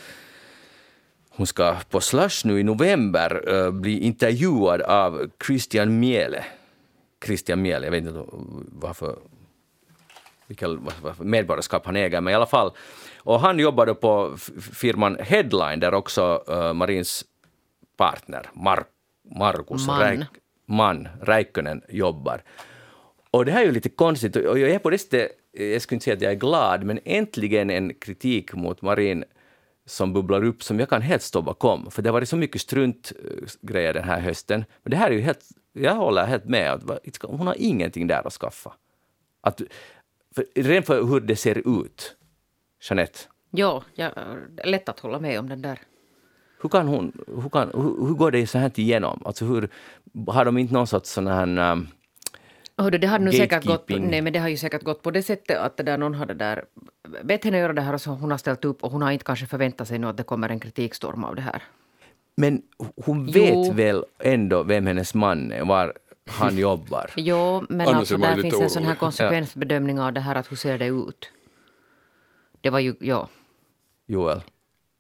hon 1.37 1.47
ska 1.47 1.77
på 1.91 2.01
Slush 2.01 2.47
nu 2.47 2.61
i 2.61 2.63
november 2.63 3.55
eh, 3.55 3.71
bli 3.71 3.99
intervjuad 3.99 4.83
av 4.83 5.31
Christian 5.47 6.01
Miele. 6.01 6.45
Christian 7.25 7.63
Miele, 7.63 7.87
jag 7.87 7.91
vet 7.91 8.05
inte 8.05 8.25
varför, 8.73 9.17
varför 11.03 11.25
medborgarskap 11.25 11.87
han 11.87 11.97
äger, 11.97 12.21
men 12.21 12.33
i 12.33 12.35
alla 12.35 12.47
fall. 12.47 12.71
Och 13.17 13.41
han 13.41 13.59
jobbar 13.59 13.87
då 13.87 13.95
på 13.95 14.37
firman 14.73 15.17
Headline 15.21 15.81
där 15.81 15.95
också 15.95 16.45
uh, 16.49 16.73
Marins 16.73 17.25
partner 17.97 18.51
Mar- 18.55 18.85
Markus 19.37 19.87
Man. 19.87 20.01
Räik- 20.01 20.27
man 20.67 21.09
Räikkönen 21.21 21.83
jobbar. 21.89 22.43
Och 23.31 23.45
det 23.45 23.53
här 23.53 23.61
är 23.61 23.67
ju 23.67 23.73
lite 23.73 23.89
konstigt, 23.89 24.37
och 24.37 24.59
jag 24.59 24.71
är 24.71 24.79
på 24.79 24.91
det 24.91 24.99
sättet, 24.99 25.31
jag 25.53 25.83
skulle 25.83 25.97
inte 25.97 26.05
säga 26.05 26.17
att 26.17 26.23
jag 26.23 26.33
är 26.33 26.37
glad, 26.37 26.85
men 26.85 27.01
äntligen 27.05 27.71
en 27.71 27.95
kritik 27.95 28.55
mot 28.55 28.83
Marin 28.83 29.25
som 29.87 30.13
bubblar 30.13 30.45
upp 30.45 30.63
som 30.63 30.81
jag 30.81 30.89
kan 30.89 31.03
helt 31.03 31.23
stå 31.23 31.43
bakom. 31.43 31.91
För 31.91 32.03
det 32.03 32.09
har 32.09 32.13
varit 32.13 32.29
så 32.29 32.37
mycket 32.37 32.61
struntgrejer 32.61 33.95
den 33.95 34.05
här 34.05 34.21
hösten. 34.21 34.65
Men 34.83 34.91
det 34.91 34.97
här 34.97 35.11
är 35.11 35.15
ju 35.15 35.21
helt, 35.21 35.49
jag 35.73 35.95
håller 35.95 36.27
helt 36.27 36.45
med, 36.45 36.81
hon 37.23 37.47
har 37.47 37.57
ingenting 37.59 38.07
där 38.07 38.27
att 38.27 38.33
skaffa. 38.33 38.73
Att, 39.41 39.63
för, 40.35 40.45
redan 40.55 40.83
för 40.83 41.05
hur 41.05 41.21
det 41.21 41.37
ser 41.37 41.83
ut, 41.83 42.17
Jeanette, 42.89 43.19
Ja, 43.55 43.83
jag, 43.95 44.13
lätt 44.65 44.89
att 44.89 45.01
hålla 45.01 45.21
med 45.21 45.39
om 45.39 45.49
den 45.49 45.63
där. 45.63 45.79
hur, 46.63 46.69
kan 46.69 46.89
hon, 46.89 47.25
hur, 47.43 47.49
kan, 47.49 47.71
hur, 47.75 48.07
hur 48.07 48.15
går 48.15 48.31
det 48.31 48.47
så 48.47 48.59
här 48.59 48.81
igenom? 48.81 49.23
Alltså 49.25 49.45
hur, 49.45 49.69
har 50.27 50.45
de 50.45 50.59
inte 50.59 50.75
någon 50.75 50.87
sorts 50.87 51.11
sån 51.11 51.27
här... 51.27 51.73
Um, 51.73 51.89
Hördu, 52.83 52.99
det 52.99 53.07
hade 53.07 53.25
nu 53.25 53.33
säkert 53.33 53.65
gått, 53.65 53.89
nej, 53.89 54.23
men 54.23 54.33
det 54.33 54.39
har 54.39 54.49
ju 54.49 54.57
säkert 54.57 54.83
gått 54.83 55.03
på 55.03 55.11
det 55.11 55.23
sättet 55.23 55.59
att 55.59 55.77
det 55.77 55.83
där 55.83 55.99
någon 55.99 56.15
hade 56.15 56.35
där 56.35 56.65
bett 57.25 57.45
henne 57.45 57.59
göra 57.59 57.73
det 57.73 57.83
här 57.83 57.95
och 57.95 58.01
så 58.01 58.11
hon 58.11 58.31
har 58.31 58.39
ställt 58.39 58.65
upp 58.65 58.85
och 58.85 58.93
hon 58.93 59.03
har 59.03 59.11
inte 59.11 59.25
kanske 59.25 59.47
förväntat 59.47 59.89
sig 59.89 59.99
nu 59.99 60.07
att 60.07 60.17
det 60.17 60.23
kommer 60.23 60.49
en 60.49 60.61
kritikstorm 60.61 61.25
av 61.25 61.37
det 61.37 61.43
här. 61.43 61.63
men 62.37 62.63
hon 63.07 63.29
Jo. 63.29 63.43
vet 63.63 63.75
väl 63.75 64.05
ändå 64.19 64.63
vem 64.63 64.87
hennes 64.87 65.15
man 65.15 65.53
är, 65.53 65.65
var 65.65 65.93
han 66.31 66.59
jobbar? 66.69 67.11
Jo, 67.17 67.65
men 67.69 67.81
Annars 67.89 67.99
alltså 67.99 68.17
där 68.17 68.37
finns 68.43 68.61
en 68.61 68.71
sån 68.71 68.85
här 68.85 68.95
konsekvensbedömning 68.95 70.01
av 70.01 70.13
det 70.13 70.21
här 70.21 70.35
att 70.35 70.51
hur 70.53 70.57
ser 70.57 70.79
det 70.79 70.87
ut? 70.87 71.31
Det 72.61 72.71
var 72.71 72.79
ju, 72.79 72.95
ja. 73.01 73.29
Joel? 74.07 74.41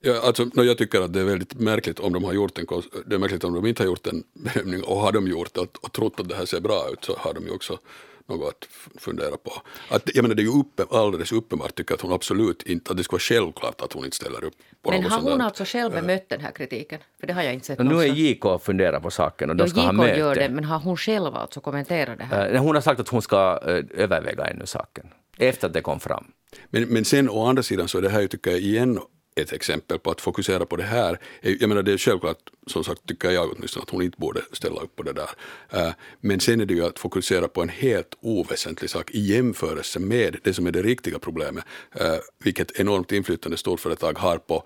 Ja, 0.05 0.21
alltså, 0.23 0.45
no, 0.55 0.63
jag 0.63 0.79
tycker 0.79 1.01
att 1.01 1.13
det 1.13 1.21
är 1.21 1.25
väldigt 1.25 1.55
märkligt 1.55 2.01
om 2.01 2.13
de 2.13 2.25
har 2.25 2.33
gjort 2.33 2.59
en, 2.59 2.67
det 3.07 3.15
är 3.15 3.19
märkligt 3.19 3.45
om 3.45 3.55
de 3.55 3.67
inte 3.67 3.83
har 3.83 3.87
gjort 3.87 4.07
en 4.07 4.23
bedömning 4.35 4.83
och 4.85 4.97
har 4.97 5.13
de 5.13 5.27
gjort 5.29 5.55
det 5.55 5.61
och, 5.61 5.93
trott 5.93 6.21
att 6.21 6.29
det 6.29 6.35
här 6.35 6.45
ser 6.45 6.61
bra 6.61 6.89
ut 6.93 7.05
så 7.05 7.17
har 7.19 7.35
de 7.35 7.45
ju 7.47 7.51
också 7.51 7.79
något 8.27 8.49
att 8.49 8.69
fundera 9.03 9.37
på. 9.37 9.53
Att, 9.89 10.11
jag 10.15 10.23
menar 10.23 10.35
det 10.35 10.43
är 10.43 10.45
ju 10.45 10.61
uppe, 10.61 10.85
alldeles 10.91 11.33
uppenbart 11.33 11.75
tycker 11.75 11.95
att 11.95 12.01
hon 12.01 12.13
absolut 12.13 12.63
inte, 12.63 12.91
att 12.91 12.97
det 12.97 13.05
ska 13.05 13.13
vara 13.15 13.21
självklart 13.21 13.81
att 13.81 13.93
hon 13.93 14.05
inte 14.05 14.17
ställer 14.17 14.45
upp 14.45 14.55
på 14.83 14.91
Men 14.91 15.03
något 15.03 15.13
har 15.13 15.21
hon 15.21 15.41
alltså 15.41 15.65
själv 15.65 15.93
bemött 15.93 16.29
den 16.29 16.41
här 16.41 16.51
kritiken? 16.53 17.01
För 17.21 17.27
det 17.27 17.33
har 17.33 17.43
jag 17.43 17.55
inte 17.55 17.67
sett 17.67 17.79
nu 17.79 18.01
är. 18.01 18.07
JK 18.07 18.45
och 18.45 18.63
funderar 18.63 19.01
på 19.01 19.11
saken 19.11 19.51
och 19.51 19.57
de 19.57 19.65
Jo, 19.65 19.69
ska 19.71 19.81
ha 19.81 19.93
JK 19.93 19.97
möte. 19.97 20.19
gör 20.19 20.35
det, 20.35 20.49
men 20.49 20.65
har 20.65 20.79
hon 20.79 20.97
själv 20.97 21.35
alltså 21.37 21.61
kommenterat 21.61 22.19
det 22.19 22.25
här? 22.25 22.55
Eh, 22.55 22.61
Hon 22.63 22.75
har 22.75 22.83
sagt 22.83 23.01
att 23.01 23.09
hon 23.09 23.23
ska 23.23 23.61
eh, 23.67 23.85
överväga 24.03 24.45
ännu 24.45 24.67
saken, 24.67 25.07
efter 25.39 25.67
att 25.67 25.73
det 25.75 25.81
kom 25.81 26.01
fram. 26.01 26.25
Men, 26.71 26.83
men 26.89 27.05
sen 27.05 27.31
å 27.31 27.47
andra 27.47 27.63
sidan 27.63 27.89
så 27.89 27.99
är 27.99 28.03
det 28.03 28.09
här 28.09 28.21
ju 28.21 28.29
tycker 28.29 28.51
jag 28.51 28.61
igen 28.61 28.99
ett 29.35 29.53
exempel 29.53 29.99
på 29.99 30.11
att 30.11 30.21
fokusera 30.21 30.67
på 30.67 30.77
det 30.77 30.83
här. 30.83 31.19
Eh, 31.41 31.53
jag 31.61 31.69
menar 31.69 31.83
det 31.83 31.93
är 31.93 31.99
självklart, 31.99 32.39
som 32.67 32.85
sagt 32.85 33.07
tycker 33.07 33.31
jag 33.31 33.53
åtminstone 33.53 33.83
att 33.83 33.91
hon 33.91 34.03
inte 34.03 34.19
borde 34.19 34.43
ställa 34.53 34.81
upp 34.81 34.97
på 34.97 35.03
det 35.03 35.13
där. 35.13 35.31
Eh, 35.71 35.93
men 36.21 36.41
sen 36.41 36.61
är 36.61 36.67
det 36.67 36.75
ju 36.75 36.85
att 36.85 36.99
fokusera 36.99 37.49
på 37.49 37.63
en 37.63 37.69
helt 37.69 38.19
oväsentlig 38.21 38.91
sak 38.91 39.11
i 39.11 39.21
jämförelse 39.21 39.99
med 39.99 40.37
det 40.43 40.55
som 40.55 40.67
är 40.67 40.73
det 40.73 40.83
riktiga 40.83 41.19
problemet, 41.19 41.65
eh, 41.95 42.17
vilket 42.45 42.81
enormt 42.81 43.13
inflytande 43.13 43.57
storföretag 43.57 44.19
har 44.19 44.39
på, 44.39 44.65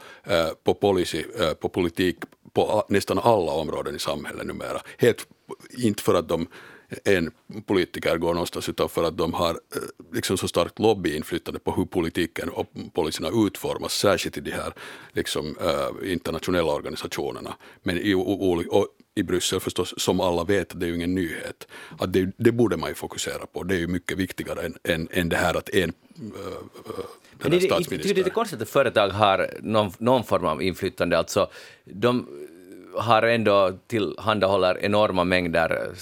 på 0.64 0.74
policy, 0.74 1.24
på 1.60 1.68
politik, 1.68 2.16
på 2.52 2.86
nästan 2.88 3.18
alla 3.18 3.52
områden 3.52 3.96
i 3.96 3.98
samhället 3.98 4.46
numera. 4.46 4.80
Helt, 4.98 5.26
inte 5.78 6.02
för 6.02 6.14
att 6.14 6.28
de 6.28 6.46
en 7.04 7.30
politiker 7.66 8.16
går 8.16 8.34
någonstans 8.34 8.68
utan 8.68 8.88
för 8.88 9.04
att 9.04 9.16
de 9.16 9.34
har 9.34 9.50
eh, 9.50 9.82
liksom 10.12 10.38
så 10.38 10.48
starkt 10.48 10.78
lobbyinflytande 10.78 11.60
på 11.60 11.72
hur 11.72 11.84
politiken 11.84 12.48
och 12.48 12.66
policyerna 12.92 13.46
utformas, 13.46 13.92
särskilt 13.92 14.36
i 14.36 14.40
de 14.40 14.50
här 14.50 14.72
liksom, 15.12 15.56
eh, 15.60 16.12
internationella 16.12 16.72
organisationerna. 16.72 17.56
Men 17.82 17.98
i, 17.98 18.14
och 18.14 18.86
i 19.14 19.22
Bryssel 19.22 19.60
förstås, 19.60 19.94
som 19.96 20.20
alla 20.20 20.44
vet, 20.44 20.80
det 20.80 20.86
är 20.86 20.88
ju 20.88 20.94
ingen 20.94 21.14
nyhet. 21.14 21.68
Att 21.98 22.12
det, 22.12 22.32
det 22.36 22.52
borde 22.52 22.76
man 22.76 22.88
ju 22.88 22.94
fokusera 22.94 23.46
på, 23.46 23.62
det 23.62 23.74
är 23.74 23.78
ju 23.78 23.86
mycket 23.86 24.18
viktigare 24.18 24.66
än, 24.66 24.78
än, 24.84 25.08
än 25.10 25.28
det 25.28 25.36
här 25.36 25.54
att 25.54 25.68
en 25.68 25.88
äh, 25.88 25.92
Men 27.38 27.50
det, 27.50 27.70
här 27.70 27.90
det, 27.90 27.96
det, 27.96 28.10
är 28.10 28.14
lite 28.14 28.30
konstigt 28.30 28.62
att 28.62 28.68
företag 28.68 29.08
har 29.08 29.50
någon, 29.62 29.92
någon 29.98 30.24
form 30.24 30.44
av 30.44 30.62
inflytande. 30.62 31.18
Alltså, 31.18 31.50
de 31.84 32.28
har 32.94 33.22
ändå 33.22 33.78
tillhandahåller 33.86 34.78
enorma 34.84 35.24
mängder 35.24 35.94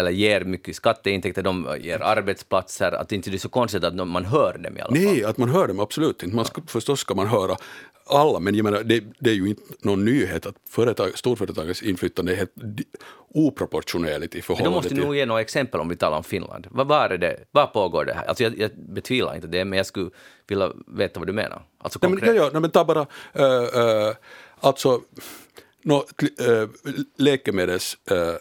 eller 0.00 0.10
ger 0.10 0.44
mycket 0.44 0.76
skatteintäkter, 0.76 1.42
de 1.42 1.76
ger 1.80 2.00
arbetsplatser, 2.02 2.92
att 2.92 3.12
inte 3.12 3.30
det 3.30 3.36
är 3.36 3.38
så 3.38 3.48
konstigt 3.48 3.84
att 3.84 3.94
man 4.08 4.24
hör 4.24 4.58
dem 4.58 4.76
i 4.76 4.80
alla 4.80 4.94
fall. 4.94 5.04
Nej, 5.04 5.24
att 5.24 5.38
man 5.38 5.48
hör 5.48 5.68
dem 5.68 5.80
absolut 5.80 6.22
inte. 6.22 6.36
Man 6.36 6.44
ska, 6.44 6.62
förstås 6.66 7.00
ska 7.00 7.14
man 7.14 7.26
höra 7.26 7.56
alla, 8.06 8.40
men 8.40 8.54
jag 8.54 8.64
menar, 8.64 8.82
det, 8.82 9.04
det 9.18 9.30
är 9.30 9.34
ju 9.34 9.48
inte 9.48 9.62
någon 9.82 10.04
nyhet 10.04 10.46
att 10.46 10.54
företag, 10.68 11.18
storföretagens 11.18 11.82
inflytande 11.82 12.32
är 12.32 12.36
helt 12.36 12.54
oproportionerligt 13.34 14.34
i 14.34 14.38
Men 14.38 14.40
då 14.40 14.46
förhållande 14.46 14.76
måste 14.76 14.88
du 14.88 14.94
till... 14.94 15.04
nog 15.04 15.16
ge 15.16 15.26
några 15.26 15.40
exempel 15.40 15.80
om 15.80 15.88
vi 15.88 15.96
talar 15.96 16.16
om 16.16 16.24
Finland. 16.24 16.66
Vad, 16.70 17.12
är 17.12 17.18
det, 17.18 17.36
vad 17.50 17.72
pågår 17.72 18.04
det 18.04 18.14
här? 18.14 18.24
Alltså 18.24 18.44
jag, 18.44 18.58
jag 18.58 18.70
betvivlar 18.76 19.34
inte 19.34 19.46
det, 19.46 19.64
men 19.64 19.76
jag 19.76 19.86
skulle 19.86 20.10
vilja 20.48 20.72
veta 20.86 21.20
vad 21.20 21.26
du 21.26 21.32
menar. 21.32 21.62
Alltså 21.78 21.98
Nej, 22.02 22.10
men, 22.10 22.18
konkret. 22.18 22.36
ja, 22.36 22.50
ja, 22.52 22.60
men 22.60 22.70
ta 22.70 22.84
bara, 22.84 23.06
äh, 23.32 24.08
äh, 24.08 24.14
alltså, 24.60 25.00
no, 25.82 26.04
äh, 26.38 26.68
läkemedels, 27.18 27.98
äh, 28.10 28.34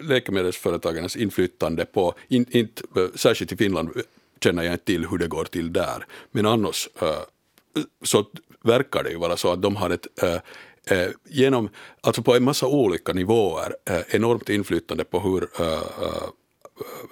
läkemedelsföretagens 0.00 1.16
inflytande 1.16 1.84
på, 1.84 2.14
in, 2.28 2.46
inte, 2.50 2.82
eh, 2.96 3.06
särskilt 3.14 3.52
i 3.52 3.56
Finland 3.56 3.88
eh, 3.96 4.02
känner 4.40 4.62
jag 4.62 4.74
inte 4.74 4.84
till 4.84 5.06
hur 5.06 5.18
det 5.18 5.28
går 5.28 5.44
till 5.44 5.72
där, 5.72 6.06
men 6.30 6.46
annars 6.46 6.88
eh, 7.02 7.18
så 8.02 8.24
verkar 8.62 9.02
det 9.02 9.10
ju 9.10 9.18
vara 9.18 9.36
så 9.36 9.52
att 9.52 9.62
de 9.62 9.76
har 9.76 9.90
ett 9.90 10.06
genom, 11.28 11.68
alltså 12.00 12.22
på 12.22 12.34
en 12.34 12.44
massa 12.44 12.66
olika 12.66 13.12
nivåer, 13.12 13.76
enormt 14.08 14.48
inflytande 14.48 15.04
på 15.04 15.20
hur 15.20 15.48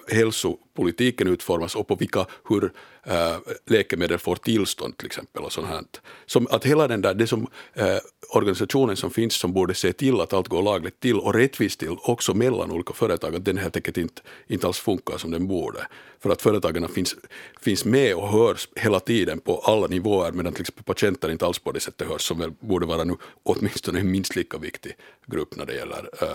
hälsopolitiken 0.07 1.27
utformas 1.27 1.75
och 1.75 1.87
på 1.87 1.95
vilka, 1.95 2.25
hur 2.49 2.71
äh, 3.03 3.37
läkemedel 3.65 4.17
får 4.17 4.35
tillstånd 4.35 4.97
till 4.97 5.05
exempel. 5.05 5.43
och 5.43 5.51
sånt 5.51 5.67
här. 5.67 5.83
Som 6.25 6.47
att 6.51 6.65
hela 6.65 6.87
den 6.87 7.01
där, 7.01 7.13
det 7.13 7.27
som 7.27 7.47
äh, 7.73 7.97
organisationen 8.29 8.95
som 8.95 9.11
finns 9.11 9.35
som 9.35 9.53
borde 9.53 9.73
se 9.73 9.93
till 9.93 10.21
att 10.21 10.33
allt 10.33 10.47
går 10.47 10.61
lagligt 10.61 10.99
till 10.99 11.19
och 11.19 11.33
rättvist 11.33 11.79
till 11.79 11.97
också 12.03 12.33
mellan 12.33 12.71
olika 12.71 12.93
företag, 12.93 13.35
att 13.35 13.45
den 13.45 13.57
helt 13.57 13.75
enkelt 13.75 13.97
inte, 13.97 14.21
inte 14.47 14.67
alls 14.67 14.79
funkar 14.79 15.17
som 15.17 15.31
den 15.31 15.47
borde. 15.47 15.87
För 16.19 16.29
att 16.29 16.41
företagen 16.41 16.89
finns, 16.89 17.15
finns 17.61 17.85
med 17.85 18.15
och 18.15 18.29
hörs 18.29 18.67
hela 18.75 18.99
tiden 18.99 19.39
på 19.39 19.57
alla 19.57 19.87
nivåer 19.87 20.31
medan 20.31 20.53
till 20.53 20.61
exempel 20.61 20.83
patienter 20.83 21.31
inte 21.31 21.45
alls 21.45 21.59
på 21.59 21.71
det 21.71 21.79
sättet 21.79 22.07
hörs 22.07 22.21
som 22.21 22.39
väl 22.39 22.51
borde 22.59 22.85
vara 22.85 23.03
nu 23.03 23.15
åtminstone 23.43 23.99
en 23.99 24.11
minst 24.11 24.35
lika 24.35 24.57
viktig 24.57 24.95
grupp 25.27 25.55
när 25.55 25.65
det 25.65 25.75
gäller 25.75 26.09
äh, 26.21 26.27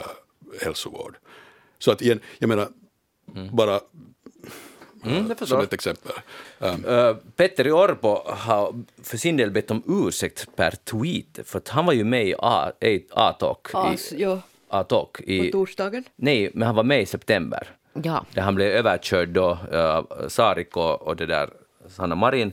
hälsovård. 0.62 1.16
Så 1.78 1.90
att 1.90 2.02
igen, 2.02 2.20
jag 2.38 2.48
menar, 2.48 2.68
bara 3.52 3.80
Mm, 5.04 5.32
jag 5.38 5.48
som 5.48 5.60
ett 5.60 5.72
exempel. 5.72 6.12
Um, 6.58 6.84
Uh, 6.84 7.16
Petteri 7.36 7.70
Orpo 7.70 8.18
har 8.26 8.74
för 9.02 9.16
sin 9.16 9.36
del 9.36 9.50
bett 9.50 9.70
om 9.70 9.82
ursäkt 9.86 10.48
per 10.56 10.70
tweet, 10.70 11.48
för 11.48 11.58
att 11.58 11.68
han 11.68 11.86
var 11.86 11.92
ju 11.92 12.04
med 12.04 12.26
i 12.26 12.34
A-talk. 13.10 13.66
Ja, 14.12 14.40
A-talk 14.68 15.20
i, 15.20 15.50
torsdagen. 15.50 16.04
nej, 16.16 16.50
men 16.54 16.66
han 16.66 16.76
var 16.76 16.82
med 16.82 17.02
i 17.02 17.06
september. 17.06 17.68
Ja. 17.92 18.24
Där 18.34 18.42
han 18.42 18.54
blev 18.54 18.68
överkörd 18.68 19.28
då, 19.28 19.58
uh, 19.72 20.28
Sarik 20.28 20.76
och, 20.76 21.02
och 21.02 21.16
det 21.16 21.26
där 21.26 21.50
Sanna 21.88 22.14
Marin. 22.14 22.52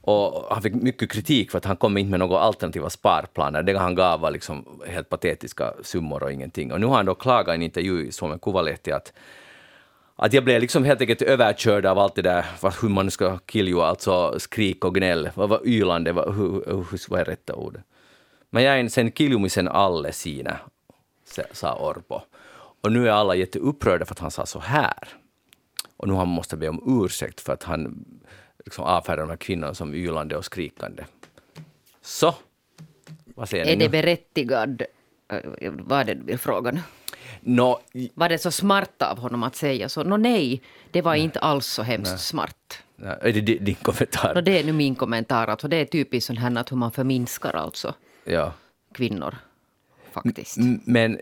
Och 0.00 0.46
han 0.50 0.62
fick 0.62 0.74
mycket 0.74 1.10
kritik 1.10 1.50
för 1.50 1.58
att 1.58 1.64
han 1.64 1.76
kom 1.76 1.98
inte 1.98 2.10
med 2.10 2.20
några 2.20 2.38
alternativa 2.38 2.90
sparplaner. 2.90 3.62
Det 3.62 3.78
han 3.78 3.94
gav 3.94 4.20
var 4.20 4.30
liksom 4.30 4.82
helt 4.86 5.08
patetiska 5.08 5.74
summor 5.82 6.22
och 6.22 6.32
ingenting. 6.32 6.72
Och 6.72 6.80
nu 6.80 6.86
har 6.86 6.96
han 6.96 7.06
då 7.06 7.14
klagat 7.14 7.52
i 7.52 7.54
en 7.54 7.62
intervju 7.62 8.06
i 8.06 8.12
Suomen 8.12 8.38
Kuvalehti 8.38 8.92
att 8.92 9.12
att 10.26 10.32
jag 10.32 10.44
blev 10.44 10.60
liksom 10.60 10.84
helt 10.84 11.00
enkelt 11.00 11.22
överkörd 11.22 11.86
av 11.86 11.98
allt 11.98 12.14
det 12.14 12.22
där, 12.22 12.44
vad- 12.60 12.74
hur 12.82 12.88
man 12.88 13.10
ska 13.10 13.38
kilja, 13.38 13.82
alltså 13.82 14.38
skrik 14.40 14.84
och 14.84 14.94
gnäll, 14.94 15.30
vad 15.34 15.48
var 15.48 15.60
ylande, 15.66 16.12
vad, 16.12 16.34
hur, 16.34 17.10
vad 17.10 17.20
är 17.20 17.24
rätta 17.24 17.54
ordet? 17.54 17.82
Men 18.50 18.62
jag 18.62 18.74
är 18.74 18.80
en 18.80 18.90
sen 18.90 19.12
kiljumisen 19.12 19.68
alle 19.68 20.12
siinä, 20.12 20.56
sa- 21.52 21.74
Orpo. 21.90 22.20
Och 22.80 22.92
nu 22.92 23.08
är 23.08 23.12
alla 23.12 23.34
jätteupprörda 23.34 24.04
för 24.04 24.14
att 24.14 24.18
han 24.18 24.30
sa 24.30 24.46
så 24.46 24.58
här. 24.58 25.08
Och 25.96 26.08
nu 26.08 26.14
han 26.14 26.28
måste 26.28 26.56
be 26.56 26.68
om 26.68 27.02
ursäkt 27.04 27.40
för 27.40 27.52
att 27.52 27.62
han 27.62 28.04
liksom 28.64 28.84
avfärdar 28.84 29.22
de 29.22 29.30
här 29.30 29.36
kvinnorna 29.36 29.74
som 29.74 29.94
ylande 29.94 30.36
och 30.36 30.44
skrikande. 30.44 31.04
Så, 32.02 32.34
vad 33.24 33.48
säger 33.48 33.64
Är 33.64 33.68
ni 33.68 33.76
det 33.76 33.84
nu? 33.84 33.88
berättigad? 34.02 34.82
Vad 35.70 36.08
är 36.08 36.14
det 36.14 36.38
frågan? 36.38 36.80
Nå, 37.40 37.80
Var 38.14 38.28
det 38.28 38.38
så 38.38 38.50
smart 38.50 39.02
av 39.02 39.18
honom 39.18 39.42
att 39.42 39.56
säga 39.56 39.88
så? 39.88 40.02
Nå 40.04 40.16
nej, 40.16 40.62
det 40.90 41.02
var 41.02 41.14
inte 41.14 41.38
alls 41.38 41.66
så 41.66 41.82
hemskt 41.82 42.20
smart. 42.20 42.78
är 43.20 43.32
det 43.32 43.40
di- 43.40 43.58
din 43.58 43.74
kommentar? 43.74 44.34
Nå, 44.34 44.40
det 44.40 44.58
är 44.60 44.64
nu 44.64 44.72
min 44.72 44.94
kommentar. 44.94 45.46
Alltså, 45.46 45.68
det 45.68 45.76
är 45.76 45.84
typiskt 45.84 46.26
sån 46.26 46.36
här 46.36 46.56
att 46.58 46.72
hur 46.72 46.76
man 46.76 46.92
förminskar 46.92 47.56
alltså 47.56 47.94
Ja. 48.24 48.52
kvinnor. 48.94 49.34
Faktiskt. 50.12 50.56
M- 50.56 50.80
Men 50.84 51.18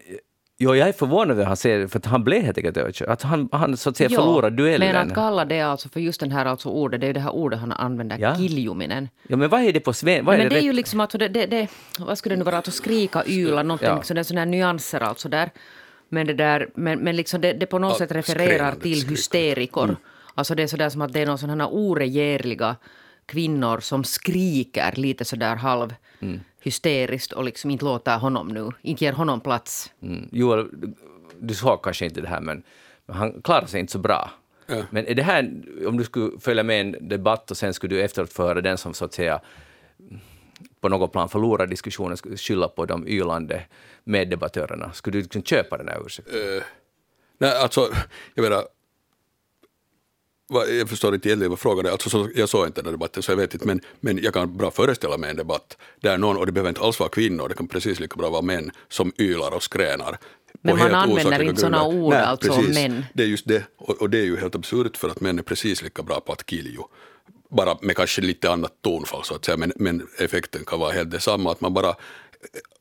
jo, 0.58 0.74
jag 0.74 0.88
är 0.88 0.92
förvånad 0.92 1.30
över 1.30 1.42
att 1.42 1.48
han 1.48 1.56
säger 1.56 1.86
för 1.88 1.98
att 1.98 2.06
han 2.06 2.24
blev 2.24 2.42
helt 2.42 2.58
enkelt 2.58 2.76
överkörd. 2.76 3.08
Att 3.08 3.22
han, 3.22 3.48
han 3.52 3.76
så 3.76 3.90
att 3.90 3.96
säga 3.96 4.08
Ja, 4.12 4.18
förlorade 4.20 4.56
duellen. 4.56 4.92
Men 4.92 5.08
att 5.08 5.14
kalla 5.14 5.44
det 5.44 5.60
alltså 5.60 5.88
för 5.88 6.00
just 6.00 6.20
den 6.20 6.30
här 6.32 6.46
alltså 6.46 6.68
ordet, 6.68 7.00
det 7.00 7.04
är 7.04 7.08
ju 7.08 7.12
det 7.12 7.20
här 7.20 7.34
ordet 7.34 7.60
han 7.60 7.72
använder, 7.72 8.18
Ja. 8.18 8.34
kiljuminen. 8.36 9.08
Ja, 9.28 9.36
men 9.36 9.48
vad 9.48 9.60
är 9.62 9.72
det 9.72 9.80
på 9.80 9.92
sven? 9.92 10.24
Vad 10.24 10.34
är 10.34 10.38
Men 10.38 10.48
det 10.48 10.58
är 10.58 10.62
ju 10.62 10.72
liksom 10.72 11.00
att 11.00 11.10
det, 11.10 11.28
det, 11.28 11.46
det, 11.46 11.68
vad 11.98 12.18
skulle 12.18 12.34
det 12.34 12.38
nu 12.38 12.44
vara, 12.44 12.58
att 12.58 12.74
skrika, 12.74 13.24
yla, 13.26 13.62
någonting, 13.62 13.88
Ja. 13.88 14.14
det 14.14 14.24
sådana 14.24 14.40
här 14.40 14.46
nyanser 14.46 15.00
alltså 15.00 15.28
där. 15.28 15.50
Men 16.08 16.26
det 16.26 16.34
där, 16.34 16.68
men, 16.74 16.98
men 16.98 17.16
liksom 17.16 17.40
det, 17.40 17.52
det 17.52 17.66
på 17.66 17.78
något 17.78 17.92
Ja, 17.92 17.98
sätt 17.98 18.12
refererar 18.12 18.74
till 18.74 19.08
hysterikor. 19.08 19.96
Alltså 20.34 20.54
det 20.54 20.62
är 20.62 20.66
sådär 20.66 20.88
som 20.88 21.02
att 21.02 21.12
det 21.12 21.20
är 21.20 21.26
någon 21.26 21.38
sån 21.38 21.60
här 21.60 21.68
oregerliga 21.72 22.76
kvinnor 23.26 23.80
som 23.80 24.04
skriker 24.04 24.92
lite 24.96 25.24
sådär 25.24 25.56
halv 25.56 25.94
hysteriskt 26.62 27.32
och 27.32 27.44
liksom 27.44 27.70
inte 27.70 27.84
låter 27.84 28.18
honom 28.18 28.48
nu, 28.48 28.70
inte 28.82 29.04
ger 29.04 29.12
honom 29.12 29.40
plats. 29.40 29.92
Mm. 30.02 30.28
Joel, 30.32 30.66
du- 31.40 31.54
såg 31.54 31.82
kanske 31.82 32.04
inte 32.04 32.20
det 32.20 32.28
här, 32.28 32.40
men, 32.40 32.62
men 33.06 33.16
han 33.16 33.42
klarar 33.42 33.66
sig 33.66 33.80
inte 33.80 33.92
så 33.92 33.98
bra. 33.98 34.30
Ja. 34.66 34.82
Men 34.90 35.06
är 35.06 35.14
det 35.14 35.22
här, 35.22 35.62
om 35.86 35.96
du 35.96 36.04
skulle 36.04 36.40
följa 36.40 36.62
med 36.62 36.80
en 36.80 37.08
debatt 37.08 37.50
och 37.50 37.56
sen 37.56 37.74
skulle 37.74 37.94
du 37.96 38.02
efteråt 38.02 38.32
få 38.32 38.42
höra 38.42 38.60
den 38.60 38.78
som 38.78 38.94
så 38.94 39.04
att 39.04 39.12
säga 39.14 39.40
på 40.80 40.88
något 40.88 41.12
plan 41.12 41.28
förlorar 41.28 41.66
diskussionen, 41.66 42.16
skylla 42.16 42.68
på 42.68 42.86
de 42.86 43.08
ylande 43.08 43.62
meddebattörerna. 44.04 44.92
Skulle 44.92 45.18
du 45.18 45.22
liksom 45.22 45.42
köpa 45.42 45.78
den 45.78 45.88
här 45.88 46.06
ursäkten? 46.06 46.34
Nej, 47.38 47.56
alltså, 47.62 47.88
jag 48.34 48.42
menar, 48.42 48.64
vad- 50.48 50.68
jag 50.70 50.88
förstår 50.88 51.14
inte 51.14 51.28
egentligen 51.28 51.50
vad 51.50 51.58
frågan 51.58 51.86
är. 51.86 51.90
Alltså, 51.90 52.10
så, 52.10 52.28
jag 52.34 52.48
såg 52.48 52.66
inte 52.66 52.80
den 52.80 52.86
här 52.86 52.92
debatten 52.92 53.22
så 53.22 53.32
jag 53.32 53.36
vet 53.36 53.54
inte, 53.54 53.66
men, 53.66 53.80
men 54.00 54.18
jag 54.22 54.34
kan 54.34 54.56
bra 54.56 54.70
föreställa 54.70 55.18
mig 55.18 55.30
en 55.30 55.36
debatt 55.36 55.76
där 56.00 56.18
någon, 56.18 56.36
och 56.36 56.46
det 56.46 56.52
behöver 56.52 56.68
inte 56.68 56.80
alls 56.80 57.00
vara 57.00 57.08
kvinnor, 57.10 57.48
det 57.48 57.54
kan 57.54 57.68
precis 57.68 58.00
lika 58.00 58.16
bra 58.16 58.30
vara 58.30 58.42
män, 58.42 58.70
som 58.88 59.12
ylar 59.18 59.54
och 59.54 59.62
skränar. 59.62 60.18
Men 60.62 60.76
man 60.76 60.78
helt 60.82 60.94
använder 60.94 61.42
inte 61.42 61.62
grunder. 61.62 61.86
ord 61.86 62.10
Nej, 62.12 62.22
alltså 62.22 62.52
om 62.52 62.58
precis. 62.58 62.74
män. 62.74 63.04
Det 63.14 63.22
är 63.22 63.26
just 63.26 63.48
det, 63.48 63.62
och, 63.76 64.00
och 64.02 64.10
det 64.10 64.18
är 64.18 64.24
ju 64.24 64.36
helt 64.36 64.54
absurt 64.54 64.96
för 64.96 65.08
att 65.08 65.20
män 65.20 65.38
är 65.38 65.42
precis 65.42 65.82
lika 65.82 66.02
bra 66.02 66.20
på 66.20 66.32
att 66.32 66.50
kilju. 66.50 66.80
Bara 67.48 67.76
med 67.80 67.96
kanske 67.96 68.20
lite 68.22 68.50
annat 68.50 68.72
tonfall 68.82 69.24
så 69.24 69.34
att 69.34 69.44
säga, 69.44 69.56
men, 69.56 69.72
men 69.76 70.06
effekten 70.18 70.64
kan 70.66 70.80
vara 70.80 70.92
helt 70.92 71.10
detsamma, 71.10 71.52
att 71.52 71.60
man 71.60 71.74
bara 71.74 71.94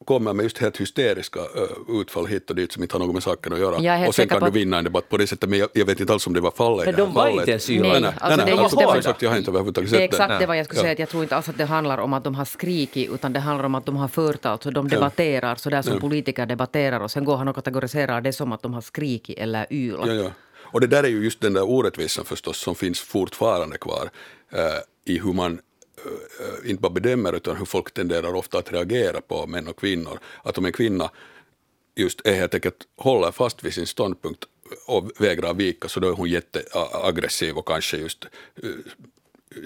kommer 0.06 0.34
med 0.34 0.44
just 0.44 0.58
helt 0.58 0.78
hysteriska 0.78 1.40
uh, 1.40 2.02
utfall 2.02 2.26
hit 2.28 2.50
och 2.50 2.56
dit 2.56 2.72
som 2.72 2.84
inte 2.84 2.96
har 2.96 3.00
något 3.06 3.14
med 3.14 3.24
saken 3.24 3.54
att 3.54 3.60
göra. 3.60 4.08
Och 4.08 4.16
sen 4.16 4.28
kan 4.28 4.40
på 4.40 4.46
du 4.46 4.52
vinna 4.52 4.78
en 4.78 4.84
debatt 4.84 5.10
på 5.10 5.18
det 5.18 5.28
sättet, 5.28 5.50
men 5.50 5.60
jag, 5.60 5.70
jag 5.74 5.86
vet 5.86 6.00
inte 6.00 6.14
alls 6.14 6.28
om 6.28 6.34
det 6.34 6.42
var 6.42 6.52
fallet 6.52 6.86
Men 6.86 6.96
det 6.96 7.02
de 7.02 7.14
var 7.14 7.22
fallet. 7.24 7.40
inte 7.40 7.52
ens 7.52 7.70
Nej, 7.70 7.78
ylande. 7.78 8.00
Nej, 8.00 8.10
alltså 8.20 8.28
nej, 8.28 8.38
det 8.38 8.56
nej, 8.56 8.64
alltså, 8.64 8.78
det 8.80 8.86
var- 8.86 9.16
jag 9.20 9.30
har 9.30 9.38
inte 9.38 9.52
överhuvudtaget 9.52 9.90
Det 9.92 9.96
är 9.98 10.00
sett 10.00 10.14
exakt 10.14 10.30
det. 10.34 10.40
det 10.40 10.46
vad 10.46 10.58
jag 10.58 10.66
skulle 10.66 10.80
Ja. 10.80 10.84
säga, 10.84 10.94
att 10.94 11.00
jag 11.00 11.10
tror 11.10 11.24
inte 11.24 11.36
alls 11.36 11.50
att 11.50 11.58
det 11.58 11.66
handlar 11.66 11.98
om 11.98 12.14
att 12.14 12.24
de 12.24 12.36
har 12.36 12.46
skrikit, 12.46 13.12
utan 13.14 13.34
det 13.34 13.40
handlar 13.40 13.66
om 13.66 13.76
att 13.76 13.86
de 13.86 13.96
har 13.96 14.08
fört, 14.08 14.46
alltså 14.46 14.72
de 14.72 14.88
debatterar 14.90 15.56
så 15.56 15.70
där 15.70 15.82
som 15.82 16.00
politiker 16.00 16.46
debatterar 16.46 17.00
och 17.00 17.12
sen 17.12 17.26
går 17.26 17.38
han 17.38 17.48
och 17.48 17.56
kategoriserar 17.56 18.22
det 18.22 18.34
som 18.34 18.52
att 18.52 18.62
de 18.62 18.74
har 18.74 18.82
skrikit 18.82 19.38
eller 19.40 19.68
ylat. 19.74 20.08
Ja, 20.08 20.14
ja. 20.14 20.30
Och 20.66 20.82
det 20.82 20.88
där 20.88 21.04
är 21.04 21.08
ju 21.08 21.24
just 21.24 21.42
den 21.42 21.54
där 21.54 21.70
orättvisan 21.70 22.26
förstås 22.26 22.58
som 22.58 22.76
finns 22.76 23.00
fortfarande 23.00 23.78
kvar 23.78 24.10
eh, 24.52 24.80
i 25.06 25.20
hur 25.20 25.34
man 25.34 25.60
eh, 25.98 26.70
inte 26.70 26.82
bara 26.82 26.94
bedömer 26.94 27.34
utan 27.34 27.58
hur 27.58 27.66
folk 27.66 27.94
tenderar 27.94 28.36
ofta 28.36 28.58
att 28.58 28.74
reagera 28.74 29.22
på 29.22 29.48
män 29.48 29.68
och 29.68 29.80
kvinnor. 29.80 30.20
Att 30.44 30.58
om 30.58 30.66
en 30.66 30.72
kvinna 30.72 31.10
just 31.96 32.22
är 32.28 32.34
helt 32.34 32.54
enkelt 32.54 32.78
håller 32.98 33.32
fast 33.32 33.64
vid 33.64 33.74
sin 33.74 33.88
ståndpunkt 33.88 34.46
och 34.88 35.12
vägrar 35.20 35.54
vika 35.54 35.88
så 35.88 36.00
då 36.00 36.10
är 36.10 36.14
hon 36.14 36.30
jätteaggressiv 36.30 37.58
och 37.58 37.68
kanske 37.68 37.98
just 37.98 38.26
eh, 38.64 38.70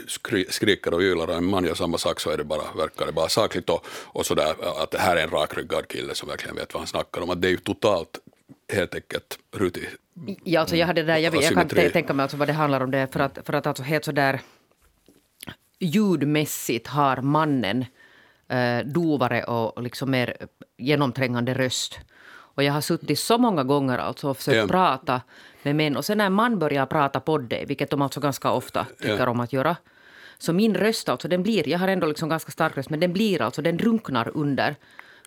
skri, 0.08 0.46
skriker 0.50 0.94
och 0.94 1.02
ylar 1.02 1.28
och 1.28 1.34
en 1.34 1.46
man 1.46 1.66
gör 1.66 1.76
samma 1.76 1.98
sak 1.98 2.20
så 2.20 2.30
är 2.30 2.38
det 2.38 2.44
bara, 2.44 2.74
verkar 2.78 3.06
det 3.06 3.12
bara 3.12 3.30
sakligt 3.30 3.70
och, 3.70 3.86
och 3.88 4.26
sådär 4.26 4.56
att 4.84 4.92
det 4.92 4.98
här 4.98 5.16
är 5.16 5.24
en 5.24 5.30
rakryggad 5.30 5.88
kille 5.88 6.16
som 6.16 6.30
verkligen 6.30 6.56
vet 6.56 6.74
vad 6.74 6.82
han 6.82 6.88
snackar 6.88 7.22
om. 7.22 7.30
Att 7.30 7.42
det 7.42 7.48
är 7.48 7.52
ju 7.52 7.58
totalt 7.58 8.20
helt 8.74 8.96
enkelt 8.96 9.40
rutigt 9.52 9.90
Ja, 10.44 10.60
alltså 10.62 10.76
jag, 10.76 10.88
hade 10.88 11.04
där, 11.04 11.18
jag, 11.18 11.24
jag 11.24 11.32
kan 11.34 11.40
Asymmetri. 11.44 11.82
t- 11.82 11.90
tänka 11.90 12.14
mig 12.14 12.24
alltså 12.24 12.38
vad 12.38 12.48
det 12.48 12.54
handlar 12.54 12.82
om. 12.82 12.92
Det, 12.92 13.14
för 13.14 13.20
att, 13.20 13.40
för 13.46 13.54
att 13.54 13.68
alltså 13.68 13.84
helt 13.84 14.06
så 14.06 14.12
där 14.12 14.40
ljudmässigt 15.80 16.88
har 16.88 17.18
mannen 17.22 17.86
eh, 18.48 18.80
dovare 18.86 19.44
och, 19.44 19.84
liksom 19.84 20.12
mer 20.12 20.38
genomträngande 20.78 21.54
röst. 21.54 22.00
Och 22.32 22.64
jag 22.64 22.74
har 22.74 22.82
suttit 22.82 23.20
så 23.20 23.38
många 23.38 23.64
gånger 23.64 23.98
alltså 23.98 24.30
och 24.30 24.38
försökt 24.38 24.58
Ja. 24.58 24.68
prata 24.68 25.22
med 25.64 25.76
män. 25.76 25.98
Och 25.98 26.06
sen 26.06 26.18
när 26.18 26.26
en 26.26 26.34
man 26.34 26.60
börjar 26.60 26.86
prata 26.86 27.20
på 27.20 27.38
det, 27.38 27.66
vilket 27.68 27.90
de 27.90 28.02
alltså 28.02 28.20
ganska 28.20 28.52
ofta 28.52 28.86
tycker 28.98 29.18
Ja. 29.20 29.30
om 29.30 29.40
att 29.40 29.54
göra, 29.54 29.76
så 30.38 30.54
min 30.54 30.76
röst 30.76 31.10
alltså, 31.10 31.28
den 31.28 31.44
blir, 31.44 31.68
jag 31.70 31.80
har 31.80 31.88
ändå 31.88 32.08
liksom 32.08 32.30
ganska 32.30 32.52
stark 32.52 32.78
röst, 32.78 32.90
men 32.90 33.00
den 33.00 33.14
blir 33.14 33.42
alltså, 33.42 33.62
den 33.62 33.78
drunknar 33.78 34.32
under. 34.38 34.76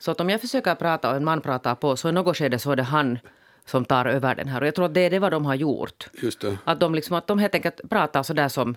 Så 0.01 0.11
att 0.11 0.21
om 0.21 0.31
jag 0.31 0.41
försöker 0.41 0.75
prata 0.75 1.11
och 1.11 1.17
en 1.17 1.25
man 1.25 1.41
pratar 1.41 1.75
på, 1.75 1.97
så 1.97 2.09
i 2.09 2.13
något 2.13 2.37
skede 2.37 2.59
så 2.59 2.73
är 2.73 2.77
det 2.77 2.83
han 2.83 3.19
som 3.67 3.85
tar 3.85 4.07
över 4.07 4.35
den 4.35 4.49
här. 4.49 4.61
Och 4.61 4.67
jag 4.67 4.75
tror 4.75 4.85
att 4.85 4.95
det 4.95 5.01
är 5.01 5.11
det 5.11 5.19
vad 5.19 5.33
de 5.33 5.47
har 5.47 5.55
gjort. 5.55 6.09
Just 6.23 6.41
det. 6.41 6.59
Att 6.65 6.81
de, 6.81 6.95
liksom, 6.95 7.17
att 7.17 7.27
de 7.27 7.39
helt 7.39 7.55
enkelt 7.55 7.81
pratar 7.91 8.23
så 8.23 8.33
där 8.33 8.49
som, 8.49 8.77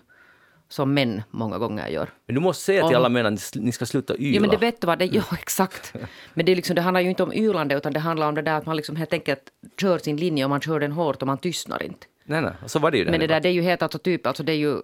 som 0.70 0.94
män 0.94 1.24
många 1.32 1.58
gånger 1.58 1.88
gör. 1.88 2.10
Men 2.26 2.36
du 2.36 2.42
måste 2.42 2.64
säga 2.64 2.82
till 2.88 2.96
Om- 2.96 3.00
alla 3.00 3.10
män 3.10 3.26
att 3.26 3.52
ni 3.56 3.72
ska 3.72 3.86
sluta 3.86 4.18
yla. 4.18 4.36
Ja, 4.36 4.42
men 4.42 4.50
det 4.50 4.58
vet 4.58 4.82
du 4.82 4.88
vad, 4.88 5.00
det, 5.00 5.06
ja 5.06 5.24
exakt. 5.34 5.94
Men 6.34 6.46
det, 6.46 6.52
är 6.52 6.56
liksom, 6.56 6.76
det 6.76 6.82
handlar 6.82 7.02
ju 7.02 7.10
inte 7.10 7.24
om 7.24 7.34
ylande, 7.34 7.76
utan 7.76 7.94
det 7.94 8.00
handlar 8.00 8.28
om 8.28 8.36
det 8.36 8.42
där 8.42 8.54
att 8.54 8.66
man 8.66 8.76
liksom 8.76 8.96
helt 8.96 9.14
enkelt 9.14 9.42
kör 9.82 9.98
sin 9.98 10.18
linje 10.18 10.44
och 10.44 10.50
man 10.50 10.62
kör 10.62 10.80
den 10.80 10.92
hårt 10.92 11.22
och 11.22 11.28
man 11.28 11.38
tystnar 11.38 11.84
inte. 11.84 12.08
Nej, 12.24 12.42
nej, 12.42 12.52
och 12.64 12.72
så 12.72 12.80
var 12.80 12.92
det 12.92 12.98
ju 12.98 13.06
Men 13.06 13.20
det 13.20 13.28
där 13.28 13.40
det 13.40 13.50
är 13.50 13.54
ju 13.54 13.62
helt 13.62 13.82
alltså 13.82 14.00
typ, 14.00 14.28
alltså 14.28 14.44
det 14.44 14.52
är 14.52 14.58
ju 14.58 14.78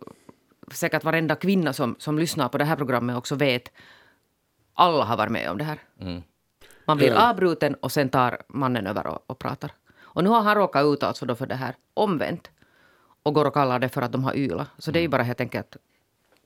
säkert 0.72 1.04
varenda 1.04 1.36
kvinna 1.36 1.74
som, 1.74 1.96
som 2.00 2.20
lyssnar 2.20 2.50
på 2.50 2.58
det 2.58 2.66
här 2.66 2.76
programmet 2.76 3.18
också 3.18 3.36
vet. 3.36 3.72
Alla 4.74 5.04
har 5.04 5.18
varit 5.18 5.32
med 5.32 5.50
om 5.50 5.58
det 5.58 5.64
här. 5.64 5.80
Man 6.86 6.98
blir 6.98 7.14
avbruten 7.30 7.74
och 7.74 7.92
sen 7.92 8.10
tar 8.10 8.42
mannen 8.48 8.88
över 8.88 9.08
och, 9.08 9.24
och 9.28 9.40
pratar. 9.40 9.72
Och 10.14 10.24
nu 10.24 10.30
har 10.30 10.42
han 10.42 10.56
råkat 10.56 10.86
ut 10.86 11.04
alltså 11.04 11.26
då 11.26 11.36
för 11.36 11.46
det 11.46 11.56
här 11.56 11.76
omvänt. 11.94 12.52
Och 13.24 13.34
går 13.34 13.46
och 13.46 13.54
kallar 13.54 13.80
det 13.80 13.90
för 13.90 14.02
att 14.02 14.12
de 14.12 14.24
har 14.24 14.36
ylat. 14.36 14.68
Så 14.78 14.92
det 14.92 15.00
är 15.00 15.02
ju 15.02 15.08
bara 15.08 15.24
helt 15.24 15.42
enkelt 15.42 15.78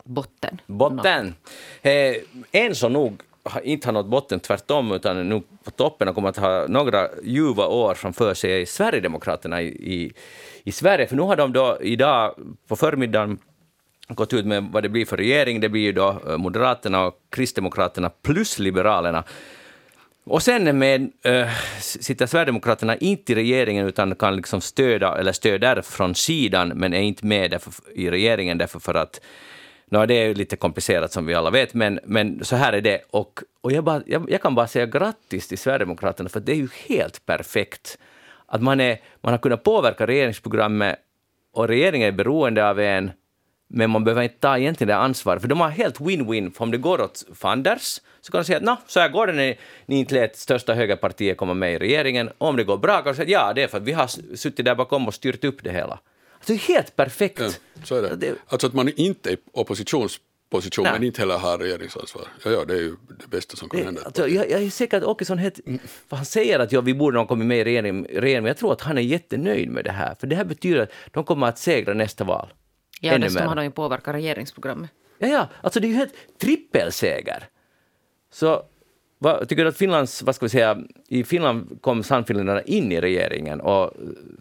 botten. 0.03 0.61
Botten! 0.65 1.35
Eh, 1.81 2.15
en 2.51 2.75
som 2.75 2.93
nog 2.93 3.21
inte 3.63 3.87
har 3.87 3.93
nått 3.93 4.05
botten, 4.05 4.39
tvärtom, 4.39 4.91
utan 4.91 5.29
nu 5.29 5.41
på 5.63 5.71
toppen 5.71 6.07
och 6.07 6.15
kommer 6.15 6.29
att 6.29 6.37
ha 6.37 6.65
några 6.67 7.09
ljuva 7.23 7.67
år 7.67 7.93
framför 7.93 8.33
sig 8.33 8.61
är 8.61 8.65
Sverigedemokraterna 8.65 9.61
i, 9.61 9.67
i, 9.67 10.13
i 10.63 10.71
Sverige. 10.71 11.07
För 11.07 11.15
nu 11.15 11.21
har 11.21 11.35
de 11.35 11.53
då 11.53 11.77
idag 11.81 12.35
på 12.67 12.75
förmiddagen 12.75 13.37
gått 14.07 14.33
ut 14.33 14.45
med 14.45 14.63
vad 14.71 14.83
det 14.83 14.89
blir 14.89 15.05
för 15.05 15.17
regering. 15.17 15.59
Det 15.59 15.69
blir 15.69 15.81
ju 15.81 15.91
då 15.91 16.21
eh, 16.27 16.37
Moderaterna 16.37 17.05
och 17.05 17.19
Kristdemokraterna 17.29 18.09
plus 18.09 18.59
Liberalerna. 18.59 19.23
Och 20.27 20.43
sen 20.43 20.77
med, 20.77 21.11
äh, 21.23 21.47
sitter 21.79 22.25
Sverigedemokraterna 22.25 22.95
inte 22.95 23.31
i 23.31 23.35
regeringen 23.35 23.87
utan 23.87 24.15
kan 24.15 24.35
liksom 24.35 24.61
stödja, 24.61 25.17
eller 25.17 25.31
stöder 25.31 25.81
från 25.81 26.15
sidan, 26.15 26.67
men 26.67 26.93
är 26.93 27.01
inte 27.01 27.25
med 27.25 27.51
därför, 27.51 27.73
i 27.95 28.09
regeringen 28.09 28.57
därför 28.57 28.79
för 28.79 28.93
att 28.93 29.21
No, 29.89 30.05
det 30.05 30.13
är 30.13 30.27
ju 30.27 30.33
lite 30.33 30.55
komplicerat 30.55 31.11
som 31.11 31.25
vi 31.25 31.33
alla 31.33 31.49
vet, 31.49 31.73
men, 31.73 31.99
men 32.03 32.45
så 32.45 32.55
här 32.55 32.73
är 32.73 32.81
det. 32.81 33.01
Och, 33.11 33.39
och 33.61 33.71
jag, 33.71 33.83
bara, 33.83 34.01
jag, 34.05 34.31
jag 34.31 34.41
kan 34.41 34.55
bara 34.55 34.67
säga 34.67 34.85
grattis 34.85 35.47
till 35.47 35.57
Sverigedemokraterna, 35.57 36.29
för 36.29 36.39
det 36.39 36.51
är 36.51 36.55
ju 36.55 36.67
helt 36.87 37.25
perfekt. 37.25 37.97
Att 38.45 38.61
man, 38.61 38.79
är, 38.79 38.97
man 39.21 39.33
har 39.33 39.37
kunnat 39.37 39.63
påverka 39.63 40.07
regeringsprogrammet 40.07 40.95
och 41.53 41.67
regeringen 41.67 42.07
är 42.07 42.11
beroende 42.11 42.69
av 42.69 42.79
en, 42.79 43.11
men 43.67 43.89
man 43.89 44.03
behöver 44.03 44.23
inte 44.23 44.39
ta 44.39 44.57
egentligen 44.57 44.87
det 44.87 44.95
ansvaret, 44.95 45.41
för 45.41 45.49
de 45.49 45.61
har 45.61 45.69
helt 45.69 45.99
win-win. 45.99 46.51
För 46.53 46.63
om 46.63 46.71
det 46.71 46.77
går 46.77 47.01
åt 47.01 47.25
fanders 47.33 48.01
så 48.21 48.31
kan 48.31 48.39
de 48.41 48.45
säga 48.45 48.57
att 48.57 48.63
"Nå, 48.63 48.77
så 48.87 48.99
här 48.99 49.09
går 49.09 49.27
det 49.27 49.33
när 49.33 49.55
ni 49.85 49.99
inte 49.99 50.15
lät 50.15 50.37
största 50.37 50.73
högerpartiet 50.73 51.37
komma 51.37 51.53
med 51.53 51.73
i 51.73 51.79
regeringen. 51.79 52.29
Om 52.37 52.55
det 52.55 52.63
går 52.63 52.77
bra 52.77 52.95
kan 52.97 53.05
de 53.05 53.15
säga 53.15 53.29
ja, 53.29 53.53
det 53.53 53.63
är 53.63 53.67
för 53.67 53.77
att 53.77 53.83
vi 53.83 53.91
har 53.91 54.35
suttit 54.35 54.65
där 54.65 54.75
bakom 54.75 55.07
och 55.07 55.13
styrt 55.13 55.43
upp 55.43 55.63
det 55.63 55.71
hela. 55.71 55.99
Alltså, 56.33 56.53
det 56.53 56.53
är 56.53 56.75
helt 56.75 56.95
perfekt. 56.95 57.39
Ja, 57.39 57.49
så 57.83 57.95
är 57.95 58.15
det. 58.15 58.35
Alltså 58.47 58.67
att 58.67 58.73
man 58.73 58.89
inte 58.95 59.31
är 59.31 59.37
oppositionsposition 59.51 60.83
Nej. 60.83 60.93
men 60.93 61.03
inte 61.03 61.21
heller 61.21 61.37
har 61.37 61.57
regeringsansvar. 61.57 62.23
Ja, 62.45 62.51
ja, 62.51 62.65
det 62.65 62.73
är 62.73 62.81
ju 62.81 62.95
det 63.19 63.27
bästa 63.27 63.57
som 63.57 63.69
kan 63.69 63.83
hända. 63.83 64.01
Alltså, 64.05 64.27
jag, 64.27 64.49
jag 64.49 64.63
är 64.63 64.69
säker 64.69 64.97
att 64.97 65.03
Åkesson 65.03 65.37
helt, 65.37 65.59
för 66.09 66.15
han 66.15 66.25
säger 66.25 66.59
att 66.59 66.71
ja, 66.71 66.81
vi 66.81 66.93
borde 66.93 67.17
ha 67.17 67.27
kommit 67.27 67.47
med 67.47 67.57
i 67.59 67.63
regeringen, 67.63 68.05
regeringen, 68.05 68.43
men 68.43 68.47
jag 68.49 68.57
tror 68.57 68.73
att 68.73 68.81
han 68.81 68.97
är 68.97 69.01
jättenöjd 69.01 69.69
med 69.69 69.83
det 69.85 69.91
här. 69.91 70.15
För 70.19 70.27
det 70.27 70.35
här 70.35 70.45
betyder 70.45 70.81
att 70.81 70.89
de 71.11 71.23
kommer 71.23 71.47
att 71.47 71.59
segra 71.59 71.93
nästa 71.93 72.23
val. 72.23 72.47
Ja, 73.01 73.13
Ännu 73.13 73.25
dessutom 73.25 73.47
har 73.47 73.55
de 73.55 73.63
ju 73.63 73.71
påverkat 73.71 74.15
regeringsprogrammet. 74.15 74.91
Ja, 75.17 75.27
ja, 75.27 75.47
alltså 75.61 75.79
det 75.79 75.87
är 75.87 75.89
ju 75.89 75.95
helt 75.95 76.13
trippelseger. 76.41 77.43
Så 78.31 78.63
vad, 79.17 79.49
tycker 79.49 79.63
du 79.63 79.69
att 79.69 79.77
Finlands, 79.77 80.21
vad 80.21 80.35
ska 80.35 80.45
vi 80.45 80.49
säga, 80.49 80.77
i 81.07 81.23
Finland 81.23 81.77
kom 81.81 82.03
Sannfinländarna 82.03 82.61
in 82.61 82.91
i 82.91 83.01
regeringen 83.01 83.61
och 83.61 83.91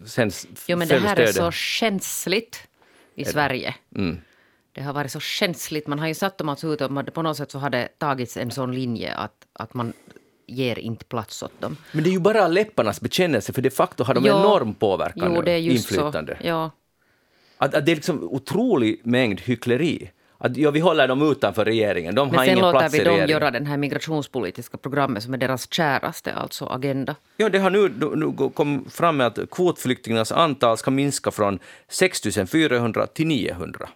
sen 0.05 0.31
Jo, 0.67 0.77
men 0.77 0.87
det 0.87 0.99
här 0.99 1.11
är 1.19 1.25
stödet. 1.25 1.35
så 1.35 1.51
känsligt 1.51 2.67
i 3.15 3.25
Sverige. 3.25 3.75
Mm. 3.95 4.17
det 4.71 4.81
har 4.81 4.93
varit 4.93 5.11
så 5.11 5.19
känsligt. 5.19 5.87
Man 5.87 5.99
har 5.99 6.07
ju 6.07 6.13
satt 6.13 6.37
dem 6.37 6.49
alltså 6.49 6.67
ut 6.73 6.81
och 6.81 7.13
på 7.13 7.21
något 7.21 7.37
sätt 7.37 7.51
så 7.51 7.59
har 7.59 7.69
det 7.69 7.87
tagits 7.97 8.37
en 8.37 8.51
sån 8.51 8.75
linje 8.75 9.13
att, 9.13 9.47
att 9.53 9.73
man 9.73 9.93
ger 10.47 10.79
inte 10.79 11.05
plats 11.05 11.43
åt 11.43 11.61
dem. 11.61 11.77
Men 11.91 12.03
det 12.03 12.09
är 12.09 12.11
ju 12.11 12.19
bara 12.19 12.47
läpparnas 12.47 13.01
bekännelse, 13.01 13.53
för 13.53 13.61
de 13.61 13.69
facto 13.69 14.03
har 14.03 14.13
de 14.13 14.25
Jo. 14.25 14.33
enorm 14.39 14.73
påverkan 14.73 15.33
Jo, 15.35 15.41
det 15.41 15.51
är 15.51 15.57
just 15.57 15.91
inflytande. 15.91 16.37
så. 16.41 16.47
Ja. 16.47 16.71
Att, 17.57 17.75
att 17.75 17.85
det 17.85 17.91
är 17.91 17.95
liksom 17.95 18.23
otrolig 18.23 19.01
mängd 19.03 19.41
hyckleri. 19.41 20.11
Att, 20.37 20.57
ja, 20.57 20.71
vi 20.71 20.79
håller 20.79 21.07
dem 21.07 21.31
utanför 21.31 21.65
regeringen, 21.65 22.15
de 22.15 22.27
Men 22.27 22.37
har 22.37 22.45
sen 22.45 22.53
ingen 22.53 22.65
låter 22.65 22.79
plats 22.79 22.95
i 22.95 22.97
vi 22.97 23.03
dem 23.03 23.25
göra 23.27 23.51
den 23.51 23.65
här 23.65 23.77
migrationspolitiska 23.77 24.77
programmet 24.77 25.23
som 25.23 25.33
är 25.33 25.37
deras 25.37 25.73
käraste 25.73 26.33
alltså 26.33 26.65
agenda. 26.65 27.15
Ja, 27.37 27.49
det 27.49 27.59
har 27.59 27.69
nu, 27.69 27.89
nu 28.15 28.49
kom 28.53 28.85
fram 28.89 29.17
med 29.17 29.27
att 29.27 29.39
kvotflyktingarnas 29.51 30.31
antal 30.31 30.77
ska 30.77 30.91
minska 30.91 31.31
från 31.31 31.59
6 31.87 32.21
400 32.51 33.07
till 33.07 33.27
900. 33.27 33.89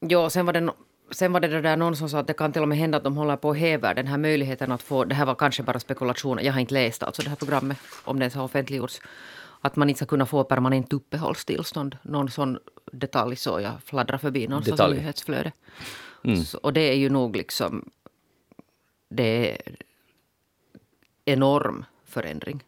Ja, 0.00 0.30
sen 0.30 0.46
var 0.46 0.52
det, 0.52 0.60
no- 0.60 0.74
sen 1.10 1.32
var 1.32 1.40
det 1.40 1.48
det 1.48 1.60
där 1.60 1.76
någon 1.76 1.96
som 1.96 2.08
sa 2.08 2.18
att 2.18 2.26
det 2.26 2.32
kan 2.32 2.52
till 2.52 2.62
och 2.62 2.68
med 2.68 2.78
hända 2.78 2.98
att 2.98 3.04
de 3.04 3.16
håller 3.16 3.36
på 3.36 3.50
att 3.50 3.58
häva 3.58 3.94
den 3.94 4.06
här 4.06 4.18
möjligheten 4.18 4.72
att 4.72 4.82
få, 4.82 5.04
det 5.04 5.14
här 5.14 5.26
var 5.26 5.34
kanske 5.34 5.62
bara 5.62 5.78
spekulationer, 5.80 6.42
jag 6.42 6.52
har 6.52 6.60
inte 6.60 6.74
läst 6.74 7.02
alltså 7.02 7.22
det 7.22 7.28
här 7.28 7.36
programmet, 7.36 7.76
om 8.04 8.18
det 8.18 8.22
ens 8.22 8.34
har 8.34 8.44
offentliggjorts, 8.44 9.00
att 9.64 9.76
man 9.76 9.88
inte 9.88 9.98
ska 9.98 10.06
kunna 10.06 10.26
få 10.26 10.44
permanent 10.44 10.92
uppehållstillstånd. 10.92 11.96
Någon 12.02 12.30
sån 12.30 12.58
detalj 12.92 13.36
så 13.36 13.60
jag 13.60 13.72
fladdrar 13.84 14.18
förbi 14.18 14.48
någonstans 14.48 14.80
i 14.80 14.82
Detalj. 14.82 14.96
nyhetsflödet. 14.96 15.54
Så, 16.46 16.58
och 16.58 16.72
det 16.72 16.80
är 16.80 16.94
ju 16.94 17.08
nog 17.10 17.36
liksom, 17.36 17.90
det 19.08 19.52
är 19.52 19.76
enorm 21.24 21.84
förändring. 22.04 22.64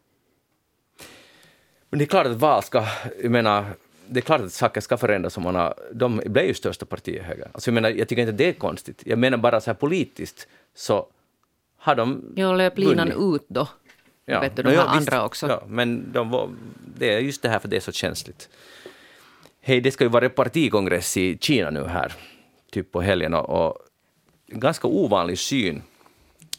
Men 1.89 1.99
det 1.99 2.05
är 2.05 2.07
klart 2.07 2.27
att 2.27 2.37
val 2.37 2.63
ska, 2.63 2.85
jag 3.21 3.31
menar, 3.31 3.65
det 4.07 4.19
är 4.19 4.21
klart 4.21 4.41
att 4.41 4.53
saker 4.53 4.81
ska 4.81 4.97
förändras 4.97 5.37
om 5.37 5.43
man 5.43 5.55
har, 5.55 5.73
de 5.93 6.21
blev 6.25 6.45
ju 6.45 6.53
största 6.53 6.85
partiet 6.85 7.25
höger. 7.25 7.49
Alltså 7.51 7.69
jag 7.69 7.73
menar, 7.73 7.89
jag 7.89 8.07
tycker 8.07 8.21
inte 8.21 8.31
det 8.31 8.49
är 8.49 8.53
konstigt. 8.53 9.03
Jag 9.05 9.19
menar 9.19 9.37
bara 9.37 9.61
så 9.61 9.69
här 9.69 9.75
politiskt 9.75 10.47
så 10.75 11.07
har 11.77 11.95
de 11.95 12.33
Jo, 12.35 12.53
löp 12.53 12.77
linan 12.77 13.33
ut 13.35 13.45
då. 13.47 13.67
Vet 14.27 14.55
du, 14.55 14.63
de 14.63 14.69
här 14.69 14.75
ja, 14.75 14.93
visst. 14.93 15.13
andra 15.13 15.25
också. 15.25 15.47
Ja, 15.47 15.63
men 15.67 16.11
de 16.11 16.29
var, 16.29 16.49
det 16.97 17.13
är 17.13 17.19
just 17.19 17.41
det 17.41 17.49
här 17.49 17.59
för 17.59 17.67
det 17.67 17.75
är 17.75 17.81
så 17.81 17.91
känsligt. 17.91 18.49
Hej, 19.61 19.81
det 19.81 19.91
ska 19.91 20.03
ju 20.03 20.09
vara 20.09 20.29
partikongress 20.29 21.17
i 21.17 21.37
Kina 21.41 21.69
nu 21.69 21.83
här, 21.83 22.13
typ 22.71 22.91
på 22.91 23.01
helgen, 23.01 23.33
och, 23.33 23.49
och 23.49 23.77
ganska 24.47 24.87
ovanlig 24.87 25.39
syn 25.39 25.81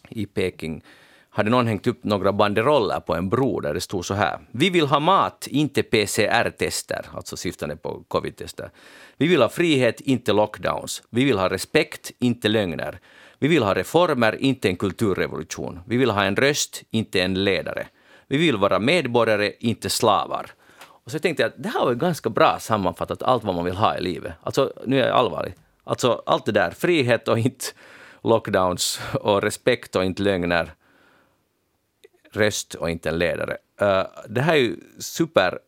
i 0.09 0.27
Peking 0.27 0.83
hade 1.31 1.51
någon 1.51 1.67
hängt 1.67 1.87
upp 1.87 2.05
några 2.05 2.33
banderoller 2.33 3.01
på 3.01 3.15
en 3.15 3.29
bro 3.29 3.61
där 3.61 3.75
det 3.75 3.81
stod 3.81 4.07
så 4.07 4.15
här. 4.15 4.39
Vi 4.51 4.71
vill 4.71 4.87
ha 4.87 5.01
mat, 5.01 5.47
inte 5.47 5.83
PCR-tester, 5.83 7.07
alltså 7.15 7.37
syftande 7.37 7.77
på 7.77 8.05
covid-tester. 8.09 8.71
Vi 9.17 9.27
vill 9.27 9.43
ha 9.43 9.49
frihet, 9.49 10.01
inte 10.01 10.33
lockdowns. 10.33 11.03
Vi 11.11 11.25
vill 11.25 11.39
ha 11.39 11.49
respekt, 11.49 12.13
inte 12.19 12.49
lögner. 12.49 12.99
Vi 13.39 13.49
vill 13.49 13.63
ha 13.63 13.75
reformer, 13.75 14.37
inte 14.41 14.69
en 14.69 14.77
kulturrevolution. 14.77 15.81
Vi 15.87 15.97
vill 15.97 16.11
ha 16.11 16.25
en 16.25 16.37
röst, 16.37 16.83
inte 16.91 17.21
en 17.21 17.45
ledare. 17.45 17.87
Vi 18.27 18.37
vill 18.37 18.57
vara 18.57 18.79
medborgare, 18.79 19.53
inte 19.59 19.91
slavar. 19.91 20.51
Och 20.81 21.11
så 21.11 21.19
tänkte 21.19 21.43
jag 21.43 21.49
att 21.49 21.63
det 21.63 21.69
här 21.69 21.85
var 21.85 21.95
ganska 21.95 22.31
bra 22.31 22.59
sammanfattat 22.61 23.23
allt 23.23 23.45
vad 23.45 23.55
man 23.55 23.65
vill 23.65 23.77
ha 23.77 23.97
i 23.97 24.01
livet. 24.01 24.33
Alltså, 24.43 24.73
nu 24.87 25.01
är 25.01 25.07
jag 25.07 25.17
allvarlig. 25.17 25.55
Alltså 25.85 26.23
allt 26.27 26.47
det 26.47 26.53
där, 26.53 26.71
frihet 26.71 27.29
och 27.29 27.39
inte 27.39 27.65
lockdowns 28.23 29.01
och 29.21 29.43
respekt 29.43 29.97
och 29.97 30.05
inte 30.05 30.23
lögner 30.23 30.73
röst 32.33 32.75
och 32.75 32.91
inte 32.91 33.09
en 33.09 33.19
ledare. 33.19 33.57
Uh, 33.83 34.03
det 34.29 34.41
här 34.41 34.55
är 34.55 34.61
ju 34.61 34.77
super... 34.99 35.59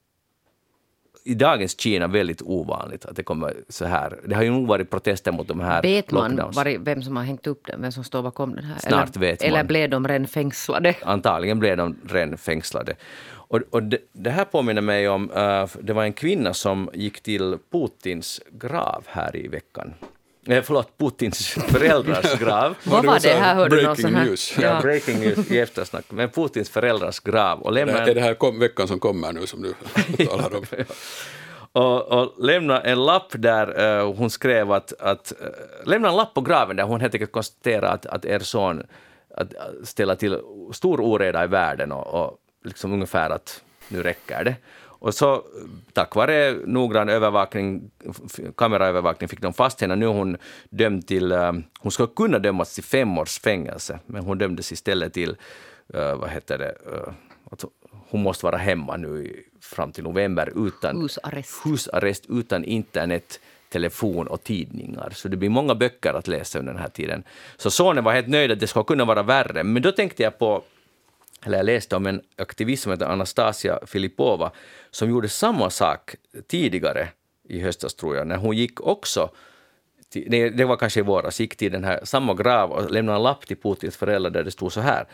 I 1.25 1.35
dagens 1.35 1.81
Kina 1.81 2.07
väldigt 2.07 2.43
ovanligt 2.43 3.05
att 3.07 3.17
det 3.17 3.23
kommer 3.23 3.55
så 3.69 3.85
här. 3.85 4.19
Det 4.25 4.35
har 4.35 4.43
ju 4.43 4.51
nog 4.51 4.67
varit 4.67 4.91
protester 4.91 5.33
mot 5.33 5.49
de 5.49 5.61
här 5.61 5.83
Vet 5.83 6.11
man 6.11 6.37
var, 6.37 6.79
vem 6.79 7.03
som 7.03 7.17
har 7.17 7.25
hängt 7.25 7.47
upp 7.47 7.67
den, 7.67 7.83
vem 7.83 7.93
som 7.93 8.05
står 8.05 8.23
bakom 8.23 8.55
den 8.55 8.65
här? 8.65 8.79
Snart 8.79 9.17
eller, 9.17 9.27
vet 9.27 9.41
man. 9.41 9.49
Eller 9.49 9.65
blev 9.65 9.91
de 9.91 10.09
redan 10.09 10.27
fängslade? 10.27 10.95
Antagligen 11.03 11.59
blev 11.59 11.77
de 11.77 11.97
redan 12.09 12.39
fängslade. 12.39 12.95
Och, 13.51 13.61
och 13.71 13.83
det, 13.83 13.99
det 14.13 14.31
här 14.31 14.45
påminner 14.45 14.83
mig 14.83 15.09
om, 15.09 15.31
uh, 15.31 15.67
det 15.81 15.93
var 15.93 16.05
en 16.05 16.13
kvinna 16.13 16.55
som 16.55 16.91
gick 16.95 17.21
till 17.21 17.59
Putins 17.73 18.41
grav 18.51 19.05
här 19.07 19.37
i 19.37 19.49
veckan. 19.49 19.95
Eh, 20.47 20.63
förlåt, 20.63 20.99
Putins 20.99 21.49
föräldrars 21.49 22.39
grav. 22.39 22.75
Vad 22.85 23.03
det 23.03 23.07
var 23.09 23.21
det? 23.21 23.29
här 23.29 23.55
hörde 23.55 23.77
du 23.77 23.83
någon 23.83 23.95
breaking 23.95 24.03
sån 24.03 24.15
här... 24.15 24.25
news. 24.25 24.59
Ja, 24.59 24.63
Ja. 24.63 24.81
breaking 24.81 25.21
news 25.21 25.51
i 25.51 25.59
eftersnack. 25.59 26.05
Men 26.09 26.29
Putins 26.31 26.71
föräldrars 26.71 27.21
grav. 27.21 27.61
Och 27.61 27.73
lämna 27.73 27.99
Är 28.07 28.15
det 28.15 28.21
här 28.21 28.35
kom, 28.35 28.59
veckan 28.59 28.89
som 28.89 28.99
kommer 29.01 29.33
nu 29.33 29.47
som 29.47 29.63
du 29.63 29.75
talar 30.27 30.57
om? 30.57 30.65
och, 31.73 32.03
och 32.03 32.45
lämna 32.45 32.81
en 32.81 33.05
lapp 33.05 33.33
där 33.33 33.99
eh, 34.01 34.15
hon 34.15 34.31
skrev 34.31 34.73
att, 34.73 34.93
att 35.01 35.33
eh, 35.41 35.47
lämna 35.89 36.09
en 36.09 36.17
lapp 36.17 36.35
på 36.35 36.41
graven 36.41 36.77
där 36.77 36.85
hon 36.85 37.01
helt 37.01 37.15
enkelt 37.15 37.33
konstaterar 37.33 37.95
att, 37.95 38.07
att 38.07 38.25
er 38.25 38.39
son 38.39 38.83
att, 39.37 39.55
att 39.55 39.89
ställa 39.89 40.17
till 40.17 40.39
stor 40.73 41.01
oreda 41.01 41.45
i 41.45 41.47
världen 41.47 41.93
och, 41.93 42.07
och 42.25 42.39
liksom 42.65 42.93
ungefär 42.93 43.31
att 43.31 43.63
nu 43.89 44.03
räcker 44.03 44.45
det. 44.45 44.55
Och 45.01 45.15
så 45.15 45.45
tack 45.93 46.15
vare 46.15 46.53
noggrann 46.67 47.09
övervakning, 47.09 47.91
kameraövervakning 48.57 49.29
fick 49.29 49.41
de 49.41 49.53
fast 49.53 49.81
henne. 49.81 49.97
Nu 49.97 50.07
är 50.07 50.11
hon 50.11 50.37
dömd 50.71 51.07
till, 51.07 51.33
eh, 51.33 51.53
hon 51.79 51.93
ska 51.93 52.07
kunna 52.07 52.39
dömas 52.39 52.75
till 52.75 52.85
fem 52.85 53.19
års 53.19 53.41
fängelse, 53.41 53.99
men 54.07 54.25
hon 54.25 54.39
dömdes 54.39 54.73
istället 54.73 55.13
till, 55.13 55.37
eh, 55.95 56.15
vad 56.17 56.31
heter 56.31 56.59
det, 56.59 56.75
eh, 56.93 57.13
att 57.51 57.65
hon 58.11 58.23
måste 58.23 58.47
vara 58.47 58.57
hemma 58.57 58.97
nu 58.97 59.43
fram 59.61 59.93
till 59.93 60.05
november 60.05 60.53
utan 60.67 61.01
Husarrest. 61.01 61.61
husarrest 61.65 62.25
utan 62.29 62.65
internet, 62.65 63.41
telefon 63.69 64.27
och 64.27 64.45
tidningar. 64.45 65.11
Så 65.15 65.29
det 65.29 65.37
blir 65.37 65.49
många 65.49 65.75
böcker 65.75 66.15
att 66.15 66.29
läsa 66.29 66.59
under 66.59 66.73
den 66.73 66.83
här 66.83 66.89
tiden. 66.89 67.23
Så 67.57 67.71
sonen 67.71 68.05
var 68.05 68.13
helt 68.13 68.29
nöjd 68.29 68.51
att 68.51 68.61
det 68.61 68.67
skulle 68.67 68.85
kunna 68.85 69.05
vara 69.05 69.23
värre. 69.23 69.63
Men 69.65 69.83
då 69.83 69.93
tänkte 69.93 70.23
jag 70.23 70.39
på, 70.39 70.63
eller 71.47 71.57
jag 71.57 71.67
läste 71.67 71.97
om 71.97 72.07
en 72.07 72.21
aktivist 72.37 72.83
som 72.83 72.93
heter 72.93 73.07
Anastasia 73.07 73.79
Filipova 73.87 74.53
som 74.91 75.11
gjorde 75.11 75.29
samma 75.29 75.71
sak 75.71 76.15
tidigare 76.49 77.09
i 77.49 77.61
höstas 77.61 77.95
tror 77.95 78.17
jag, 78.17 78.27
när 78.27 78.37
hon 78.37 78.57
gick 78.57 78.81
också 78.81 79.31
till, 80.09 80.53
det 80.57 80.65
var 80.65 80.77
kanske 80.77 81.01
i 81.01 81.03
våras, 81.03 81.41
gick 81.41 81.57
till 81.57 81.73
den 81.73 81.85
här 81.85 82.01
samma 82.05 82.35
grav 82.35 82.71
och 82.71 82.91
lämnade 82.91 83.17
en 83.17 83.23
lapp 83.23 83.47
till 83.47 83.57
Putins 83.57 83.97
föräldrar 83.97 84.31
där 84.31 84.45
det 84.45 84.51
stod 84.51 84.73
så 84.73 84.81
här. 84.81 85.07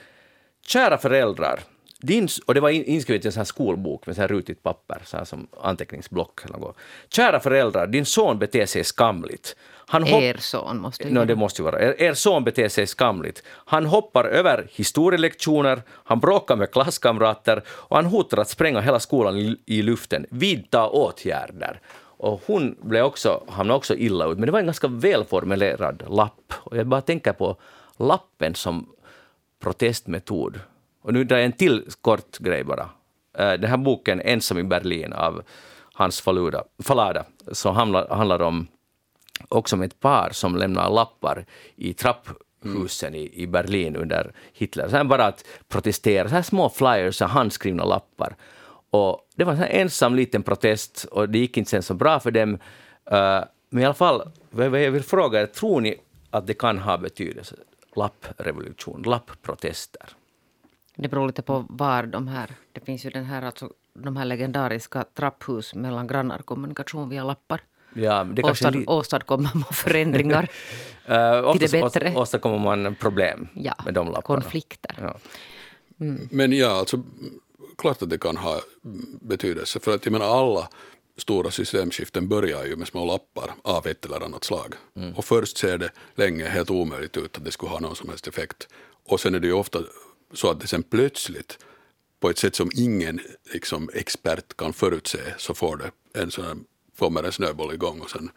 Kära 0.66 0.98
föräldrar, 0.98 1.60
din, 2.00 2.28
och 2.46 2.54
det 2.54 2.60
var 2.60 2.70
inskrivet 2.70 3.24
i 3.24 3.28
en 3.28 3.32
sån 3.32 3.40
här 3.40 3.44
skolbok 3.44 4.06
med 4.06 4.14
så 4.14 4.20
här 4.20 4.28
rutigt 4.28 4.62
papper, 4.62 5.02
så 5.04 5.16
här 5.16 5.24
som 5.24 5.48
anteckningsblock. 5.60 6.44
Eller 6.44 6.58
något. 6.58 6.76
Kära 7.08 7.40
föräldrar, 7.40 7.86
din 7.86 8.06
son 8.06 8.38
beter 8.38 8.66
sig 8.66 8.84
skamligt. 8.84 9.56
Han 9.88 10.06
Er 10.06 10.36
son 10.36 10.78
måste 10.78 11.04
ju 11.04 11.14
No, 11.14 11.24
det 11.24 11.36
måste 11.36 11.62
ju 11.62 11.64
vara. 11.64 11.78
Er, 11.78 12.02
er 12.02 12.14
son 12.14 12.44
beter 12.44 12.68
sig 12.68 12.86
skamligt. 12.86 13.42
Han 13.66 13.86
hoppar 13.86 14.24
över 14.24 14.66
historielektioner, 14.70 15.82
han 16.04 16.20
bråkar 16.20 16.56
med 16.56 16.70
klasskamrater 16.70 17.62
och 17.68 17.96
han 17.96 18.06
hotar 18.06 18.38
att 18.38 18.48
spränga 18.48 18.80
hela 18.80 19.00
skolan 19.00 19.36
i, 19.36 19.56
i 19.66 19.82
luften. 19.82 20.26
Vidta 20.30 20.88
åtgärder. 20.88 21.80
Och 22.18 22.42
hon 22.46 22.76
blev 22.82 23.04
också, 23.04 23.44
hamnade 23.48 23.76
också 23.76 23.94
illa 23.94 24.26
ut, 24.26 24.38
men 24.38 24.46
det 24.46 24.52
var 24.52 24.58
en 24.58 24.64
ganska 24.66 24.88
välformulerad 24.88 26.02
lapp. 26.08 26.52
Och 26.54 26.76
jag 26.76 26.86
bara 26.86 27.00
tänker 27.00 27.32
på 27.32 27.56
lappen 27.98 28.54
som 28.54 28.88
protestmetod. 29.62 30.60
Och 31.02 31.12
nu 31.12 31.24
drar 31.24 31.36
jag 31.36 31.46
en 31.46 31.52
till 31.52 31.84
kort 32.00 32.38
grej 32.38 32.64
bara. 32.64 32.88
Eh, 33.38 33.52
Den 33.52 33.70
här 33.70 33.76
boken 33.76 34.20
Ensam 34.20 34.58
i 34.58 34.62
Berlin 34.62 35.12
av 35.12 35.42
Hans 35.92 36.20
Faluda, 36.20 36.64
Falada, 36.82 37.24
som 37.52 37.74
handlar, 37.74 38.08
handlar 38.08 38.42
om 38.42 38.66
också 39.48 39.76
med 39.76 39.86
ett 39.86 40.00
par 40.00 40.30
som 40.32 40.56
lämnar 40.56 40.90
lappar 40.90 41.46
i 41.76 41.94
trapphusen 41.94 43.14
i, 43.14 43.42
i 43.42 43.46
Berlin 43.46 43.96
under 43.96 44.32
Hitler. 44.52 44.88
Sen 44.88 45.08
bara 45.08 45.26
att 45.26 45.44
protestera, 45.68 46.28
så 46.28 46.34
här 46.34 46.42
små 46.42 46.68
flyers, 46.68 47.20
handskrivna 47.20 47.84
lappar. 47.84 48.36
Och 48.90 49.28
det 49.34 49.44
var 49.44 49.52
en 49.52 49.62
ensam 49.62 50.14
liten 50.14 50.42
protest 50.42 51.04
och 51.04 51.28
det 51.28 51.38
gick 51.38 51.56
inte 51.56 51.70
sen 51.70 51.82
så 51.82 51.94
bra 51.94 52.20
för 52.20 52.30
dem. 52.30 52.54
Uh, 53.12 53.44
men 53.70 53.82
i 53.82 53.84
alla 53.84 53.94
fall, 53.94 54.30
vad 54.50 54.82
jag 54.82 54.90
vill 54.90 55.02
fråga 55.02 55.40
er, 55.40 55.46
tror 55.46 55.80
ni 55.80 55.96
att 56.30 56.46
det 56.46 56.54
kan 56.54 56.78
ha 56.78 56.98
betydelse? 56.98 57.56
Lapprevolution, 57.96 59.02
lapprotester. 59.02 60.08
Det 60.96 61.08
beror 61.08 61.26
lite 61.26 61.42
på 61.42 61.66
var 61.68 62.02
de 62.02 62.28
här... 62.28 62.50
Det 62.72 62.80
finns 62.80 63.06
ju 63.06 63.10
den 63.10 63.24
här, 63.24 63.42
alltså, 63.42 63.70
de 63.94 64.16
här 64.16 64.24
legendariska 64.24 65.04
trapphus 65.14 65.74
mellan 65.74 66.06
grannar, 66.06 66.38
kommunikation 66.38 67.08
via 67.08 67.24
lappar. 67.24 67.60
Ja, 67.94 68.24
det 68.24 68.42
Åstad, 68.42 68.70
li- 68.70 68.84
åstadkommer 68.86 69.50
man 69.54 69.64
förändringar. 69.72 70.48
Eh, 71.08 71.44
oftast 71.44 71.72
det 71.72 71.80
bättre. 71.82 72.12
åstadkommer 72.16 72.58
man 72.58 72.94
problem 72.94 73.48
Ja, 73.54 73.74
med 73.84 73.94
de 73.94 74.06
lapparna. 74.06 74.22
konflikter. 74.40 74.96
Ja. 75.00 75.16
Men 76.30 76.52
ja, 76.52 76.68
alltså 76.70 77.02
klart 77.78 78.02
att 78.02 78.10
det 78.10 78.18
kan 78.18 78.36
ha 78.36 78.60
betydelse. 79.20 79.80
För 79.80 79.94
att 79.94 80.04
jag 80.06 80.12
menar 80.12 80.26
alla 80.38 80.68
stora 81.16 81.50
systemskiften 81.50 82.28
börjar 82.28 82.64
ju 82.64 82.76
med 82.76 82.88
små 82.88 83.04
lappar 83.04 83.50
av 83.62 83.86
ett 83.86 84.04
eller 84.04 84.20
annat 84.24 84.44
slag. 84.44 84.74
Och 85.16 85.24
först 85.24 85.58
ser 85.58 85.78
det 85.78 85.90
länge 86.14 86.48
helt 86.48 86.70
omöjligt 86.70 87.16
ut 87.16 87.36
att 87.36 87.44
det 87.44 87.52
skulle 87.52 87.70
ha 87.70 87.80
någon 87.80 87.96
som 87.96 88.08
helst 88.08 88.26
effekt. 88.28 88.68
Och 89.08 89.20
sen 89.20 89.34
är 89.34 89.40
det 89.40 89.46
ju 89.46 89.52
ofta 89.52 89.78
så 90.34 90.50
att 90.50 90.60
det 90.60 90.66
sen 90.66 90.82
plötsligt 90.82 91.58
på 92.20 92.30
ett 92.30 92.38
sätt 92.38 92.54
som 92.56 92.70
ingen 92.74 93.20
liksom, 93.52 93.90
expert 93.94 94.56
kan 94.56 94.72
förutse 94.72 95.18
så 95.38 95.54
får 95.54 95.76
det 95.76 96.20
en 96.22 96.30
sån 96.30 96.44
här, 96.44 96.56
kommer 96.98 97.22
en 97.22 97.32
snöboll 97.32 97.74
igång 97.74 98.00
och 98.00 98.10
sen 98.10 98.30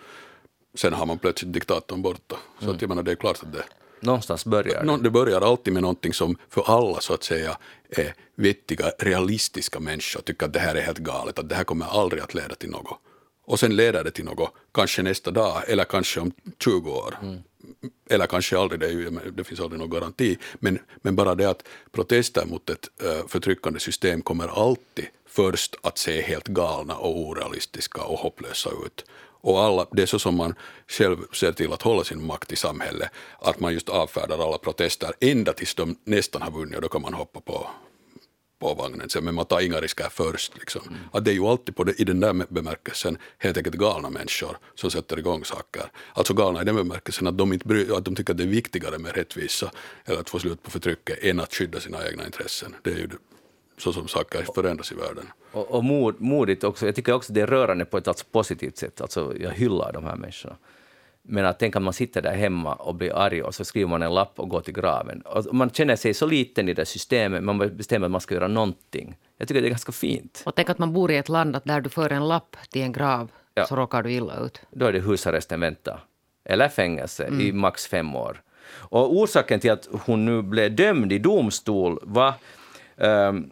sen 0.76 0.93
har 0.93 1.06
man 1.06 1.17
plötsligt 1.19 1.54
diktatorn 1.54 2.02
borta. 2.02 2.36
Så 2.60 2.63
Mm. 2.65 2.76
att 2.76 2.82
jag 2.82 2.89
menar, 2.89 3.04
det 3.04 3.12
är 3.12 3.15
klart 3.15 3.43
att 3.43 3.54
det, 3.54 3.63
Någonstans 4.02 4.45
börjar 4.45 4.84
det. 4.84 4.98
Det 5.04 5.10
börjar 5.10 5.41
alltid 5.41 5.74
med 5.74 5.82
någonting 5.82 6.13
som 6.13 6.38
för 6.50 6.63
alla 6.65 7.00
så 7.00 7.13
att 7.13 7.24
säga 7.24 7.58
är 7.89 8.13
vettiga, 8.36 8.91
realistiska 9.00 9.80
människor 9.80 10.22
tycker 10.22 10.45
att 10.45 10.54
det 10.54 10.60
här 10.60 10.76
är 10.76 10.82
helt 10.82 10.98
galet, 10.98 11.39
att 11.39 11.50
det 11.50 11.56
här 11.56 11.63
kommer 11.63 11.86
aldrig 11.86 12.24
att 12.24 12.34
leda 12.34 12.56
till 12.56 12.69
något. 12.69 13.00
Och 13.45 13.60
sen 13.60 13.76
leder 13.76 14.04
det 14.04 14.12
till 14.12 14.26
något, 14.26 14.54
kanske 14.72 15.04
nästa 15.04 15.32
dag 15.32 15.63
eller 15.67 15.84
kanske 15.84 16.19
om 16.19 16.32
20 16.63 16.91
år. 16.91 17.15
Eller 18.10 18.28
kanske 18.28 18.58
aldrig, 18.58 18.80
det, 18.80 18.86
är 18.86 18.91
ju, 18.91 19.10
det 19.10 19.43
finns 19.43 19.60
aldrig 19.60 19.80
någon 19.80 19.89
garanti. 19.89 20.38
Men, 20.60 20.80
men 21.02 21.15
bara 21.15 21.36
det 21.36 21.50
att 21.50 21.63
protester 21.91 22.45
mot 22.45 22.69
ett 22.69 22.89
uh, 23.04 23.28
förtryckande 23.28 23.80
system 23.80 24.22
kommer 24.22 24.48
alltid 24.48 25.06
först 25.39 25.75
att 25.82 25.97
se 25.97 26.21
helt 26.21 26.47
galna 26.47 26.95
och 26.95 27.19
orealistiska 27.19 28.04
och 28.04 28.19
hopplösa 28.19 28.69
ut. 28.86 29.06
Och 29.41 29.60
alla, 29.60 29.86
det 29.91 30.02
är 30.02 30.06
så 30.06 30.19
som 30.19 30.36
man 30.36 30.56
själv 30.88 31.17
ser 31.34 31.52
till 31.52 31.73
att 31.73 31.82
hålla 31.82 32.04
sin 32.04 32.25
makt 32.25 32.52
i 32.52 32.56
samhället, 32.56 33.10
att 33.39 33.60
man 33.60 33.73
just 33.73 33.89
avfärdar 33.89 34.47
alla 34.47 34.58
protester 34.58 35.12
ända 35.19 35.54
tills 35.54 35.75
de 35.75 35.95
nästan 36.04 36.41
har 36.41 36.52
vunnit 36.52 36.75
och 36.75 36.82
då 36.82 36.89
kan 36.89 37.02
man 37.02 37.13
hoppa 37.13 37.39
på, 37.39 37.67
på 38.60 38.73
vagnen 38.73 39.10
sen, 39.10 39.23
men 39.23 39.36
man 39.36 39.45
tar 39.45 39.62
inga 39.62 39.82
risker 39.82 40.10
först. 40.12 40.58
Liksom. 40.58 40.82
Att 41.12 41.25
det 41.25 41.32
är 41.32 41.36
ju 41.36 41.45
alltid 41.45 41.75
på 41.75 41.84
det, 41.84 42.02
i 42.02 42.04
den 42.04 42.19
där 42.19 42.45
bemärkelsen 42.49 43.17
helt 43.38 43.58
enkelt 43.58 43.75
galna 43.75 44.10
människor 44.10 44.58
som 44.75 44.91
sätter 44.91 45.19
igång 45.19 45.45
saker. 45.45 45.91
Alltså 46.13 46.34
galna 46.34 46.62
i 46.62 46.65
den 46.65 46.75
bemärkelsen 46.75 47.28
att 47.28 47.38
de, 47.38 47.54
inte 47.54 47.67
bry, 47.67 47.91
att 47.91 48.06
de 48.06 48.15
tycker 48.15 48.34
att 48.34 48.38
det 48.38 48.43
är 48.43 48.47
viktigare 48.47 48.97
med 48.97 49.15
rättvisa 49.15 49.71
eller 50.06 50.19
att 50.19 50.30
få 50.30 50.39
slut 50.39 50.63
på 50.63 50.71
förtrycket 50.71 51.23
än 51.23 51.39
att 51.39 51.54
skydda 51.54 51.80
sina 51.80 52.08
egna 52.08 52.25
intressen. 52.25 52.75
Det 52.84 52.91
är 52.91 52.97
ju 52.97 53.08
det, 53.08 53.17
så 53.80 53.94
som 53.94 54.08
saker 54.08 54.46
förändras 54.56 54.92
i 54.92 54.96
världen. 54.96 55.26
Och, 55.52 55.72
och 55.72 55.84
mod, 55.84 56.22
modigt 56.22 56.63
också. 56.63 56.86
Jag 56.86 56.96
tycker 56.96 57.13
också 57.13 57.34
det 57.34 57.42
är 57.42 57.48
rörande 57.48 57.86
på 57.86 57.98
ett 57.98 58.08
alltså 58.08 58.26
positivt 58.32 58.78
sätt. 58.78 59.02
Alltså, 59.02 59.34
jag 59.39 59.52
hyllar 59.52 59.94
de 59.94 60.04
här 60.06 60.15
människorna. 60.15 60.56
Men 61.22 61.46
att 61.46 61.60
tänka 61.60 61.80
att 61.80 61.84
man 61.84 61.94
sitter 61.94 62.22
där 62.22 62.36
hemma 62.36 62.74
och 62.74 62.96
blir 62.96 63.15
arg 63.15 63.44
och 63.44 63.56
så 63.56 63.65
skriver 63.65 63.89
man 63.89 64.02
en 64.02 64.13
lapp 64.13 64.39
och 64.39 64.50
går 64.50 64.62
till 64.62 64.74
graven. 64.74 65.22
Och 65.22 65.56
man 65.56 65.70
känner 65.70 65.96
sig 65.96 66.13
så 66.13 66.26
liten 66.26 66.70
i 66.70 66.74
det 66.74 66.86
systemet, 66.86 67.44
man 67.44 67.58
bestämmer 67.78 68.06
att 68.06 68.12
man 68.12 68.22
ska 68.22 68.36
göra 68.36 68.48
någonting. 68.48 69.18
Jag 69.38 69.48
tycker 69.48 69.62
det 69.62 69.68
är 69.68 69.70
ganska 69.70 69.92
fint. 69.92 70.44
Och 70.46 70.56
tänk 70.56 70.70
att 70.70 70.80
man 70.80 70.94
bor 70.94 71.12
i 71.12 71.18
ett 71.18 71.30
land 71.30 71.56
att 71.56 71.63
där 71.65 71.82
du 71.82 71.89
för 71.89 72.10
en 72.10 72.28
lapp 72.28 72.56
till 72.70 72.82
en 72.82 72.92
grav 72.92 73.32
Ja. 73.54 73.65
så 73.65 73.76
råkar 73.76 74.04
du 74.04 74.12
illa 74.12 74.39
ut. 74.39 74.62
Då 74.72 74.86
är 74.86 74.94
det 74.94 75.00
husarresten 75.00 75.60
väntar. 75.60 76.04
Eller 76.46 76.70
fängelse 76.70 77.28
i 77.28 77.52
max 77.52 77.88
fem 77.88 78.15
år. 78.15 78.42
Och 78.72 79.15
orsaken 79.18 79.60
till 79.60 79.72
att 79.72 79.88
hon 79.92 80.26
nu 80.26 80.42
blev 80.42 80.76
dömd 80.76 81.12
i 81.12 81.20
domstol 81.20 82.00
var, 82.02 82.34
ehm, 82.98 83.52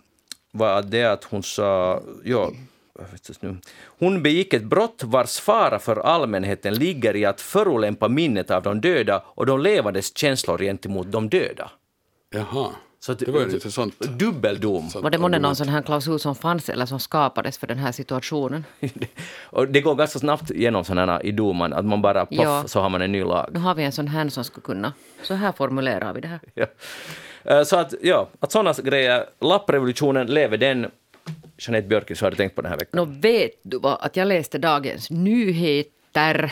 var 0.51 0.81
det 0.81 1.03
att 1.05 1.23
hon 1.23 1.43
sa... 1.43 2.01
Ja, 2.23 2.51
jag 2.99 3.05
vet 3.11 3.29
inte 3.29 3.45
nu. 3.47 3.57
Hon 3.99 4.23
begick 4.23 4.53
ett 4.53 4.63
brott 4.63 5.01
vars 5.05 5.39
fara 5.39 5.79
för 5.79 5.95
allmänheten 5.99 6.73
ligger 6.73 7.15
i 7.15 7.25
att 7.25 7.41
förolämpa 7.41 8.07
minnet 8.07 8.51
av 8.51 8.63
de 8.63 8.81
döda 8.81 9.23
och 9.25 9.45
de 9.45 9.59
levandes 9.59 10.17
känslor 10.17 10.57
gentemot 10.57 11.11
de 11.11 11.29
döda. 11.29 11.71
Jaha, 12.29 12.67
Så 12.99 13.11
att- 13.11 13.19
det 13.19 13.31
var 13.31 13.39
ju 13.39 13.49
intressant. 13.51 13.99
Dubbeldom. 13.99 14.89
Var 14.95 15.09
det 15.09 15.17
månne 15.17 15.39
någon 15.39 15.55
sån 15.55 15.69
här 15.69 15.81
klausul 15.81 16.19
som 16.19 16.35
fanns 16.35 16.69
eller 16.69 16.85
som 16.85 16.99
skapades 16.99 17.57
för 17.57 17.67
den 17.67 17.77
här 17.77 17.91
situationen? 17.91 18.65
och 19.39 19.67
det 19.67 19.81
går 19.81 19.95
ganska 19.95 20.19
snabbt 20.19 20.51
genom 20.51 20.83
sådana 20.85 21.21
i 21.21 21.31
domen, 21.31 21.73
att 21.73 21.85
man 21.85 22.01
bara 22.01 22.25
poff, 22.25 22.37
Ja. 22.41 22.63
så 22.67 22.79
har 22.81 22.89
man 22.89 23.01
en 23.01 23.11
ny 23.11 23.23
lag. 23.23 23.49
Nu 23.53 23.59
har 23.59 23.75
vi 23.75 23.83
en 23.83 23.91
sån 23.91 24.07
här 24.07 24.29
som 24.29 24.43
skulle 24.43 24.63
kunna... 24.63 24.93
Så 25.23 25.33
här 25.33 25.51
formulerar 25.51 26.13
vi 26.13 26.21
det 26.21 26.27
här. 26.27 26.39
Ja. 26.53 26.65
Eh, 27.47 27.63
Så 27.63 27.75
att, 27.77 27.93
ja, 28.01 28.29
att 28.39 28.51
sådana 28.51 28.73
grejer, 28.83 29.25
lapprevolutionen, 29.41 30.27
lever 30.27 30.57
den? 30.57 30.91
Jeanette 31.57 31.87
Björkis, 31.87 32.21
har 32.21 32.29
du 32.31 32.35
tänkt 32.37 32.55
på 32.55 32.61
den 32.61 32.71
här 32.71 32.77
veckan? 32.79 32.97
Nå 32.97 33.05
vet 33.21 33.51
du 33.63 33.79
vad, 33.79 33.97
att 34.01 34.15
jag 34.15 34.27
läste 34.27 34.57
Dagens 34.57 35.09
Nyheter 35.09 36.51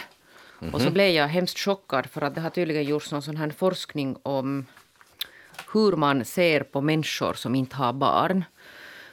och 0.59 0.63
Mhm. 0.65 0.79
så 0.79 0.89
blev 0.91 1.09
jag 1.09 1.27
hemskt 1.27 1.59
chockad 1.59 2.05
för 2.05 2.21
att 2.21 2.35
det 2.35 2.41
har 2.41 2.49
tydligen 2.49 2.83
gjorts 2.83 3.11
någon 3.11 3.21
sån 3.21 3.37
här 3.37 3.49
forskning 3.49 4.17
om 4.23 4.65
hur 5.73 5.91
man 5.95 6.25
ser 6.25 6.63
på 6.63 6.81
människor 6.81 7.33
som 7.33 7.55
inte 7.55 7.75
har 7.75 7.93
barn. 7.93 8.43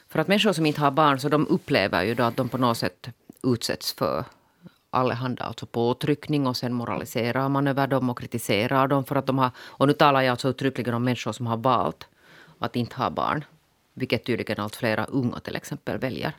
För 0.09 0.19
att 0.19 0.27
människor 0.27 0.53
som 0.53 0.65
inte 0.65 0.81
har 0.81 0.91
barn 0.91 1.19
så 1.19 1.29
de 1.29 1.47
upplever 1.47 2.03
ju 2.03 2.15
då 2.15 2.23
att 2.23 2.37
de 2.37 2.49
på 2.49 2.57
något 2.57 2.77
sätt 2.77 3.09
utsätts 3.43 3.93
för 3.93 4.23
allehanda 4.93 5.43
alltså 5.43 5.65
påtryckning 5.65 6.47
och 6.47 6.57
sen 6.57 6.73
moraliserar 6.73 7.49
man 7.49 7.67
över 7.67 7.87
dem 7.87 8.09
och 8.09 8.19
kritiserar 8.19 8.87
dem 8.87 9.05
för 9.05 9.15
att 9.15 9.25
de 9.25 9.37
har... 9.37 9.51
Och 9.57 9.87
nu 9.87 9.93
talar 9.93 10.21
jag 10.21 10.31
alltså 10.31 10.49
uttryckligen 10.49 10.93
om 10.93 11.03
människor 11.03 11.31
som 11.31 11.47
har 11.47 11.57
valt 11.57 12.07
att 12.59 12.75
inte 12.75 12.95
ha 12.95 13.09
barn. 13.09 13.45
Vilket 13.93 14.25
tydligen 14.25 14.59
allt 14.59 14.75
flera 14.75 15.05
unga 15.05 15.39
till 15.39 15.55
exempel 15.55 15.97
väljer. 15.97 16.33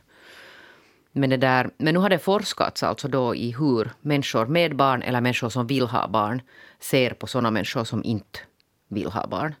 Men, 1.11 1.29
det 1.29 1.37
där, 1.37 1.69
men 1.77 1.93
nu 1.93 1.99
har 1.99 2.09
det 2.09 2.19
forskats 2.19 2.83
alltså 2.83 3.07
då 3.07 3.35
i 3.35 3.51
hur 3.51 3.91
människor 4.01 4.45
med 4.45 4.75
barn 4.75 5.01
eller 5.01 5.21
människor 5.21 5.49
som 5.49 5.67
vill 5.67 5.87
ha 5.87 6.07
barn 6.07 6.41
ser 6.79 7.13
på 7.13 7.27
sådana 7.27 7.51
människor 7.51 7.83
som 7.83 8.03
inte 8.03 8.39
vill 8.87 9.11
ha 9.11 9.27
barn. 9.27 9.55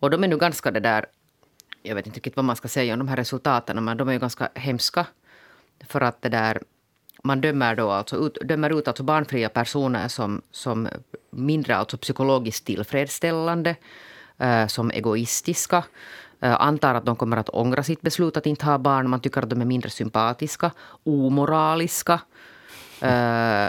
Och 0.00 0.10
de 0.10 0.24
är 0.24 0.28
nu 0.28 0.36
ganska 0.36 0.70
det 0.70 0.80
där, 0.80 1.06
jag 1.82 1.94
vet 1.94 2.06
inte 2.06 2.16
riktigt 2.16 2.36
vad 2.36 2.44
man 2.44 2.56
ska 2.56 2.68
säga 2.68 2.92
om 2.92 2.98
de 2.98 3.08
här 3.08 3.16
resultaten, 3.16 3.84
men 3.84 3.96
de 3.96 4.08
är 4.08 4.12
ju 4.12 4.18
ganska 4.18 4.48
hemska. 4.54 5.06
För 5.88 6.00
att 6.00 6.22
det 6.22 6.28
där, 6.28 6.62
man 7.24 7.40
dömer, 7.40 7.76
då 7.76 7.90
alltså 7.90 8.16
ut, 8.16 8.38
dömer 8.42 8.78
ut 8.78 8.88
alltså 8.88 9.02
barnfria 9.02 9.48
personer 9.48 10.08
som, 10.08 10.42
som 10.50 10.88
mindre 11.30 11.76
alltså 11.76 11.96
psykologiskt 11.96 12.66
tillfredsställande, 12.66 13.76
eh, 14.38 14.66
som 14.66 14.90
egoistiska, 14.90 15.84
eh, 16.40 16.60
antar 16.60 16.94
att 16.94 17.04
de 17.04 17.16
kommer 17.16 17.36
att 17.36 17.48
ångra 17.48 17.82
sitt 17.82 18.00
beslut 18.00 18.36
att 18.36 18.46
inte 18.46 18.66
ha 18.66 18.78
barn. 18.78 19.10
Man 19.10 19.20
tycker 19.20 19.42
att 19.42 19.50
de 19.50 19.60
är 19.60 19.64
mindre 19.64 19.90
sympatiska, 19.90 20.70
omoraliska. 21.04 22.20
Eh, 23.00 23.68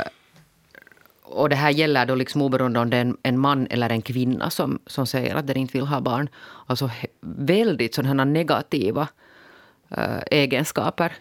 och 1.24 1.50
det 1.50 1.56
här 1.56 1.72
gäller 1.72 2.06
då 2.06 2.16
liksom 2.16 2.42
oberoende 2.42 2.80
om 2.80 2.90
det 2.90 2.98
är 2.98 3.02
en, 3.02 3.18
en 3.24 3.40
man 3.40 3.68
eller 3.70 3.90
en 3.90 4.02
kvinna 4.02 4.50
som, 4.50 4.80
som 4.88 5.08
säger 5.08 5.36
att 5.36 5.48
den 5.48 5.58
inte 5.58 5.78
vill 5.78 5.88
ha 5.88 6.02
barn. 6.02 6.30
Alltså 6.68 6.86
he- 6.86 7.08
väldigt 7.22 7.96
sådana 7.96 8.26
negativa 8.26 9.08
eh, 9.90 10.22
egenskaper. 10.32 11.14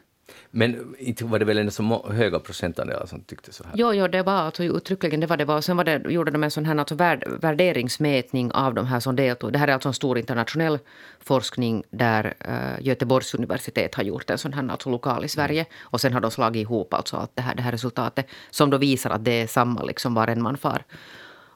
Men 0.51 0.95
inte 0.99 1.25
var 1.25 1.39
det 1.39 1.45
väl 1.45 1.59
en 1.59 1.71
så 1.71 2.11
höga 2.13 2.39
procentandelar 2.39 3.07
som 3.07 3.21
tyckte 3.21 3.53
så 3.53 3.65
här? 3.65 3.73
Jo, 3.77 3.93
jo, 3.93 4.09
det 4.09 4.23
var 4.23 4.33
alltså 4.33 4.65
uttryckligen 4.65 5.21
det 5.21 5.27
var 5.27 5.37
det 5.37 5.45
var. 5.45 5.61
Sen 5.61 5.77
var 5.77 5.85
det, 5.85 6.11
gjorde 6.11 6.31
de 6.31 6.45
en 6.45 6.51
sån 6.51 6.65
här 6.65 6.77
alltså 6.77 6.95
värd, 6.95 7.25
värderingsmätning 7.41 8.53
av 8.53 8.75
de 8.75 8.87
här 8.87 9.01
som 9.01 9.17
deltog. 9.17 9.53
Det 9.53 9.59
här 9.59 9.69
är 9.69 9.73
alltså 9.73 9.89
en 9.89 9.95
stor 9.95 10.19
internationell 10.19 10.79
forskning 11.21 11.83
där 11.91 12.35
uh, 12.49 12.87
Göteborgs 12.87 13.35
universitet 13.35 13.95
har 13.95 14.03
gjort 14.03 14.31
en 14.31 14.39
sån 14.39 14.53
här 14.53 14.69
alltså 14.69 14.91
lokal 14.91 15.25
i 15.25 15.29
Sverige. 15.29 15.67
Och 15.81 16.01
sen 16.01 16.13
har 16.13 16.21
de 16.21 16.31
slagit 16.31 16.61
ihop 16.61 16.95
alltså 16.95 17.17
allt 17.17 17.31
det 17.35 17.43
här, 17.43 17.55
det 17.55 17.63
här 17.63 17.73
resultatet 17.73 18.27
som 18.51 18.71
då 18.71 18.79
visar 18.79 19.11
att 19.11 19.25
det 19.25 19.43
är 19.43 19.47
samma 19.47 19.83
liksom 19.83 20.15
var 20.15 20.29
än 20.29 20.43
man 20.43 20.57
far. 20.57 20.85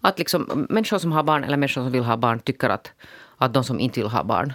Att 0.01 0.19
liksom 0.19 0.67
människor 0.71 0.99
som 0.99 1.13
har 1.13 1.23
barn 1.23 1.45
eller 1.45 1.57
människor 1.57 1.83
som 1.83 1.93
vill 1.93 2.05
ha 2.05 2.17
barn 2.17 2.41
tycker 2.41 2.69
att, 2.69 2.93
att 3.37 3.55
de 3.55 3.65
som 3.65 3.81
inte 3.81 4.01
vill 4.01 4.11
ha 4.11 4.25
barn 4.25 4.53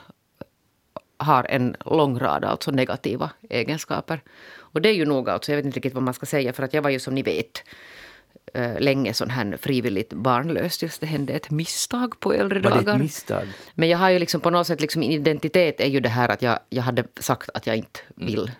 har 1.17 1.45
en 1.49 1.75
lång 1.85 2.19
rad 2.19 2.45
alltså 2.45 2.71
negativa 2.71 3.29
egenskaper. 3.49 4.21
Och 4.55 4.81
det 4.81 4.89
är 4.89 4.93
ju 4.93 5.05
nog, 5.05 5.29
alltså, 5.29 5.51
jag 5.51 5.57
vet 5.57 5.65
inte 5.65 5.75
riktigt 5.75 5.93
vad 5.93 6.03
man 6.03 6.13
ska 6.13 6.25
säga, 6.25 6.53
för 6.53 6.63
att 6.63 6.73
jag 6.73 6.81
var 6.81 6.89
ju 6.89 6.99
som 6.99 7.15
ni 7.15 7.21
vet 7.21 7.63
eh, 8.53 8.79
länge 8.79 9.13
sån 9.13 9.29
här 9.29 9.57
frivilligt 9.61 10.13
barnlös 10.13 10.77
tills 10.77 10.99
det 10.99 11.05
hände 11.05 11.33
ett 11.33 11.51
misstag 11.51 12.19
på 12.19 12.33
äldre 12.33 12.59
Var 12.59 12.71
det 12.71 12.77
dagar. 12.77 12.95
ett 12.95 13.01
misstag? 13.01 13.47
Men 13.73 13.89
jag 13.89 13.97
har 13.97 14.09
ju 14.09 14.19
liksom 14.19 14.41
på 14.41 14.49
något 14.49 14.67
sätt, 14.67 14.81
liksom, 14.81 14.99
min 14.99 15.11
identitet 15.11 15.79
är 15.81 15.87
ju 15.87 15.99
det 15.99 16.09
här 16.09 16.29
att 16.29 16.41
jag, 16.41 16.59
jag 16.69 16.83
hade 16.83 17.03
sagt 17.19 17.49
att 17.53 17.67
jag 17.67 17.75
inte 17.77 17.99
vill 18.15 18.51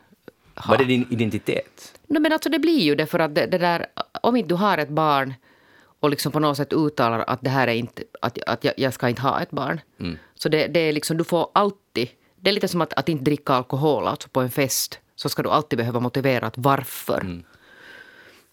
ha. 0.56 0.72
Var 0.72 0.78
det 0.78 0.84
din 0.86 1.08
identitet? 1.10 2.00
No, 2.08 2.20
men 2.20 2.34
alltså 2.34 2.50
det 2.50 2.60
blir 2.60 2.80
ju 2.80 2.96
det 2.96 3.06
för 3.06 3.20
att 3.20 3.36
det, 3.36 3.46
det 3.46 3.58
där, 3.58 3.86
om 4.22 4.36
inte 4.36 4.50
du 4.50 4.56
har 4.56 4.78
ett 4.78 4.90
barn 4.90 5.34
och 6.00 6.10
liksom 6.10 6.32
på 6.32 6.40
något 6.40 6.58
sätt 6.58 6.74
uttalar 6.74 7.20
att 7.28 7.42
det 7.42 7.50
här 7.50 7.68
är 7.68 7.74
inte, 7.74 8.04
att, 8.22 8.38
att 8.48 8.64
jag, 8.64 8.74
jag 8.78 8.94
ska 8.94 9.10
inte 9.10 9.22
ha 9.22 9.42
ett 9.42 9.52
barn. 9.52 9.82
Så 10.36 10.50
det, 10.50 10.68
det 10.68 10.80
är 10.80 10.94
liksom, 10.94 11.18
du 11.18 11.24
får 11.24 11.50
alltid, 11.54 12.08
det 12.44 12.50
är 12.50 12.54
lite 12.54 12.68
som 12.68 12.82
att, 12.82 12.94
att 12.94 13.10
inte 13.10 13.24
dricka 13.24 13.54
alkohol, 13.54 14.08
alltså 14.08 14.30
på 14.30 14.42
en 14.42 14.52
fest, 14.52 15.00
så 15.16 15.30
ska 15.30 15.44
du 15.44 15.50
alltid 15.50 15.78
behöva 15.78 16.00
motivera 16.00 16.48
att 16.48 16.58
varför. 16.58 17.44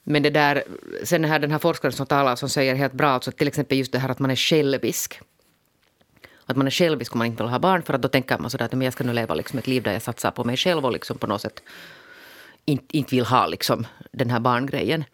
Men 0.03 0.23
det 0.23 0.31
där, 0.31 0.65
sen 1.05 1.25
här, 1.25 1.39
den 1.39 1.51
här 1.51 1.59
forskaren 1.59 1.93
som 1.93 2.07
talar 2.07 2.37
som 2.37 2.49
säger 2.49 2.75
helt 2.75 2.93
bra, 2.93 3.09
alltså 3.09 3.33
till 3.33 3.49
exempel 3.49 3.79
just 3.79 3.93
det 3.93 3.99
här 3.99 4.09
att 4.09 4.19
man 4.19 4.31
är 4.31 4.37
självisk. 4.37 5.21
Att 6.47 6.57
man 6.57 6.67
är 6.67 6.71
självisk 6.71 7.15
om 7.15 7.19
man 7.19 7.27
inte 7.27 7.43
vill 7.43 7.51
ha 7.51 7.59
barn, 7.59 7.83
för 7.83 7.95
att 7.95 8.03
då 8.03 8.09
tänker 8.09 8.39
man 8.39 8.51
sådär 8.51 8.65
att 8.65 8.73
men 8.73 8.83
jag 8.83 8.93
ska 8.93 9.05
nu 9.05 9.13
leva 9.13 9.35
liksom 9.35 9.59
ett 9.59 9.67
liv 9.67 9.83
där 9.83 9.93
jag 9.93 10.03
satsar 10.03 10.31
på 10.31 10.45
mig 10.45 10.57
själv 10.57 10.85
och 10.85 10.93
liksom 10.93 11.19
på 11.19 11.27
något 11.27 11.41
sätt 11.41 11.63
inte, 12.65 12.97
inte 12.97 13.15
vill 13.15 13.25
ha 13.25 13.47
liksom 13.47 13.87
den 14.13 14.31
här 14.31 14.41
barngrejen. 14.41 15.05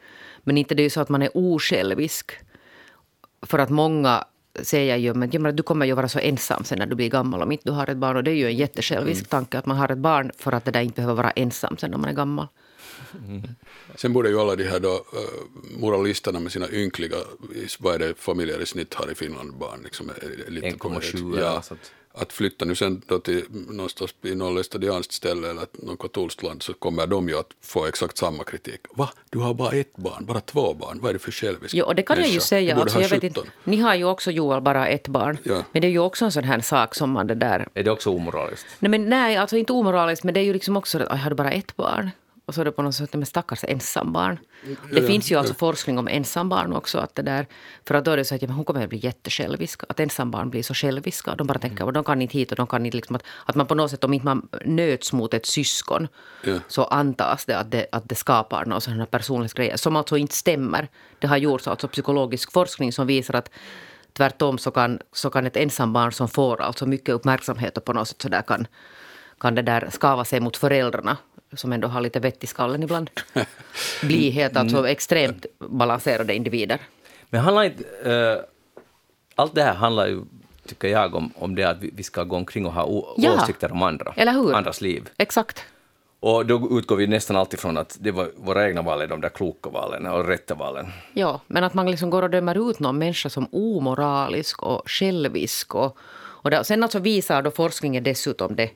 Men 0.44 0.58
inte 0.58 0.74
det 0.74 0.82
är 0.82 0.84
ju 0.84 0.90
så 0.90 1.00
att 1.00 1.08
man 1.08 1.22
är 1.22 1.30
osjälvisk. 1.34 2.32
För 3.42 3.58
att 3.58 3.70
många 3.70 4.24
säger 4.62 4.96
ju 4.96 5.14
men 5.14 5.30
jag 5.32 5.42
menar, 5.42 5.52
du 5.56 5.62
kommer 5.62 5.86
ju 5.86 5.92
vara 5.94 6.08
så 6.08 6.18
ensam 6.18 6.64
sen 6.64 6.78
när 6.78 6.86
du 6.86 6.94
blir 6.96 7.10
gammal 7.10 7.42
om 7.42 7.52
inte 7.52 7.64
du 7.68 7.72
har 7.72 7.90
ett 7.90 7.96
barn. 7.96 8.16
Och 8.16 8.24
det 8.24 8.30
är 8.30 8.34
ju 8.34 8.46
en 8.46 8.56
jättesjälvisk 8.56 9.28
tanke 9.28 9.58
att 9.58 9.66
man 9.66 9.76
har 9.76 9.92
ett 9.92 9.98
barn 9.98 10.30
för 10.38 10.52
att 10.52 10.64
det 10.64 10.70
där 10.70 10.80
inte 10.80 10.94
behöver 10.96 11.14
vara 11.14 11.30
ensam 11.30 11.76
sen 11.78 11.90
när 11.90 11.98
man 11.98 12.10
är 12.10 12.14
gammal. 12.14 12.46
Sen 13.94 14.12
borde 14.12 14.28
ju 14.28 14.40
alla 14.40 14.56
de 14.56 14.64
här 14.64 14.80
då, 14.80 14.88
uh, 14.94 15.78
moralisterna 15.80 16.40
med 16.40 16.52
sina 16.52 16.70
ynkliga, 16.70 17.16
vad 17.78 17.94
är 17.94 17.98
det 17.98 18.14
familjer 18.18 18.62
i 18.62 18.66
snitt 18.66 18.94
har 18.94 19.12
i 19.12 19.14
Finland 19.14 19.54
barn? 19.58 19.80
Liksom, 19.84 20.10
är- 20.10 20.46
är 20.46 20.50
lite 20.50 20.78
på 20.78 20.88
1,7 20.88 21.30
väg. 21.30 21.38
eller 21.38 21.42
ja, 21.46 21.54
något 21.54 21.64
sånt. 21.64 21.92
Att 22.16 22.32
flytta 22.32 22.64
nu 22.64 22.74
sen 22.74 23.02
då 23.06 23.18
till 23.18 23.44
någonstans 23.50 24.14
i 24.22 24.34
något 24.34 24.56
lästadianskt 24.56 25.12
ställe 25.12 25.50
eller 25.50 25.66
något 25.72 25.98
katolskt 25.98 26.42
land 26.42 26.62
så 26.62 26.74
kommer 26.74 27.06
de 27.06 27.28
ju 27.28 27.38
att 27.38 27.50
få 27.62 27.86
exakt 27.86 28.18
samma 28.18 28.44
kritik. 28.44 28.80
Va, 28.94 29.10
du 29.30 29.38
har 29.38 29.54
bara 29.54 29.72
ett 29.72 29.96
barn, 29.96 30.26
bara 30.26 30.40
två 30.40 30.74
barn, 30.74 30.98
vad 31.00 31.08
är 31.08 31.12
det 31.12 31.18
för 31.18 31.32
självisk 31.32 31.74
Jo, 31.74 31.84
och 31.84 31.94
det 31.94 32.02
kan 32.02 32.16
jag 32.16 32.26
ju 32.26 32.30
människa? 32.30 32.46
säga. 32.46 32.76
Alltså, 32.76 33.00
jag 33.00 33.08
vet 33.08 33.22
17. 33.22 33.26
inte, 33.26 33.50
ni 33.64 33.76
har 33.76 33.94
ju 33.94 34.04
också 34.04 34.30
Joel 34.30 34.60
bara 34.60 34.88
ett 34.88 35.08
barn. 35.08 35.38
Ja. 35.42 35.62
Men 35.72 35.82
det 35.82 35.88
är 35.88 35.92
ju 35.92 35.98
också 35.98 36.24
en 36.24 36.32
sån 36.32 36.44
här 36.44 36.60
sak 36.60 36.94
som 36.94 37.10
man 37.10 37.26
det 37.26 37.34
där... 37.34 37.68
Är 37.74 37.82
det 37.82 37.90
också 37.90 38.10
omoraliskt? 38.10 38.66
Nej, 38.78 38.90
men 38.90 39.08
nej, 39.08 39.36
alltså 39.36 39.56
inte 39.56 39.72
omoraliskt, 39.72 40.24
men 40.24 40.34
det 40.34 40.40
är 40.40 40.44
ju 40.44 40.52
liksom 40.52 40.76
också 40.76 40.98
att 40.98 41.20
har 41.20 41.30
du 41.30 41.36
bara 41.36 41.50
ett 41.50 41.76
barn? 41.76 42.10
Och 42.46 42.54
så 42.54 42.60
är 42.60 42.64
det 42.64 42.72
på 42.72 42.82
något 42.82 42.94
sätt 42.94 43.14
med 43.14 43.28
stackars 43.28 43.64
ensambarn. 43.64 44.38
Det 44.92 45.00
Ja, 45.00 45.06
finns 45.06 45.30
ju 45.30 45.34
ja. 45.34 45.38
alltså 45.38 45.54
forskning 45.54 45.98
om 45.98 46.08
ensambarn 46.08 46.72
också. 46.72 46.98
Att 46.98 47.14
det 47.14 47.22
där, 47.22 47.46
för 47.84 47.94
att 47.94 48.04
då 48.04 48.10
är 48.10 48.16
det 48.16 48.24
så 48.24 48.34
att 48.34 48.42
ja, 48.42 48.48
hon 48.48 48.64
kommer 48.64 48.82
att 48.82 48.88
bli 48.88 48.98
jättesjälvisk. 48.98 49.82
Att 49.88 50.00
ensambarn 50.00 50.50
blir 50.50 50.62
så 50.62 50.74
själviska. 50.74 51.34
De 51.34 51.46
bara 51.46 51.58
tänker 51.58 51.88
att 51.88 51.94
de 51.94 52.04
kan 52.04 52.22
inte 52.22 52.38
hit 52.38 52.50
och 52.50 52.56
de 52.56 52.66
kan 52.66 52.86
inte 52.86 52.96
liksom 52.96 53.16
att, 53.16 53.22
att 53.46 53.54
man 53.54 53.66
på 53.66 53.74
något 53.74 53.90
sätt 53.90 54.04
om 54.04 54.12
inte 54.12 54.24
man 54.26 54.48
nöts 54.64 55.12
mot 55.12 55.34
ett 55.34 55.46
syskon 55.46 56.08
Ja. 56.44 56.58
så 56.68 56.84
antas 56.84 57.44
det 57.44 57.58
att, 57.58 57.70
det 57.70 57.86
att 57.92 58.08
det 58.08 58.14
skapar 58.14 58.64
några 58.66 58.80
sådana 58.80 59.06
personlighetsgrejer 59.06 59.76
som 59.76 59.96
alltså 59.96 60.16
inte 60.16 60.34
stämmer. 60.34 60.88
Det 61.18 61.26
har 61.26 61.36
gjorts 61.36 61.68
alltså 61.68 61.88
psykologisk 61.88 62.52
forskning 62.52 62.92
som 62.92 63.06
visar 63.06 63.34
att 63.34 63.50
tvärtom 64.12 64.58
så 64.58 64.70
kan, 64.70 64.98
så 65.12 65.30
kan 65.30 65.46
ett 65.46 65.56
ensambarn 65.56 66.12
som 66.12 66.28
får 66.28 66.60
alltså 66.60 66.86
mycket 66.86 67.14
uppmärksamhet 67.14 67.76
och 67.76 67.84
på 67.84 67.92
något 67.92 68.08
sätt 68.08 68.22
så 68.22 68.28
där 68.28 68.42
kan, 68.42 68.66
kan 69.40 69.54
det 69.54 69.62
där 69.62 69.88
skava 69.92 70.24
sig 70.24 70.40
mot 70.40 70.56
föräldrarna 70.56 71.16
som 71.52 71.72
ändå 71.72 71.88
har 71.88 72.00
lite 72.00 72.20
vett 72.20 72.44
i 72.44 72.46
skallen 72.46 72.82
ibland. 72.82 73.10
Bli 74.02 74.30
helt 74.30 74.56
alltså 74.56 74.88
extremt 74.88 75.46
balanserade 75.58 76.34
individer. 76.34 76.78
Men 77.30 77.40
handlar 77.40 77.62
inte... 77.64 77.84
eh, 78.10 78.44
allt 79.34 79.54
det 79.54 79.62
här 79.62 79.74
handlar 79.74 80.06
ju, 80.06 80.20
tycker 80.66 80.88
jag, 80.88 81.14
om, 81.14 81.32
om 81.38 81.54
det 81.54 81.64
att 81.64 81.78
vi, 81.80 82.02
ska 82.02 82.24
gå 82.24 82.36
omkring 82.36 82.66
och 82.66 82.72
ha 82.72 82.84
o, 82.84 83.14
Ja. 83.16 83.42
åsikter 83.42 83.72
om 83.72 83.82
andra. 83.82 84.12
Eller 84.16 84.32
hur? 84.32 84.54
Andras 84.54 84.80
liv. 84.80 85.08
Exakt. 85.18 85.64
Och 86.20 86.46
då 86.46 86.78
utgår 86.78 86.96
vi 86.96 87.06
nästan 87.06 87.36
alltid 87.36 87.60
från 87.60 87.76
att 87.76 87.96
det 88.00 88.10
var 88.10 88.30
våra 88.36 88.68
egna 88.68 88.82
val 88.82 89.00
är 89.00 89.06
de 89.06 89.20
där 89.20 89.28
kloka 89.28 89.70
valen 89.70 90.06
och 90.06 90.26
rätta 90.28 90.54
valen. 90.54 90.86
Ja, 91.12 91.40
men 91.46 91.64
att 91.64 91.74
man 91.74 91.90
liksom 91.90 92.10
går 92.10 92.22
och 92.22 92.30
dömer 92.30 92.70
ut 92.70 92.78
någon 92.78 92.98
människa 92.98 93.28
som 93.28 93.48
omoralisk 93.52 94.62
och 94.62 94.82
självisk. 94.90 95.74
Och, 95.74 95.98
och 96.16 96.50
det, 96.50 96.64
sen 96.64 96.82
alltså 96.82 96.98
visar 96.98 97.42
då 97.42 97.50
forskningen 97.50 98.04
dessutom 98.04 98.56
det 98.56 98.70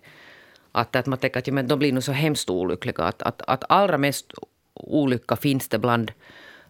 att, 0.72 0.96
att 0.96 1.06
man 1.06 1.18
tänker 1.18 1.38
att 1.38 1.46
ja, 1.46 1.52
men 1.52 1.68
de 1.68 1.78
blir 1.78 1.92
nog 1.92 2.02
så 2.02 2.12
hemskt 2.12 2.50
olyckliga. 2.50 3.04
Att, 3.04 3.22
att, 3.22 3.42
att 3.46 3.64
allra 3.68 3.98
mest 3.98 4.32
olycka 4.74 5.36
finns 5.36 5.68
det 5.68 5.78
bland 5.78 6.12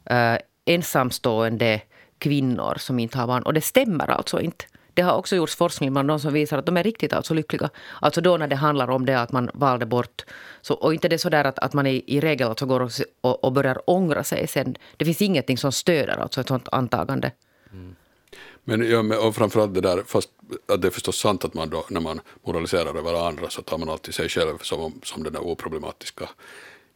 eh, 0.05 0.36
ensamstående 0.64 1.80
kvinnor 2.18 2.74
som 2.78 2.98
inte 2.98 3.18
har 3.18 3.26
barn. 3.26 3.42
Och 3.42 3.55
det 3.55 3.61
stämmer 3.61 4.11
alltså 4.11 4.40
inte. 4.40 4.64
Det 4.94 5.03
har 5.03 5.16
också 5.16 5.36
gjorts 5.36 5.57
forskning 5.57 5.92
bland 5.92 6.09
de 6.09 6.20
som 6.20 6.32
visar 6.32 6.59
att 6.59 6.66
de 6.66 6.76
är 6.76 6.82
riktigt 6.82 7.12
alltså 7.12 7.34
lyckliga. 7.34 7.70
Alltså 8.01 8.20
då 8.20 8.36
när 8.36 8.48
det 8.48 8.57
handlar 8.57 8.90
om 8.90 9.07
det 9.07 9.20
att 9.20 9.32
man 9.32 9.51
valde 9.55 9.86
bort. 9.86 10.24
Så, 10.61 10.74
och 10.74 10.94
inte 10.94 11.09
det 11.09 11.18
så 11.18 11.28
där 11.28 11.44
att, 11.44 11.59
att 11.59 11.72
man 11.72 11.86
i, 11.86 12.05
i 12.07 12.20
regel 12.20 12.48
alltså 12.48 12.66
går 12.66 12.80
och, 12.80 12.90
och, 13.20 13.44
och 13.44 13.53
börjar 13.53 13.90
ångra 13.90 14.24
sig 14.24 14.46
sen. 14.46 14.76
Det 14.96 15.05
finns 15.05 15.22
ingenting 15.22 15.59
som 15.59 15.72
stöder 15.72 16.16
alltså 16.16 16.40
ett 16.40 16.48
sånt 16.48 16.68
antagande. 16.72 17.30
Men, 18.64 18.90
ja, 18.90 19.02
men 19.02 19.18
och 19.18 19.34
framförallt 19.34 19.74
det 19.74 19.80
där, 19.80 20.02
fast 20.06 20.30
att 20.66 20.82
det 20.82 20.88
är 20.88 20.90
förstås 20.90 21.18
sant 21.18 21.44
att 21.44 21.54
man 21.54 21.70
då, 21.70 21.84
när 21.88 22.00
man 22.00 22.20
moraliserar 22.46 22.94
över 22.98 23.28
andra 23.28 23.50
så 23.50 23.62
tar 23.62 23.78
man 23.78 23.88
alltid 23.88 24.14
sig 24.14 24.28
själv 24.28 24.58
som, 24.58 25.00
som 25.02 25.22
det 25.22 25.30
där 25.30 25.40
oproblematiska 25.40 26.28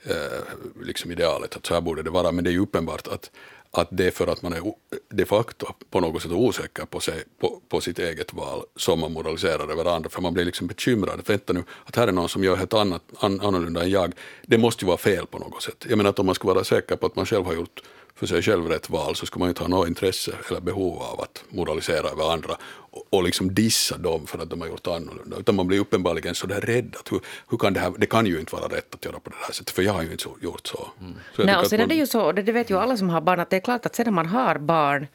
eh, 0.04 0.42
liksom 0.82 1.12
idealet, 1.12 1.56
att 1.56 1.66
så 1.66 1.74
här 1.74 1.80
borde 1.80 2.02
det 2.02 2.10
vara. 2.10 2.32
Men 2.32 2.44
det 2.44 2.50
är 2.50 2.52
ju 2.52 2.60
uppenbart 2.60 3.06
att, 3.06 3.30
att 3.70 3.88
det 3.90 4.06
är 4.06 4.10
för 4.10 4.26
att 4.26 4.42
man 4.42 4.52
är 4.52 4.62
de 5.10 5.24
facto 5.24 5.66
på 5.90 6.00
något 6.00 6.22
sätt 6.22 6.32
osäker 6.32 6.84
på, 6.84 7.00
sig, 7.00 7.24
på, 7.40 7.60
på 7.68 7.80
sitt 7.80 7.98
eget 7.98 8.32
val 8.32 8.62
som 8.76 9.00
man 9.00 9.12
moraliserar 9.12 9.72
över 9.72 9.84
andra. 9.84 10.10
För 10.10 10.22
man 10.22 10.34
blir 10.34 10.44
liksom 10.44 10.66
bekymrad. 10.66 11.20
Vänta 11.26 11.52
nu, 11.52 11.64
att 11.84 11.96
här 11.96 12.08
är 12.08 12.12
någon 12.12 12.28
som 12.28 12.44
gör 12.44 12.56
helt 12.56 12.74
annat, 12.74 13.02
an, 13.18 13.40
annorlunda 13.40 13.82
än 13.82 13.90
jag. 13.90 14.12
Det 14.42 14.58
måste 14.58 14.84
ju 14.84 14.86
vara 14.86 14.98
fel 14.98 15.26
på 15.26 15.38
något 15.38 15.62
sätt. 15.62 15.86
Jag 15.88 15.96
menar 15.96 16.10
att 16.10 16.18
om 16.18 16.26
man 16.26 16.34
ska 16.34 16.48
vara 16.48 16.64
säker 16.64 16.96
på 16.96 17.06
att 17.06 17.16
man 17.16 17.26
själv 17.26 17.44
har 17.44 17.54
gjort 17.54 17.82
för 18.16 18.26
sig 18.26 18.42
själv 18.42 18.68
rätt 18.68 18.90
val 18.90 19.16
så 19.16 19.26
ska 19.26 19.38
man 19.38 19.46
ju 19.46 19.50
inte 19.50 19.62
ha 19.62 19.68
något 19.68 19.88
intresse 19.88 20.32
eller 20.50 20.60
behov 20.60 21.02
av 21.02 21.20
att 21.20 21.44
moralisera 21.48 22.08
över 22.08 22.32
andra 22.32 22.56
och, 22.90 23.06
och 23.10 23.24
liksom 23.24 23.54
dissa 23.54 23.98
dem 23.98 24.26
för 24.26 24.38
att 24.38 24.50
de 24.50 24.60
har 24.60 24.68
gjort 24.68 24.86
annorlunda. 24.86 25.36
Utan 25.36 25.54
man 25.54 25.66
blir 25.66 25.78
uppenbarligen 25.78 26.34
så 26.34 26.46
där 26.46 26.60
rädd 26.60 26.96
att 27.00 27.12
hur, 27.12 27.20
hur 27.50 27.58
kan 27.58 27.72
det 27.72 27.80
här, 27.80 27.92
det 27.98 28.06
kan 28.06 28.26
ju 28.26 28.40
inte 28.40 28.56
vara 28.56 28.76
rätt 28.76 28.94
att 28.94 29.04
göra 29.04 29.18
på 29.20 29.30
det 29.30 29.36
här 29.46 29.52
sättet 29.52 29.74
för 29.74 29.82
jag 29.82 29.92
har 29.92 30.02
ju 30.02 30.10
inte 30.10 30.22
så, 30.22 30.36
gjort 30.40 30.66
så. 30.66 30.88
så 31.34 31.40
jag 31.42 31.46
Nej, 31.46 31.56
och 31.56 31.66
sen 31.66 31.80
är 31.80 31.82
man- 31.82 31.88
det 31.88 31.94
ju 31.94 32.06
så, 32.06 32.32
det, 32.32 32.42
det 32.42 32.52
vet 32.52 32.70
ju 32.70 32.78
alla 32.78 32.96
som 32.96 33.08
har 33.08 33.20
barn, 33.20 33.40
att 33.40 33.50
det 33.50 33.56
är 33.56 33.60
klart 33.60 33.86
att 33.86 33.98
när 33.98 34.10
man 34.10 34.26
har 34.26 34.58
barn 34.58 35.06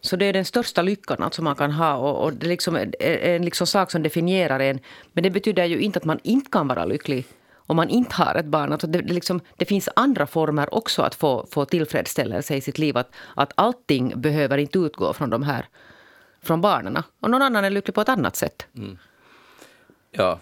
så 0.00 0.16
det 0.16 0.26
är 0.26 0.32
den 0.32 0.44
största 0.44 0.82
lyckan 0.82 1.22
alltså 1.22 1.42
man 1.42 1.56
kan 1.56 1.72
ha 1.72 1.94
och, 1.94 2.24
och 2.24 2.32
det 2.32 2.46
är 2.46 2.48
liksom 2.48 2.76
är 2.76 3.02
är 3.02 3.36
en 3.36 3.44
liksom 3.44 3.66
sak 3.66 3.90
som 3.90 4.02
definierar 4.02 4.60
en. 4.60 4.80
Men 5.12 5.22
det 5.24 5.30
betyder 5.30 5.64
ju 5.64 5.80
inte 5.80 5.98
att 5.98 6.04
man 6.04 6.18
inte 6.22 6.50
kan 6.50 6.68
vara 6.68 6.84
lycklig 6.84 7.26
om 7.68 7.76
man 7.76 7.88
inte 7.88 8.14
har 8.14 8.34
ett 8.34 8.46
barn. 8.46 8.72
Alltså 8.72 8.86
det, 8.86 9.02
det, 9.02 9.14
liksom, 9.14 9.40
det 9.56 9.64
finns 9.64 9.88
andra 9.96 10.26
former 10.26 10.74
också 10.74 11.02
att 11.02 11.14
få, 11.14 11.46
få 11.50 11.64
tillfredsställelse 11.64 12.56
i 12.56 12.60
sitt 12.60 12.78
liv. 12.78 12.96
Att, 12.96 13.10
att 13.34 13.52
allting 13.54 14.20
behöver 14.20 14.58
inte 14.58 14.78
utgå 14.78 15.12
från 15.12 15.30
de 15.30 15.42
här 15.42 15.66
från 16.42 16.60
barnen. 16.60 16.96
Och 17.20 17.30
någon 17.30 17.42
annan 17.42 17.64
är 17.64 17.70
lycklig 17.70 17.94
på 17.94 18.00
ett 18.00 18.08
annat 18.08 18.36
sätt. 18.36 18.66
Mm. 18.76 18.98
Ja, 20.10 20.40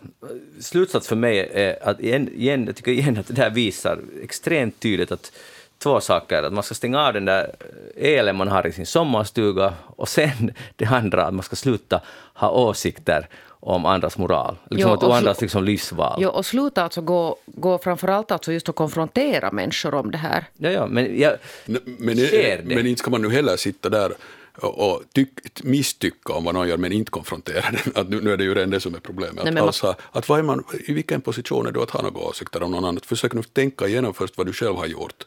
slutsats 0.61 1.09
för 1.09 1.17
mig 1.17 1.51
är 1.53 1.89
att 1.89 2.01
igen, 2.01 2.29
igen, 2.29 2.67
jag 2.67 2.77
tycker 2.77 2.93
igen 2.93 3.19
att 3.19 3.27
det 3.27 3.43
här 3.43 3.51
visar 3.51 3.99
extremt 4.23 4.81
tydligt 4.81 5.13
att 5.13 5.33
två 5.79 6.01
saker, 6.01 6.43
att 6.43 6.53
man 6.53 6.63
ska 6.63 6.75
stänga 6.75 7.07
av 7.07 7.13
den 7.13 7.25
där 7.25 7.55
elen 7.97 8.37
man 8.37 8.49
har 8.49 8.67
i 8.67 8.73
sin 8.73 8.87
sommarstuga 8.87 9.75
och 9.87 10.09
sen 10.09 10.53
det 10.77 10.85
andra, 10.85 11.25
att 11.27 11.35
man 11.35 11.43
ska 11.43 11.57
sluta 11.57 12.01
ha 12.35 12.51
åsikter 12.51 13.29
om 13.49 13.87
andras 13.87 14.19
moral, 14.19 14.57
liksom 14.71 14.91
Jo, 14.91 14.95
att, 14.97 15.03
och 15.03 15.09
och 15.09 15.17
andras 15.17 15.41
liksom 15.41 15.65
livsval. 15.65 16.19
Jo, 16.23 16.29
och 16.29 16.47
sluta 16.47 16.83
alltså 16.83 17.01
gå, 17.01 17.37
gå 17.47 17.79
framförallt 17.79 18.31
alltså 18.31 18.53
just 18.53 18.69
att 18.69 18.75
konfrontera 18.75 19.51
människor 19.51 19.95
om 19.95 20.11
det 20.11 20.19
här. 20.19 20.45
Ja, 20.57 20.71
ja, 20.71 20.87
men 20.87 21.21
jag, 21.21 21.33
Men, 21.65 22.17
Sker 22.17 22.63
det? 22.65 22.75
men 22.75 22.87
inte 22.87 22.99
ska 22.99 23.11
man 23.11 23.23
nu 23.23 23.31
heller 23.31 23.57
sitta 23.57 23.89
där 23.89 24.13
och, 24.61 24.91
och 24.91 25.03
tyck, 25.15 25.65
misstycka 25.65 26.33
om 26.33 26.45
vad 26.45 26.55
någon 26.55 26.69
gör 26.69 26.77
men 26.77 26.93
inte 26.93 27.11
konfrontera 27.11 27.65
den. 27.71 27.93
Att 28.03 28.09
nu, 28.09 28.21
nu 28.21 28.33
är 28.33 28.37
det 28.37 28.45
ju 28.45 28.55
redan 28.55 28.71
det 28.71 28.81
som 28.81 28.95
är 28.95 28.99
problemet. 29.01 29.35
Nej, 29.35 29.41
Att 29.41 29.45
men 29.45 29.55
man- 29.55 29.67
alltså, 29.67 29.95
att 30.13 30.29
vad 30.29 30.39
är 30.39 30.43
man, 30.43 30.65
I 30.87 30.93
vilken 30.93 31.21
position 31.21 31.67
är 31.67 31.73
du 31.73 31.83
att 31.83 31.91
ha 31.91 32.03
några 32.03 32.19
åsikter 32.19 32.63
om 32.63 32.71
någon 32.71 32.85
annan? 32.85 33.01
Försök 33.07 33.33
nu 33.33 33.43
tänka 33.43 33.87
igenom 33.87 34.15
först 34.15 34.37
vad 34.39 34.47
du 34.47 34.53
själv 34.53 34.77
har 34.77 34.87
gjort. 34.87 35.25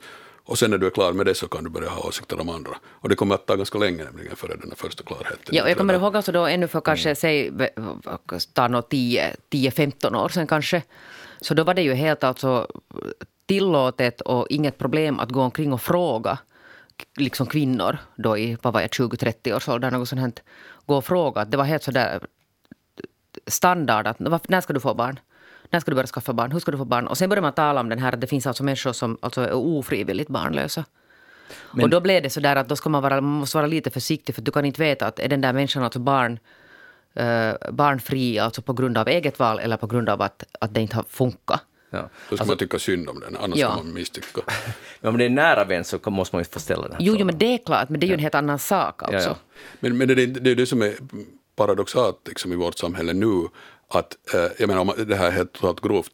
Och 0.50 0.60
sen 0.60 0.72
när 0.72 0.78
du 0.78 0.86
är 0.86 0.90
klar 0.92 1.14
med 1.14 1.26
det 1.26 1.36
så 1.36 1.48
kan 1.48 1.64
du 1.64 1.70
börja 1.70 1.90
ha 1.90 2.08
åsikter 2.08 2.42
om 2.42 2.50
andra. 2.50 2.72
Och 2.86 3.10
det 3.10 3.16
kommer 3.16 3.36
att 3.36 3.46
ta 3.46 3.56
ganska 3.56 3.78
länge 3.78 4.04
nämligen 4.04 4.36
före 4.36 4.56
den 4.56 4.72
första 4.76 5.04
klarheten. 5.04 5.38
Ja, 5.56 5.64
och 5.64 5.70
jag 5.70 5.78
kommer 5.78 5.94
ihåg 5.94 6.16
alltså 6.16 6.32
då 6.32 6.46
ännu 6.46 6.68
för 6.68 6.82
kanske, 6.82 7.16
säg, 7.16 7.52
ta 8.54 8.68
nå 8.68 8.82
10-15 8.82 10.16
år 10.24 10.30
sedan 10.30 10.48
kanske. 10.48 10.84
Så 11.42 11.54
då 11.54 11.64
var 11.64 11.74
det 11.74 11.82
ju 11.82 11.94
helt 11.94 12.24
alltså 12.24 12.68
tillåtet 13.46 14.22
och 14.22 14.48
inget 14.50 14.78
problem 14.78 15.20
att 15.20 15.30
gå 15.30 15.42
omkring 15.42 15.74
och 15.74 15.82
fråga 15.82 16.38
liksom 17.18 17.48
kvinnor 17.48 17.98
då 18.16 18.38
i 18.38 18.58
vad 18.62 18.74
var 18.74 18.82
jag, 18.82 18.90
20-30 18.90 19.56
års 19.56 19.70
ålder, 19.70 19.92
något 19.92 20.10
sånt 20.10 20.22
här, 20.22 20.32
gå 20.86 20.98
och 20.98 21.06
fråga. 21.06 21.46
Det 21.46 21.58
var 21.58 21.64
helt 21.64 21.84
sådär 21.84 22.20
standard 23.48 24.08
att 24.08 24.16
"Vad- 24.20 24.50
när 24.50 24.62
ska 24.62 24.74
du 24.74 24.80
få 24.80 24.94
barn? 24.94 25.20
När 25.72 25.80
ska 25.80 25.92
du 25.92 25.96
börja 25.96 26.08
skaffa 26.08 26.34
barn? 26.34 26.52
Hur 26.52 26.60
ska 26.60 26.72
du 26.72 26.78
få 26.78 26.86
barn? 26.86 27.08
Och 27.08 27.18
sen 27.18 27.30
började 27.30 27.42
man 27.42 27.54
tala 27.54 27.80
om 27.82 27.90
den 27.90 28.00
här 28.00 28.14
att 28.14 28.22
det 28.22 28.28
finns 28.28 28.48
alltså 28.48 28.64
människor 28.64 28.94
som 28.94 29.18
alltså 29.22 29.42
är 29.42 29.54
ofrivilligt 29.54 30.30
barnlösa. 30.30 30.86
och 31.82 31.90
då 31.90 32.00
blev 32.02 32.24
det 32.24 32.30
så 32.30 32.40
där 32.40 32.56
att 32.56 32.68
då 32.70 32.76
ska 32.76 32.90
man, 32.90 33.02
vara, 33.04 33.22
man 33.22 33.24
måste 33.40 33.58
vara 33.58 33.68
lite 33.68 33.90
försiktig 33.90 34.36
för 34.36 34.42
du 34.42 34.52
kan 34.52 34.66
inte 34.66 34.82
veta 34.82 35.08
att 35.08 35.20
är 35.20 35.28
den 35.28 35.42
där 35.42 35.54
människan 35.54 35.84
alltså 35.84 36.00
barn, 36.00 36.40
eh, 37.14 37.52
barnfri 37.72 38.40
alltså 38.40 38.62
på 38.62 38.74
grund 38.74 38.98
av 38.98 39.08
eget 39.08 39.40
val 39.40 39.60
eller 39.60 39.78
på 39.78 39.88
grund 39.88 40.10
av 40.10 40.22
att, 40.22 40.44
att 40.60 40.74
det 40.74 40.82
inte 40.82 40.96
har 40.96 41.04
funkat. 41.10 41.62
ja. 41.90 42.10
Då 42.30 42.36
ska 42.38 42.46
man 42.46 42.58
tycka 42.58 42.80
synd 42.80 43.10
om 43.10 43.20
den, 43.20 43.38
annars 43.42 43.58
Ja. 43.60 43.72
ska 43.72 43.84
man 43.84 43.94
misstycka. 43.94 44.42
Men 45.02 45.10
om 45.12 45.18
det 45.18 45.26
är 45.26 45.30
nära 45.30 45.64
vän 45.66 45.84
så 45.84 46.00
kan- 46.00 46.14
måste 46.14 46.36
man 46.36 46.42
ju 46.42 46.46
få 46.50 46.60
ställa 46.60 46.82
den 46.84 46.92
här 46.92 47.00
Jo, 47.02 47.06
jo, 47.06 47.12
frågan. 47.14 47.28
men 47.28 47.38
det 47.38 47.46
är 47.54 47.58
klart, 47.66 47.90
men 47.90 48.00
det 48.00 48.06
är 48.06 48.08
ju 48.08 48.14
en 48.14 48.20
helt 48.20 48.36
annan 48.36 48.60
sak 48.60 49.04
alltså. 49.04 49.30
ja. 49.30 49.36
Men, 49.80 49.98
men 49.98 50.08
det, 50.08 50.14
är- 50.24 50.28
det 50.28 50.52
är 50.52 50.56
det 50.56 50.66
som 50.66 50.82
är 50.82 50.94
paradoxalt 51.56 52.28
liksom, 52.28 52.54
i 52.54 52.56
vårt 52.56 52.78
samhälle 52.78 53.14
nu. 53.14 53.48
Att, 53.94 54.34
eh, 54.34 54.48
jag 54.58 54.68
menar, 54.68 54.82
om 54.82 54.94
det 55.08 55.16
här 55.16 55.28
är 55.28 55.32
helt 55.32 55.82
grovt 55.82 56.12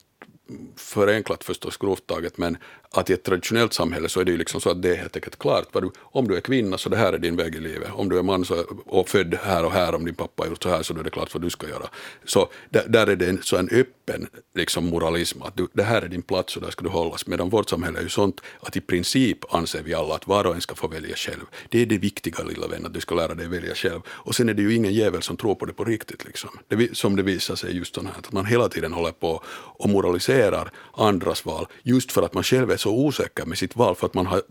förenklat 0.76 1.44
förstås 1.44 1.78
grovt 1.78 2.08
taget, 2.08 2.38
men 2.38 2.58
att 2.96 3.10
i 3.10 3.14
ett 3.14 3.24
traditionellt 3.24 3.74
samhälle 3.74 4.10
så 4.10 4.20
är 4.20 4.26
det 4.26 4.32
ju 4.32 4.38
liksom 4.38 4.62
så 4.62 4.70
att 4.70 4.82
det 4.82 4.90
är 4.90 4.96
helt 4.96 5.16
enkelt 5.16 5.40
klart. 5.40 5.68
Du, 5.74 5.92
om 5.98 6.28
du 6.28 6.36
är 6.36 6.42
kvinna 6.42 6.78
så 6.78 6.90
det 6.90 6.98
här 6.98 7.14
är 7.14 7.18
din 7.18 7.36
väg 7.36 7.56
i 7.56 7.60
livet. 7.60 7.90
Om 7.94 8.10
du 8.10 8.18
är 8.18 8.24
man 8.24 8.46
så, 8.46 8.64
och 8.86 9.10
född 9.10 9.36
här 9.44 9.66
och 9.66 9.72
här, 9.72 9.96
om 9.96 10.06
din 10.06 10.16
pappa 10.16 10.44
har 10.44 10.50
gjort 10.50 10.64
så 10.64 10.70
här 10.70 10.84
så 10.84 10.94
då 10.94 11.00
är 11.00 11.04
det 11.04 11.10
klart 11.10 11.34
vad 11.34 11.42
du 11.42 11.50
ska 11.50 11.70
göra. 11.70 11.90
Så 12.26 12.50
där, 12.70 12.84
där 12.88 13.08
är 13.08 13.16
det 13.16 13.30
en, 13.30 13.42
så 13.42 13.58
en 13.58 13.70
öppen 13.70 14.28
liksom, 14.56 14.86
moralism, 14.86 15.42
att 15.42 15.58
du, 15.58 15.68
det 15.74 15.84
här 15.84 16.02
är 16.02 16.08
din 16.08 16.22
plats 16.22 16.56
och 16.56 16.62
där 16.62 16.72
ska 16.72 16.84
du 16.84 16.90
hållas. 16.90 17.28
Medan 17.28 17.50
vårt 17.50 17.70
samhälle 17.70 18.00
är 18.00 18.04
ju 18.04 18.10
sånt 18.10 18.42
att 18.60 18.78
i 18.78 18.82
princip 18.82 19.54
anser 19.54 19.84
vi 19.84 19.94
alla 19.94 20.16
att 20.16 20.28
var 20.28 20.48
och 20.48 20.56
en 20.56 20.62
ska 20.62 20.76
få 20.76 20.88
välja 20.88 21.16
själv. 21.16 21.46
Det 21.70 21.82
är 21.82 21.86
det 21.86 21.98
viktiga 21.98 22.44
lilla 22.44 22.68
vän, 22.68 22.86
att 22.86 22.94
du 22.94 23.00
ska 23.00 23.16
lära 23.16 23.34
dig 23.34 23.48
välja 23.48 23.76
själv. 23.76 24.02
Och 24.08 24.36
sen 24.36 24.50
är 24.50 24.54
det 24.54 24.62
ju 24.62 24.76
ingen 24.76 24.94
jävel 24.94 25.22
som 25.22 25.38
tror 25.38 25.56
på 25.56 25.66
det 25.66 25.74
på 25.74 25.84
riktigt. 25.84 26.26
Liksom. 26.26 26.50
Det, 26.68 26.98
som 26.98 27.16
det 27.16 27.24
visar 27.24 27.56
sig 27.56 27.78
just 27.78 27.96
sådana 27.96 28.10
här, 28.10 28.20
att 28.20 28.32
man 28.32 28.46
hela 28.46 28.70
tiden 28.70 28.94
håller 28.94 29.12
på 29.12 29.44
och 29.78 29.90
moraliserar 29.90 30.72
andras 30.94 31.46
val 31.46 31.68
just 31.84 32.12
för 32.12 32.22
att 32.22 32.34
man 32.34 32.44
själv 32.44 32.72
är 32.72 32.78
så 32.86 32.92
osäker 32.92 33.46
med 33.46 33.58
sitt 33.58 33.76
val 33.76 33.96
för 33.96 34.06
att 34.08 34.14
man 34.14 34.26
har, 34.26 34.42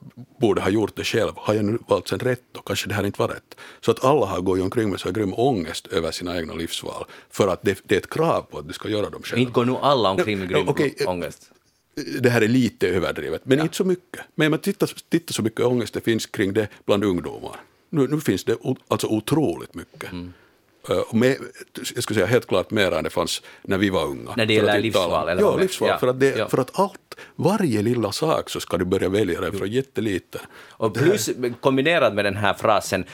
borde 0.41 0.61
ha 0.61 0.71
gjort 0.71 0.97
det 0.97 1.05
själv. 1.05 1.33
Har 1.37 1.55
jag 1.55 1.65
nu 1.65 1.79
valt 1.89 2.09
sen 2.09 2.19
rätt 2.19 2.43
då? 2.53 2.61
Kanske 2.61 2.89
det 2.89 2.95
här 2.95 3.07
inte 3.07 3.21
var 3.21 3.29
rätt. 3.29 3.51
Så 3.81 3.91
att 3.91 4.05
alla 4.05 4.27
har 4.27 4.41
gått 4.41 4.61
omkring 4.61 4.91
med 4.91 5.01
så 5.01 5.11
grym 5.11 5.35
ångest 5.35 5.87
över 5.87 6.11
sina 6.11 6.39
egna 6.39 6.55
livsval 6.55 7.05
för 7.31 7.49
att 7.49 7.63
det, 7.63 7.79
det 7.85 7.95
är 7.95 7.99
ett 7.99 8.11
krav 8.11 8.43
på 8.43 8.59
att 8.59 8.67
de 8.69 8.73
ska 8.73 8.89
göra 8.89 9.11
dem 9.11 9.23
själva. 9.23 9.41
Inte 9.41 9.53
går 9.53 9.65
nog 9.65 9.79
alla 9.83 10.11
omkring 10.11 10.39
med 10.39 10.49
grym 10.49 10.69
okej, 10.69 10.95
eh, 10.99 11.09
ångest. 11.09 11.51
det 12.21 12.31
här 12.31 12.43
är 12.43 12.49
lite 12.49 12.89
överdrivet, 12.89 13.43
men 13.45 13.61
inte 13.61 13.77
så 13.77 13.85
mycket. 13.85 14.21
Men 14.35 14.51
man 14.51 14.61
tittar, 14.61 14.91
tittar 15.09 15.33
så 15.33 15.43
mycket 15.43 15.61
ångest 15.61 15.95
det 15.95 16.01
finns 16.01 16.27
kring 16.27 16.53
det 16.53 16.69
bland 16.87 17.05
ungdomar. 17.05 17.57
Nu, 17.91 18.09
nu 18.09 18.21
finns 18.21 18.45
det 18.45 18.55
o, 18.55 18.77
alltså 18.89 19.07
otroligt 19.07 19.75
mycket. 19.75 20.13
Mm. 20.13 20.33
Och 20.89 21.15
med, 21.15 21.37
jag 21.95 22.03
skulle 22.03 22.15
säga 22.15 22.27
helt 22.27 22.47
klart 22.47 22.71
mer 22.71 22.93
än 22.93 23.05
det 23.05 23.11
fanns 23.11 23.43
när 23.63 23.79
vi 23.79 23.91
var 23.91 24.05
unga. 24.07 24.35
När 24.37 24.47
det 24.47 24.55
gäller 24.55 24.81
livsval, 24.81 25.29
eller 25.29 25.43
Ja, 25.43 25.57
livsval. 25.57 25.89
ja, 25.89 25.99
För, 25.99 26.07
att 26.09 26.21
det, 26.21 26.37
ja. 26.39 26.49
för 26.49 26.59
att 26.59 26.79
allt, 26.79 27.15
varje 27.37 27.83
lilla 27.83 28.13
sak 28.13 28.51
så 28.51 28.61
ska 28.61 28.77
du 28.77 28.85
börja 28.85 29.09
välja 29.09 29.41
det 29.41 29.53
från 29.53 29.69
jättelite. 29.71 30.41
Och 30.71 30.95
plus 30.95 31.31
kombinerat 31.61 32.15
med 32.15 32.25
den 32.25 32.37
här 32.37 32.55
frasen, 32.55 33.05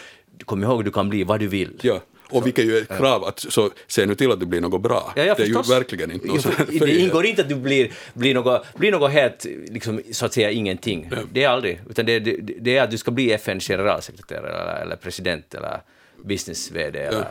kom 0.44 0.62
ihåg 0.62 0.84
du 0.84 0.90
kan 0.90 1.08
bli 1.08 1.24
vad 1.24 1.40
du 1.40 1.46
vill. 1.46 1.78
Ja. 1.82 2.00
Och 2.32 2.46
vilket 2.46 2.64
ju 2.64 2.76
är 2.76 2.82
ett 2.82 2.98
krav, 2.98 3.24
att, 3.24 3.38
så 3.38 3.70
se 3.86 4.06
nu 4.06 4.14
till 4.14 4.32
att 4.32 4.40
det 4.40 4.46
blir 4.46 4.60
något 4.60 4.82
bra. 4.82 5.12
Ja, 5.16 5.24
ja, 5.24 5.34
det 5.34 5.42
är 5.42 5.46
ju 5.46 5.52
verkligen 5.54 6.10
inte 6.12 6.26
något 6.26 6.44
Ja, 6.44 6.86
Det 6.86 6.98
ingår 6.98 7.26
inte 7.26 7.42
att 7.42 7.48
du 7.48 7.54
blir, 7.54 7.92
blir, 8.14 8.34
något, 8.34 8.64
blir 8.74 8.92
något 8.92 9.10
helt, 9.10 9.46
liksom, 9.68 10.00
så 10.12 10.26
att 10.26 10.32
säga, 10.32 10.50
ingenting. 10.50 11.10
Det 11.32 11.44
är 11.44 11.48
aldrig. 11.48 11.80
Utan 11.90 12.06
det, 12.06 12.18
det, 12.20 12.36
det 12.60 12.76
är 12.76 12.82
att 12.82 12.90
du 12.90 12.98
ska 12.98 13.10
bli 13.10 13.32
FNs 13.32 13.66
generalsekreterare 13.66 14.62
eller, 14.62 14.82
eller 14.82 14.96
president 14.96 15.54
eller 15.54 15.80
business-VD 16.24 16.98
eller, 16.98 17.26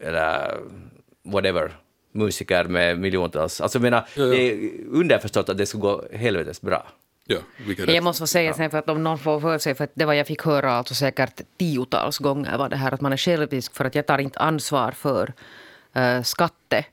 eller 0.00 0.60
whatever. 1.24 1.76
Musiker 2.12 2.64
med 2.64 2.98
miljontals... 2.98 3.60
Alltså 3.60 3.78
jag 3.78 3.82
menar, 3.82 4.08
Ja, 4.14 4.22
ja. 4.24 4.30
det 4.30 4.52
är 4.52 4.70
underförstått 4.90 5.48
att 5.48 5.58
det 5.58 5.66
ska 5.66 5.78
gå 5.78 6.04
helvetes 6.12 6.60
bra. 6.60 6.86
Ja, 7.26 7.38
Jag 7.86 8.04
måste 8.04 8.20
få 8.20 8.26
säga 8.26 8.54
sen 8.54 8.70
för 8.70 8.78
att 8.78 8.88
om 8.88 9.02
någon 9.04 9.18
får 9.18 9.40
för 9.40 9.58
sig, 9.58 9.74
för 9.74 9.84
att 9.84 9.90
det 9.94 10.04
var 10.04 10.14
jag 10.14 10.26
fick 10.26 10.42
höra 10.42 10.72
alltså 10.72 10.94
säkert 10.94 11.40
tiotals 11.58 12.18
gånger 12.18 12.58
var 12.58 12.68
det 12.68 12.76
här 12.76 12.94
att 12.94 13.00
man 13.00 13.12
är 13.12 13.16
självisk 13.16 13.74
för 13.74 13.84
att 13.84 13.94
jag 13.94 14.06
tar 14.06 14.18
inte 14.18 14.38
ansvar 14.38 14.92
för 14.92 15.32
uh, 15.96 16.22
skatte. 16.22 16.84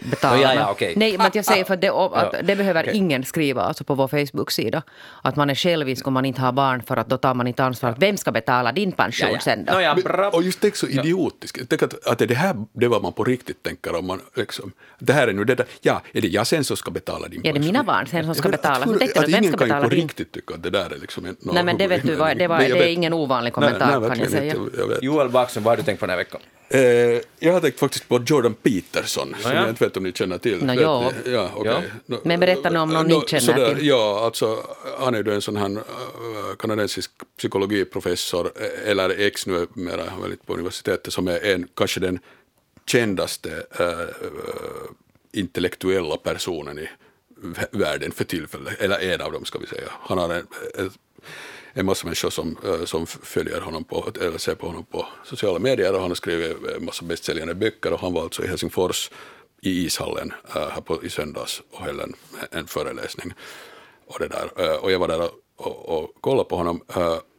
Betala. 0.00 0.42
Ja, 0.42 0.54
ja, 0.54 0.70
okej. 0.70 0.92
Nej, 0.96 1.18
men 1.18 1.26
att 1.26 1.34
jag 1.34 1.44
säger 1.44 1.64
för 1.64 1.74
att 1.74 1.80
det, 1.80 1.88
att 1.88 2.12
Ja, 2.32 2.42
det 2.42 2.56
behöver 2.56 2.82
okej. 2.82 2.96
ingen 2.96 3.24
skriva 3.24 3.62
alltså 3.62 3.84
på 3.84 3.94
vår 3.94 4.08
Facebook-sida. 4.08 4.82
Att 5.22 5.36
man 5.36 5.50
är 5.50 5.54
självisk 5.54 6.06
om 6.06 6.12
man 6.12 6.24
inte 6.24 6.40
har 6.40 6.52
barn 6.52 6.82
för 6.82 6.96
att 6.96 7.08
då 7.08 7.16
tar 7.16 7.34
man 7.34 7.46
inte 7.46 7.64
ansvar. 7.64 7.94
Vem 7.98 8.16
ska 8.16 8.32
betala 8.32 8.72
din 8.72 8.92
pension 8.92 9.28
Ja, 9.28 9.34
ja. 9.34 9.40
sen 9.40 9.64
då? 9.64 9.80
Ja, 9.80 9.96
Men-. 10.04 10.30
Och 10.32 10.42
just 10.42 10.60
tänk 10.60 10.76
så 10.76 10.86
idiotiskt. 10.86 11.58
Tänk 11.68 11.82
att, 11.82 12.06
att 12.06 12.18
det 12.18 12.34
här 12.34 12.56
det 12.72 12.84
är 12.84 12.88
vad 12.88 13.02
man 13.02 13.12
på 13.12 13.24
riktigt 13.24 13.62
tänker 13.62 13.96
om 13.98 14.06
man 14.06 14.20
liksom, 14.34 14.72
det 14.98 15.12
här 15.12 15.28
är 15.28 15.32
nu 15.32 15.44
det 15.44 15.54
där, 15.54 15.66
ja, 15.80 16.02
är 16.12 16.20
det 16.20 16.28
jag 16.28 16.46
sen 16.46 16.64
som 16.64 16.76
ska 16.76 16.90
betala 16.90 17.28
din 17.28 17.40
Ja, 17.44 17.52
det 17.52 17.58
är 17.58 17.60
mina 17.60 17.82
barn 17.82 18.06
sen 18.06 18.24
som 18.24 18.34
ska 18.34 18.48
menar, 18.48 18.58
betala. 18.58 18.76
att- 18.76 18.86
Men 18.90 18.98
tänkte 18.98 19.14
du 19.14 19.20
att 19.20 19.24
att 19.28 19.32
vem 19.34 19.42
ingen 19.44 19.52
ska 19.52 19.58
kan 19.58 19.66
ju 19.68 19.72
betala 19.74 19.88
på 19.88 19.94
din? 19.94 20.02
riktigt 20.02 20.32
tycka 20.32 20.54
att 20.54 20.62
det 20.62 20.70
där 20.70 20.90
är 20.94 20.98
liksom 20.98 21.26
en, 21.26 21.36
Nej, 21.40 21.64
men 21.64 21.78
det 21.78 21.86
vet 21.86 22.02
du 22.02 22.08
det, 22.08 22.16
var, 22.16 22.34
det 22.34 22.44
är 22.44 22.74
vet. 22.74 22.88
ingen 22.88 23.12
ovanlig 23.12 23.52
kommentar 23.52 24.00
Nej, 24.00 24.08
kan 24.10 24.18
jag 24.18 24.30
säga. 24.30 24.54
Joel 25.02 25.28
Backström, 25.28 25.64
vad 25.64 25.72
har 25.72 25.76
du 25.76 25.82
tänkt 25.82 26.00
på 26.00 26.06
den 26.06 26.10
här 26.10 26.16
veckan? 26.16 26.40
Eh, 26.70 26.80
jag 27.38 27.52
har 27.52 27.60
tänkt 27.60 27.80
faktiskt 27.80 28.08
på 28.08 28.22
Jordan 28.26 28.54
Peterson, 28.54 29.34
som 29.40 29.52
ja. 29.52 29.60
jag 29.60 29.68
inte 29.68 29.84
vet 29.84 29.96
om 29.96 30.02
ni 30.02 30.12
känner 30.12 30.38
till. 30.38 30.58
Vet 30.58 30.80
ja. 30.80 31.12
ni? 31.24 31.32
ja, 31.32 31.50
okej. 31.54 31.90
Ja. 32.06 32.18
Men 32.24 32.40
berätta 32.40 32.70
nu 32.70 32.78
om 32.78 32.88
någon 32.88 33.06
ni 33.06 33.14
nå, 33.14 33.26
känner 33.26 33.40
sådär, 33.40 33.74
till. 33.74 33.86
Ja, 33.86 34.24
alltså 34.24 34.58
han 34.98 35.14
är 35.14 35.24
ju 35.24 35.34
en 35.34 35.42
sån 35.42 35.56
här 35.56 35.70
äh, 35.70 36.56
kanadensisk 36.58 37.10
psykologiprofessor, 37.38 38.52
eh, 38.56 38.90
eller 38.90 39.20
ex 39.20 39.46
nu 39.46 39.66
mera, 39.74 40.02
han 40.10 40.18
är 40.18 40.22
väl 40.22 40.32
inte 40.32 40.46
på 40.46 40.54
universitetet, 40.54 41.12
som 41.12 41.28
är 41.28 41.44
en, 41.44 41.68
kanske 41.74 42.00
den 42.00 42.18
kändaste 42.86 43.62
äh, 43.78 43.88
intellektuella 45.32 46.16
personen 46.16 46.78
i 46.78 46.88
vä- 47.42 47.78
världen 47.78 48.12
för 48.12 48.24
tillfället, 48.24 48.80
eller 48.80 48.98
en 48.98 49.20
av 49.20 49.32
dem 49.32 49.44
ska 49.44 49.58
vi 49.58 49.66
säga. 49.66 49.88
Han 50.00 50.18
har 50.18 50.34
en, 50.34 50.46
en, 50.74 50.90
en 51.78 51.86
massa 51.86 52.06
människor 52.06 52.30
som, 52.30 52.56
eh, 52.64 52.84
som 52.84 53.06
följer 53.06 53.60
honom 53.60 53.84
på, 53.84 54.12
eller 54.20 54.38
ser 54.38 54.54
på 54.54 54.66
honom 54.66 54.84
på 54.84 55.06
sociala 55.24 55.58
medier 55.58 55.94
och 55.94 56.00
han 56.00 56.10
har 56.10 56.14
skrivit 56.14 56.56
eh, 56.68 56.76
en 56.76 56.84
massa 56.84 57.04
bästsäljande 57.04 57.54
böcker 57.54 57.92
och 57.92 58.00
han 58.00 58.12
var 58.12 58.22
alltså 58.22 58.44
i 58.44 58.46
Helsingfors 58.46 59.10
i 59.62 59.84
ishallen 59.86 60.32
eh, 60.54 60.68
här 60.68 60.80
på, 60.80 61.04
i 61.04 61.10
söndags 61.10 61.62
och 61.70 61.80
höll 61.80 62.00
en, 62.00 62.14
en 62.50 62.66
föreläsning. 62.66 63.32
Och, 64.06 64.18
det 64.18 64.28
där, 64.28 64.80
och 64.84 64.92
jag 64.92 64.98
var 64.98 65.08
där 65.08 65.30
och, 65.56 65.88
och, 65.88 66.10
kollade 66.20 66.48
på 66.48 66.56
honom 66.56 66.80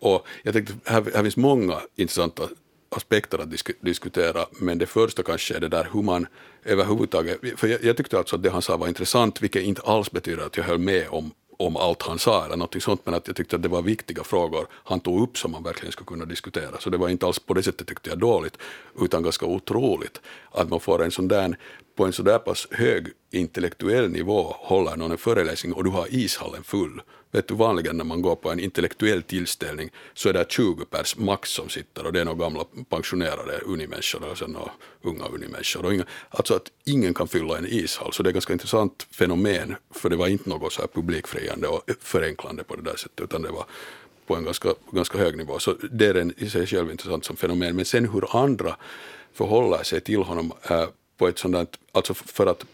och 0.02 0.28
jag 0.44 0.54
tänkte 0.54 0.74
här, 0.86 1.06
här 1.14 1.24
finns 1.24 1.38
många 1.38 1.82
intressanta 1.96 2.44
aspekter 2.90 3.38
att 3.40 3.52
disk, 3.52 3.72
diskutera, 3.82 4.46
men 4.52 4.78
det 4.78 4.86
första 4.86 5.24
kanske 5.24 5.56
är 5.56 5.60
det 5.60 5.68
där 5.68 5.88
hur 5.94 6.02
man 6.02 6.28
överhuvudtaget, 6.64 7.40
för 7.56 7.68
jag, 7.68 7.84
jag 7.84 7.98
tyckte 7.98 8.18
alltså 8.18 8.36
att 8.36 8.44
det 8.44 8.50
han 8.50 8.62
sa 8.62 8.78
var 8.78 8.88
intressant, 8.88 9.42
vilket 9.42 9.64
inte 9.64 9.82
alls 9.82 10.12
betyder 10.12 10.46
att 10.46 10.58
jag 10.58 10.64
höll 10.64 10.80
med 10.80 11.08
om, 11.10 11.32
om 11.60 11.78
allt 11.78 12.01
han 12.01 12.20
sa 12.20 12.45
eller 12.45 12.57
något 12.57 12.84
sånt, 12.84 13.01
men 13.03 13.14
att 13.14 13.28
jag 13.28 13.36
tyckte 13.36 13.55
att 13.55 13.64
det 13.64 13.70
var 13.70 13.82
viktiga 13.82 14.24
frågor 14.24 14.68
han 14.72 14.99
tog 14.99 15.22
upp 15.22 15.38
som 15.38 15.51
man 15.51 15.64
verkligen 15.64 15.91
skulle 15.91 16.07
kunna 16.07 16.26
diskutera. 16.26 16.80
Så 16.80 16.89
det 16.89 16.97
var 16.97 17.10
inte 17.10 17.26
alls 17.26 17.39
på 17.39 17.53
det 17.53 17.64
sättet 17.64 17.88
tyckte 17.88 18.10
jag 18.10 18.20
dåligt, 18.20 18.57
utan 19.01 19.24
ganska 19.24 19.45
otroligt 19.45 20.22
att 20.51 20.70
man 20.70 20.80
får 20.80 21.03
en 21.03 21.12
sån 21.12 21.28
där, 21.28 21.57
på 22.00 22.06
en 22.06 22.14
så 22.14 22.24
där 22.24 22.39
pass 22.39 22.68
hög 22.72 23.08
intellektuell 23.32 24.10
nivå 24.10 24.56
håller 24.58 24.95
någon 24.95 25.12
en 25.12 25.18
föreläsning 25.18 25.74
och 25.74 25.84
du 25.84 25.89
har 25.89 26.08
ishallen 26.10 26.64
full. 26.64 27.02
Vet 27.32 27.47
du, 27.47 27.56
vanligen 27.56 27.97
när 27.97 28.04
man 28.04 28.22
går 28.22 28.36
på 28.36 28.52
en 28.52 28.60
intellektuell 28.60 29.24
tillställning 29.24 29.89
så 30.14 30.30
är 30.30 30.34
det 30.34 30.45
20 30.50 30.86
pers 30.86 31.18
max 31.18 31.50
som 31.50 31.70
sitter 31.70 32.06
och 32.06 32.14
det 32.14 32.22
är 32.22 32.26
några 32.26 32.38
gamla 32.38 32.64
pensionerade 32.89 33.60
unimänniskor 33.66 34.32
och 34.32 34.38
sen 34.38 34.52
några 34.52 34.72
unga 35.02 35.26
unimänniskor. 35.26 35.86
Och 35.86 35.93
inga, 35.93 36.06
alltså 36.30 36.56
att 36.56 36.72
ingen 36.86 37.14
kan 37.14 37.28
fylla 37.28 37.58
en 37.58 37.66
ishall, 37.66 38.14
så 38.14 38.24
det 38.24 38.28
är 38.28 38.32
ett 38.32 38.36
ganska 38.36 38.54
intressant 38.54 39.08
fenomen, 39.12 39.76
för 39.91 40.10
det 40.10 40.16
var 40.16 40.28
inte 40.28 40.50
något 40.50 40.74
så 40.74 40.82
här 40.82 40.88
publikfriande 40.88 41.68
och 41.68 41.82
förenklande 42.02 42.64
på 42.64 42.76
det 42.76 42.82
där 42.82 42.95
sättet, 42.95 43.22
utan 43.22 43.41
det 43.41 43.52
var 43.52 43.66
på 44.28 44.36
en 44.36 44.43
ganska, 44.43 44.70
ganska 44.91 45.18
hög 45.18 45.38
nivå. 45.38 45.60
Så 45.60 45.76
det 45.91 46.06
är 46.08 46.16
en 46.16 46.34
i 46.38 46.50
sig 46.50 46.68
själv 46.68 46.91
intressant 46.91 47.26
som 47.26 47.36
fenomen. 47.36 47.76
Men 47.76 47.86
sen 47.86 48.10
hur 48.10 48.43
andra 48.43 48.76
förhåller 49.34 49.84
sig 49.84 50.02
till 50.02 50.24
honom 50.24 50.52
äh, 50.70 50.86
på 51.20 51.28
ett 51.28 51.39
sådant, 51.39 51.80
alltså 51.91 52.13
för 52.13 52.47
att 52.47 52.65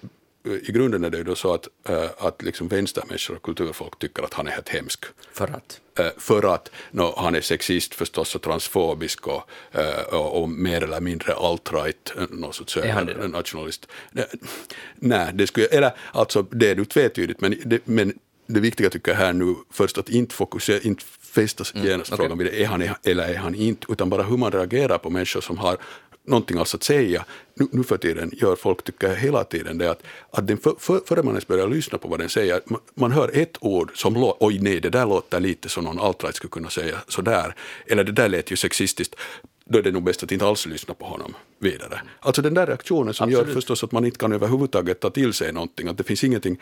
äh, 0.46 0.52
i 0.54 0.72
grunden 0.72 1.04
är 1.04 1.10
det 1.10 1.18
ju 1.18 1.24
då 1.24 1.36
så 1.36 1.54
att, 1.54 1.68
äh, 1.90 2.10
att 2.18 2.42
liksom 2.42 2.68
vänstermänniskor 2.68 3.36
och 3.36 3.44
kulturfolk 3.44 4.00
tycker 4.00 4.24
att 4.24 4.34
han 4.34 4.48
är 4.48 4.52
helt 4.52 4.70
hemsk. 4.70 5.06
För 5.34 5.48
att? 5.48 5.82
Eh, 6.00 6.12
för 6.18 6.54
att 6.56 6.72
no, 6.92 7.14
han 7.18 7.36
är 7.36 7.42
sexist 7.42 7.96
förstås 7.96 8.36
och 8.36 8.42
transfobisk 8.42 9.28
och, 9.28 9.50
eh, 9.72 10.14
och, 10.14 10.42
och 10.42 10.50
mer 10.50 10.84
eller 10.84 11.02
mindre 11.02 11.34
alt-right, 11.34 12.18
eh, 12.18 12.24
någon 12.30 12.54
sorts 12.54 12.78
Är 12.78 12.92
han 12.92 13.06
det 13.06 13.28
nationalist. 13.28 13.88
Nej, 14.96 15.32
det 15.34 15.48
skulle, 15.48 15.68
eller 15.68 15.92
alltså 16.12 16.42
det 16.42 16.70
är 16.70 16.76
ju 16.76 16.86
tvetydigt, 16.86 17.42
men 17.42 17.56
det, 17.66 17.88
men 17.88 18.14
det 18.48 18.60
viktiga 18.60 18.90
tycker 18.90 19.12
jag 19.12 19.20
här 19.20 19.34
nu 19.34 19.56
först 19.72 19.98
att 19.98 20.10
inte 20.10 20.36
fokusera, 20.36 20.80
inte 20.80 21.04
fästa 21.36 21.64
genast 21.74 22.14
okej. 22.14 22.18
frågan 22.18 22.38
vid 22.38 22.48
det, 22.48 22.64
är 22.64 22.68
han 22.68 22.90
eller 23.04 23.28
är 23.34 23.38
han 23.38 23.56
inte, 23.56 23.88
utan 23.90 24.10
bara 24.10 24.24
hur 24.24 24.38
man 24.38 24.52
reagerar 24.52 24.98
på 24.98 25.10
människor 25.10 25.42
som 25.42 25.58
har 25.58 25.78
någonting 26.26 26.58
alls 26.58 26.76
att 26.76 26.84
säga. 26.84 27.26
Nu, 27.54 27.68
nu 27.72 27.84
för 27.84 27.98
tiden 27.98 28.32
gör 28.34 28.56
folk, 28.56 28.84
tycker 28.84 29.08
jag, 29.08 29.16
hela 29.16 29.44
tiden 29.44 29.78
det 29.78 29.92
att, 29.92 30.04
att 30.32 30.48
den 30.48 30.58
för, 30.58 30.76
för, 30.80 31.02
före 31.06 31.24
man 31.24 31.34
ens 31.34 31.48
börjar 31.48 31.68
lyssna 31.68 31.98
på 31.98 32.08
vad 32.08 32.20
den 32.20 32.30
säger, 32.30 32.62
man, 32.66 32.80
man 32.94 33.12
hör 33.12 33.32
ett 33.34 33.58
ord 33.60 33.92
som 33.98 34.14
låter, 34.14 34.48
oj 34.48 34.60
nej, 34.60 34.80
det 34.80 34.90
där 34.90 35.06
låter 35.06 35.40
lite 35.40 35.70
som 35.70 35.84
någon 35.84 36.00
alt-right 36.00 36.32
skulle 36.32 36.52
kunna 36.52 36.70
säga 36.70 36.98
sådär, 37.08 37.56
eller 37.88 38.04
det 38.04 38.12
där 38.12 38.30
lät 38.30 38.52
ju 38.52 38.56
sexistiskt, 38.56 39.16
då 39.66 39.80
är 39.80 39.84
det 39.84 39.92
nog 39.92 40.04
bäst 40.04 40.24
att 40.24 40.32
inte 40.32 40.46
alls 40.46 40.66
lyssna 40.66 40.94
på 40.94 41.06
honom 41.06 41.36
vidare. 41.60 42.02
Alltså 42.20 42.42
den 42.42 42.54
där 42.54 42.68
reaktionen 42.68 43.14
som 43.14 43.30
gör 43.30 43.40
Absolut. 43.40 43.56
förstås 43.56 43.84
att 43.84 43.92
man 43.92 44.06
inte 44.06 44.18
kan 44.18 44.34
överhuvudtaget 44.34 45.00
ta 45.00 45.10
till 45.10 45.34
sig 45.34 45.54
någonting, 45.54 45.88
att 45.88 45.98
det 45.98 46.04
finns 46.04 46.24
ingenting 46.24 46.60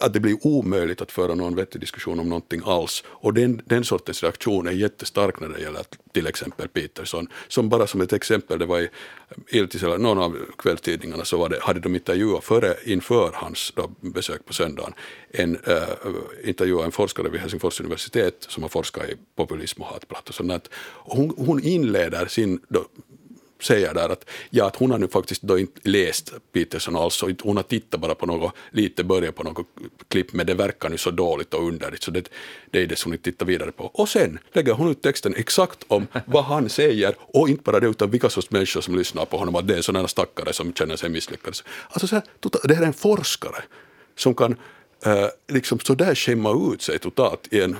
att 0.00 0.12
det 0.12 0.20
blir 0.20 0.46
omöjligt 0.46 1.00
att 1.00 1.12
föra 1.12 1.34
någon 1.34 1.54
vettig 1.54 1.80
diskussion 1.80 2.20
om 2.20 2.28
någonting 2.28 2.62
alls. 2.64 3.04
Och 3.06 3.34
den, 3.34 3.62
den 3.64 3.84
sortens 3.84 4.22
reaktion 4.22 4.66
är 4.66 4.72
jättestark 4.72 5.40
när 5.40 5.48
det 5.48 5.60
gäller 5.60 5.84
till 6.12 6.26
exempel 6.26 6.68
Peterson. 6.68 7.28
Som 7.48 7.68
bara 7.68 7.86
som 7.86 8.00
ett 8.00 8.12
exempel, 8.12 8.58
det 8.58 8.66
var 8.66 8.80
i 8.80 8.88
Iltis 9.48 9.82
eller 9.82 9.98
någon 9.98 10.18
av 10.18 10.36
kvällstidningarna 10.58 11.24
så 11.24 11.38
var 11.38 11.48
det, 11.48 11.58
hade 11.60 11.80
de 11.80 11.94
intervjuat 11.94 12.44
före, 12.44 12.74
inför 12.84 13.30
hans 13.34 13.72
då, 13.76 13.90
besök 14.00 14.44
på 14.44 14.52
söndagen, 14.52 14.92
en, 15.30 15.56
äh, 15.66 15.82
intervjuat 16.44 16.84
en 16.84 16.92
forskare 16.92 17.28
vid 17.28 17.40
Helsingfors 17.40 17.80
universitet 17.80 18.46
som 18.48 18.62
har 18.62 18.70
forskat 18.70 19.08
i 19.08 19.16
populism 19.36 19.82
och 19.82 19.88
hatbrott 19.88 20.28
och 20.28 20.34
sånt. 20.34 20.70
Och 20.74 21.16
Hon, 21.16 21.34
hon 21.36 21.64
inleder 21.64 22.26
sin 22.26 22.60
då, 22.68 22.84
säger 23.60 23.94
där 23.94 24.08
att, 24.08 24.24
ja, 24.50 24.66
att 24.66 24.76
hon 24.76 24.90
har 24.90 24.98
nu 24.98 25.08
faktiskt 25.08 25.42
då 25.42 25.58
inte 25.58 25.80
läst 25.82 26.32
Peterson 26.52 26.96
alls 26.96 27.22
och 27.22 27.28
alltså 27.28 27.46
hon 27.46 27.56
har 27.56 27.64
tittat 27.64 28.00
bara 28.00 28.14
på 28.14 28.26
något, 28.26 28.52
lite 28.70 29.04
börjat 29.04 29.34
på 29.34 29.42
något 29.42 29.66
klipp 30.08 30.32
men 30.32 30.46
det 30.46 30.54
verkar 30.54 30.88
nu 30.88 30.98
så 30.98 31.10
dåligt 31.10 31.54
och 31.54 31.68
underligt 31.68 32.02
så 32.02 32.10
det, 32.10 32.28
det 32.70 32.82
är 32.82 32.86
det 32.86 32.96
som 32.96 33.10
hon 33.10 33.14
inte 33.14 33.30
tittar 33.30 33.46
vidare 33.46 33.72
på. 33.72 33.84
Och 33.84 34.08
sen 34.08 34.38
lägger 34.52 34.72
hon 34.72 34.90
ut 34.90 35.02
texten 35.02 35.34
exakt 35.36 35.84
om 35.88 36.06
vad 36.26 36.44
han 36.44 36.68
säger 36.68 37.14
och 37.18 37.48
inte 37.48 37.62
bara 37.62 37.80
det 37.80 37.86
utan 37.86 38.10
vilka 38.10 38.30
sorts 38.30 38.50
människor 38.50 38.80
som 38.80 38.96
lyssnar 38.96 39.24
på 39.24 39.36
honom, 39.36 39.54
att 39.54 39.68
det 39.68 39.76
är 39.76 39.82
sådana 39.82 40.08
stackare 40.08 40.52
som 40.52 40.72
känner 40.72 40.96
sig 40.96 41.10
misslyckade. 41.10 41.56
Alltså 41.88 42.06
så 42.06 42.14
här, 42.14 42.24
tota, 42.40 42.58
det 42.64 42.74
här 42.74 42.82
är 42.82 42.86
en 42.86 42.92
forskare 42.92 43.62
som 44.16 44.34
kan 44.34 44.56
liksom 45.48 45.80
sådär 45.80 46.14
skämma 46.14 46.72
ut 46.74 46.82
sig 46.82 46.98
totalt 46.98 47.52
i 47.52 47.60
en 47.60 47.70
uh, 47.74 47.78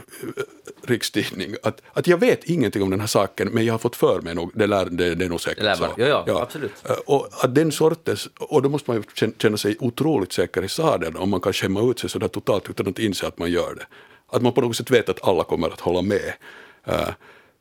rikstidning. 0.82 1.54
Att, 1.62 1.82
att 1.92 2.06
jag 2.06 2.18
vet 2.18 2.44
ingenting 2.44 2.82
om 2.82 2.90
den 2.90 3.00
här 3.00 3.06
saken 3.06 3.48
men 3.48 3.64
jag 3.64 3.74
har 3.74 3.78
fått 3.78 3.96
för 3.96 4.20
mig 4.20 4.34
nog, 4.34 4.50
det, 4.54 4.66
lär, 4.66 4.84
det, 4.86 5.14
det 5.14 5.24
är 5.24 5.28
nog 5.28 5.40
säkert 5.40 5.58
Det 5.58 5.64
lär 5.64 5.74
så. 5.74 5.80
vara- 5.82 5.92
ja, 5.96 6.24
ja, 6.26 6.42
absolut. 6.42 6.72
Uh, 6.90 6.96
och 7.06 7.28
att 7.44 7.54
den 7.54 7.72
sortens, 7.72 8.28
och 8.38 8.62
då 8.62 8.68
måste 8.68 8.90
man 8.90 8.96
ju 8.96 9.30
känna- 9.38 9.56
sig 9.56 9.76
otroligt 9.80 10.32
säker 10.32 10.64
i 10.64 10.68
sadeln 10.68 11.16
om 11.16 11.30
man 11.30 11.40
kan 11.40 11.52
skämma 11.52 11.90
ut 11.90 11.98
sig 11.98 12.10
sådär 12.10 12.28
totalt 12.28 12.70
utan 12.70 12.88
att 12.88 12.98
inse 12.98 13.26
att 13.26 13.38
man 13.38 13.50
gör 13.50 13.74
det. 13.74 13.86
Att 14.30 14.42
man 14.42 14.52
på 14.52 14.60
något 14.60 14.76
sätt 14.76 14.90
vet 14.90 15.08
att 15.08 15.24
alla 15.28 15.44
kommer 15.44 15.68
att 15.68 15.80
hålla 15.80 16.02
med. 16.02 16.32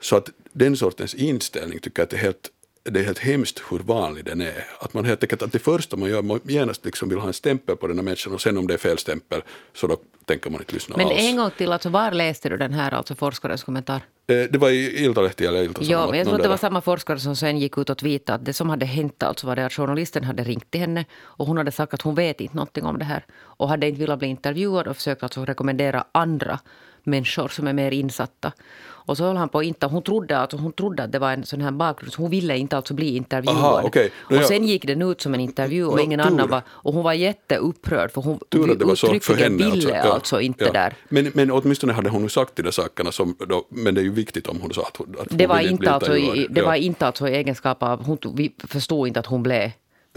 Så 0.02 0.16
att 0.16 0.30
den 0.54 0.78
sortens 0.78 1.14
inställning 1.14 1.80
tycker 1.80 2.02
jag 2.02 2.06
att 2.08 2.14
är 2.14 2.18
helt 2.18 2.50
det 2.92 3.00
är 3.00 3.04
helt 3.04 3.20
hemskt 3.20 3.62
hur 3.70 3.80
vanlig 3.80 4.26
den 4.26 4.42
är. 4.42 4.66
Att 4.80 4.94
man 4.94 5.06
helt 5.06 5.24
enkelt, 5.24 5.42
att 5.42 5.52
det 5.52 5.60
första 5.60 5.98
man 5.98 6.10
gör, 6.10 6.22
man 6.22 6.40
genast 6.44 6.86
liksom 6.86 7.10
vill 7.10 7.18
ha 7.20 7.28
en 7.28 7.34
stämpel 7.34 7.76
på 7.78 7.88
den 7.88 7.98
här 7.98 8.04
människan 8.04 8.34
och 8.34 8.42
sen 8.42 8.58
om 8.58 8.68
det 8.68 8.74
är 8.74 8.78
fel 8.78 8.98
stämpel 8.98 9.42
så 9.74 9.88
då 9.88 9.98
tänker 10.26 10.50
man 10.50 10.62
inte 10.62 10.74
lyssna 10.74 10.98
Men 10.98 11.08
alls. 11.08 11.16
en 11.20 11.38
gång 11.38 11.52
till, 11.58 11.72
alltså, 11.72 11.90
var 11.90 12.12
läste 12.12 12.50
du 12.50 12.58
den 12.58 12.74
här 12.74 12.94
alltså 12.94 13.16
forskarens 13.16 13.64
kommentar? 13.64 13.96
Eh, 14.28 14.36
Det 14.50 14.58
var 14.58 14.70
i 14.70 15.04
Iltalehti 15.06 15.46
eller 15.46 15.64
Ilta-Sanomat. 15.64 15.90
Ja, 15.90 16.08
men 16.10 16.18
jag 16.18 16.28
tror 16.28 16.36
att 16.38 16.44
det 16.44 16.50
var 16.50 16.58
samma 16.58 16.82
forskare 16.82 17.20
som 17.20 17.36
sen 17.36 17.58
gick 17.60 17.78
ut 17.78 17.90
och 17.90 17.98
tweetade 17.98 18.36
att 18.36 18.46
det 18.46 18.54
som 18.54 18.70
hade 18.70 18.86
hänt 18.86 19.24
alltså 19.24 19.48
var 19.48 19.56
det 19.56 19.66
att 19.66 19.74
journalisten 19.74 20.24
hade 20.24 20.44
ringt 20.44 20.72
till 20.72 20.82
henne 20.82 21.06
och 21.16 21.46
hon 21.48 21.58
hade 21.58 21.72
sagt 21.72 21.94
att 21.94 22.02
hon 22.02 22.16
vet 22.16 22.42
inte 22.42 22.56
någonting 22.56 22.84
om 22.86 23.00
det 23.00 23.06
här 23.06 23.26
och 23.36 23.70
hade 23.70 23.88
inte 23.88 24.00
velat 24.02 24.20
bli 24.20 24.28
intervjuad 24.28 24.88
och 24.88 24.96
försökt 24.96 25.24
alltså 25.24 25.46
rekommendera 25.46 26.04
andra 26.12 26.60
människor 27.08 27.48
som 27.48 27.68
är 27.68 27.74
mer 27.74 27.92
insatta. 27.92 28.52
Och 28.80 29.18
så 29.18 29.24
höll 29.24 29.36
han 29.38 29.50
på 29.50 29.64
inte, 29.64 29.86
hon 29.86 30.04
trodde, 30.04 30.38
alltså, 30.38 30.58
hon 30.58 30.74
trodde 30.74 31.04
att 31.04 31.12
det 31.12 31.20
var 31.20 31.32
en 31.32 31.46
sån 31.46 31.62
här 31.62 31.72
bakgrund, 31.72 32.14
så 32.14 32.22
hon 32.22 32.32
ville 32.32 32.58
inte 32.58 32.78
alltså 32.78 32.94
bli 32.94 33.16
intervjuad. 33.16 33.56
Aha. 33.58 33.82
Nå, 34.30 34.38
Och 34.38 34.44
sen 34.44 34.64
gick 34.68 34.86
den 34.88 35.02
ut 35.02 35.22
som 35.22 35.34
en 35.34 35.40
intervju 35.40 35.86
och 35.86 35.96
Nå, 35.98 36.04
ingen 36.04 36.20
tur. 36.20 36.28
annan 36.28 36.50
var, 36.50 36.62
och 36.70 36.94
hon 36.94 37.04
var 37.04 37.14
jätteupprörd 37.14 38.12
för 38.12 38.22
hon 38.22 38.40
Tur 38.50 38.72
att 38.72 38.80
det 38.80 38.86
var 38.86 38.96
så 38.96 39.20
för 39.20 39.36
henne. 39.36 39.70
ville 39.72 39.90
ja, 39.98 40.14
alltså 40.14 40.42
inte 40.42 40.66
ja. 40.66 40.72
där. 40.72 40.94
Men, 41.10 41.32
men 41.34 41.52
åtminstone 41.52 41.94
hade 41.94 42.10
hon 42.10 42.30
sagt 42.30 42.56
de 42.56 42.62
där 42.64 42.72
sakerna, 42.72 43.12
som 43.12 43.36
då, 43.40 43.66
men 43.70 43.96
det 43.96 44.02
är 44.02 44.04
ju 44.04 44.12
viktigt 44.14 44.48
om 44.48 44.62
hon 44.62 44.74
sa 44.74 44.82
att 44.82 44.98
hon, 44.98 45.16
att 45.22 45.28
hon 45.30 45.38
Det 45.38 45.48
var, 45.48 45.60
inte 45.60 45.92
alltså 45.92 46.18
i, 46.18 46.22
intervjuad. 46.22 46.54
det 46.54 46.60
Ja. 46.62 46.66
var 46.68 46.76
inte 46.76 47.08
alltså 47.08 47.28
i 47.28 47.36
egenskap 47.36 47.84
av, 47.84 48.04
hon 48.06 48.18
vi 48.36 48.56
förstod 48.68 49.08
inte 49.08 49.20
att 49.20 49.26
hon 49.26 49.44
blev 49.44 49.72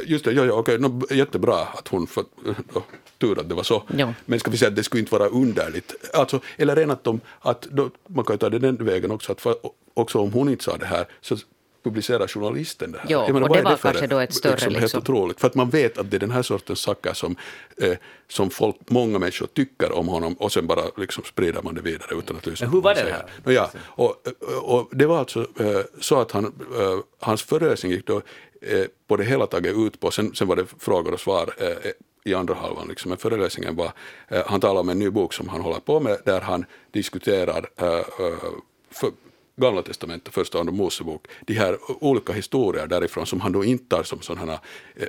Just 0.07 0.24
det, 0.24 0.32
ja, 0.32 0.45
ja, 0.45 0.53
okej, 0.53 0.78
no, 0.78 1.01
jättebra 1.14 1.55
att 1.74 1.88
hon, 1.88 2.07
för, 2.07 2.24
då, 2.74 2.82
tur 3.20 3.38
att 3.40 3.48
det 3.48 3.54
var 3.54 3.62
så. 3.62 3.82
Ja. 3.96 4.14
Men 4.26 4.40
ska 4.40 4.50
vi 4.50 4.58
säga 4.58 4.68
att 4.68 4.76
det 4.76 4.82
skulle 4.84 5.00
inte 5.00 5.12
vara 5.18 5.28
underligt, 5.28 5.94
alltså, 6.14 6.40
eller 6.56 6.76
rent 6.76 6.92
att, 6.92 7.04
de, 7.04 7.20
att 7.40 7.62
då, 7.62 7.90
man 8.06 8.24
kan 8.24 8.34
ju 8.34 8.38
ta 8.38 8.48
det 8.48 8.58
den 8.58 8.76
vägen 8.76 9.10
också, 9.10 9.32
att 9.32 9.40
för, 9.40 9.54
också 9.94 10.18
om 10.18 10.32
hon 10.32 10.48
inte 10.48 10.64
sa 10.64 10.76
det 10.76 10.86
här 10.86 11.06
så 11.20 11.36
publicerar 11.82 12.26
journalisten 12.26 12.92
det 12.92 12.98
här. 12.98 13.06
Ja, 13.10 13.24
Jag 13.26 13.34
menar, 13.34 13.48
och 13.48 13.54
det 13.54 13.60
är 13.60 13.64
var 13.64 13.76
för 13.76 13.88
kanske 13.88 14.06
då 14.06 14.18
ett 14.18 14.34
större 14.34 14.56
Helt 14.60 14.80
liksom- 14.80 15.00
otroligt, 15.00 15.40
för 15.40 15.46
att 15.46 15.54
man 15.54 15.70
vet 15.70 15.98
att 15.98 16.10
det 16.10 16.16
är 16.16 16.18
den 16.18 16.30
här 16.30 16.42
sortens 16.42 16.80
saker 16.80 17.12
som, 17.12 17.36
eh, 17.76 17.96
som 18.28 18.50
folk, 18.50 18.76
många 18.88 19.18
människor 19.18 19.46
tycker 19.46 19.92
om 19.92 20.08
honom 20.08 20.34
och 20.34 20.52
sen 20.52 20.66
bara 20.66 20.82
liksom 20.96 21.24
sprider 21.24 21.62
man 21.62 21.74
det 21.74 21.80
vidare 21.82 22.18
utan 22.18 22.36
att 22.36 22.46
lyssna 22.46 22.66
Men 22.66 22.74
hur 22.74 22.80
var 22.82 22.94
det 22.94 23.00
här? 23.44 23.52
Ja, 23.54 23.70
och, 23.80 24.16
och 24.62 24.88
det 24.92 25.06
var 25.06 25.18
alltså 25.18 25.40
eh, 25.40 25.80
så 26.00 26.20
att 26.20 26.30
han, 26.32 26.44
eh, 26.44 26.98
hans 27.18 27.42
föreläsning 27.42 27.92
gick 27.92 28.06
då 28.06 28.22
eh, 28.61 28.86
på 29.06 29.16
det 29.16 29.24
hela 29.24 29.46
taget 29.46 29.76
ut 29.76 30.00
på, 30.00 30.11
sen, 30.11 30.34
sen 30.34 30.48
var 30.48 30.56
det 30.56 30.66
frågor 30.78 31.12
och 31.12 31.20
svar 31.20 31.54
eh, 31.58 31.66
eh, 31.66 31.92
i 32.24 32.34
andra 32.34 32.54
halvan, 32.54 32.88
liksom. 32.88 33.08
men 33.08 33.18
föreläsningen 33.18 33.76
var, 33.76 33.92
eh, 34.28 34.42
han 34.46 34.61
talar 34.61 34.80
om 34.80 34.88
en 34.88 34.98
ny 34.98 35.11
bok 35.11 35.32
som 35.32 35.48
han 35.48 35.61
håller 35.61 35.80
på 35.80 36.00
med 36.00 36.18
där 36.24 36.40
han 36.40 36.64
diskuterar 36.90 37.70
eh, 37.76 37.86
eh, 37.86 38.04
för, 38.90 39.11
Gamla 39.56 39.82
testamentet, 39.82 40.34
första 40.34 40.58
och 40.58 40.61
andra 40.61 40.72
Mosebok, 40.72 41.26
de 41.46 41.54
här 41.54 41.78
olika 42.04 42.32
historier 42.32 42.86
därifrån 42.86 43.26
som 43.26 43.40
han 43.40 43.52
då 43.52 43.64
inte 43.64 43.96
tar 43.96 44.02
som 44.02 44.20
sådana 44.20 44.61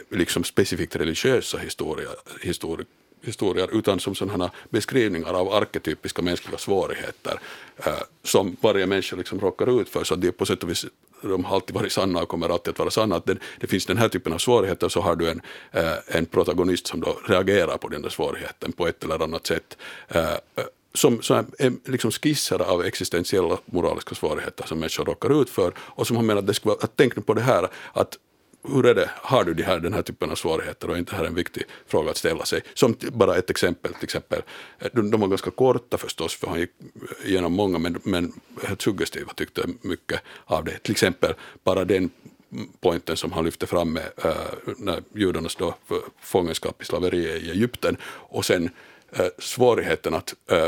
liksom 0.09 0.43
specifikt 0.43 0.95
religiösa 0.95 1.57
historier, 1.57 2.09
historier 2.41 2.85
historier 3.21 3.77
utan 3.77 3.99
som 3.99 4.15
sådana 4.15 4.51
beskrivningar 4.69 5.33
av 5.33 5.53
arketypiska 5.53 6.21
mänskliga 6.21 6.57
svårigheter 6.57 7.39
eh, 7.85 7.93
som 8.23 8.57
varje 8.61 8.85
människa 8.85 9.15
liksom 9.15 9.39
råkar 9.39 9.81
ut 9.81 9.89
för. 9.89 10.03
Så 10.03 10.15
det 10.15 10.27
är 10.27 10.31
på 10.31 10.45
sätt 10.45 10.63
och 10.63 10.69
vis, 10.69 10.85
de 11.21 11.45
har 11.45 11.55
alltid 11.55 11.75
varit 11.75 11.91
sanna 11.91 12.21
och 12.21 12.29
kommer 12.29 12.49
alltid 12.49 12.71
att 12.71 12.79
vara 12.79 12.91
sanna. 12.91 13.15
Att 13.15 13.25
det, 13.25 13.37
det 13.59 13.67
finns 13.67 13.85
den 13.85 13.97
här 13.97 14.09
typen 14.09 14.33
av 14.33 14.37
svårigheter 14.37 14.89
så 14.89 15.01
har 15.01 15.15
du 15.15 15.29
en, 15.29 15.41
eh, 15.71 15.93
en 16.07 16.25
protagonist 16.25 16.87
som 16.87 16.99
då 16.99 17.17
reagerar 17.27 17.77
på 17.77 17.87
den 17.87 18.01
där 18.01 18.09
svårigheten 18.09 18.71
på 18.71 18.87
ett 18.87 19.03
eller 19.03 19.23
annat 19.23 19.47
sätt. 19.47 19.77
Eh, 20.07 20.35
som, 20.93 21.21
som 21.21 21.45
är 21.59 21.91
liksom 21.91 22.11
skisser 22.11 22.61
av 22.61 22.85
existentiella 22.85 23.57
moraliska 23.65 24.15
svårigheter 24.15 24.67
som 24.67 24.79
människor 24.79 25.05
råkar 25.05 25.41
ut 25.41 25.49
för 25.49 25.73
och 25.77 26.07
som 26.07 26.15
har 26.15 26.23
menat 26.23 26.41
att 26.41 26.47
det 26.47 26.53
skulle 26.53 26.69
vara, 26.69 26.83
att 26.83 26.91
tänk 26.95 27.15
nu 27.15 27.21
på 27.21 27.33
det 27.33 27.41
här 27.41 27.67
att 27.93 28.17
hur 28.63 28.85
är 28.85 28.95
det, 28.95 29.09
har 29.15 29.43
du 29.43 29.53
de 29.53 29.63
här, 29.63 29.79
den 29.79 29.93
här 29.93 30.01
typen 30.01 30.31
av 30.31 30.35
svårigheter 30.35 30.89
och 30.89 30.95
är 30.95 30.99
inte 30.99 31.11
det 31.11 31.17
här 31.17 31.25
en 31.25 31.35
viktig 31.35 31.63
fråga 31.87 32.11
att 32.11 32.17
ställa 32.17 32.45
sig. 32.45 32.61
Som 32.73 32.95
bara 33.11 33.37
ett 33.37 33.49
exempel, 33.49 33.93
till 33.93 34.03
exempel 34.03 34.41
eh, 34.79 34.87
de, 34.93 35.11
de 35.11 35.21
var 35.21 35.27
ganska 35.27 35.51
korta 35.51 35.97
förstås 35.97 36.35
för 36.35 36.47
han 36.47 36.59
gick 36.59 36.71
eh, 36.79 37.29
igenom 37.29 37.53
många 37.53 37.79
men, 37.79 37.99
men 38.03 38.33
helt 38.63 38.81
suggestiva 38.81 39.33
tyckte 39.33 39.61
jag 39.61 39.85
mycket 39.85 40.21
av 40.45 40.65
det. 40.65 40.77
Till 40.77 40.91
exempel 40.91 41.33
bara 41.63 41.85
den 41.85 42.09
pointen 42.79 43.17
som 43.17 43.31
han 43.31 43.45
lyfte 43.45 43.67
fram 43.67 43.93
med 43.93 44.09
äh, 44.23 44.31
när 44.77 45.03
judarnas 45.13 45.55
då 45.55 45.75
för 45.87 45.99
fångenskap 46.21 46.81
i 46.81 46.85
slaveriet 46.85 47.41
i 47.41 47.51
Egypten 47.51 47.97
och 48.05 48.45
sen 48.45 48.69
äh, 49.11 49.25
svårigheten 49.39 50.13
att 50.13 50.35
äh, 50.51 50.67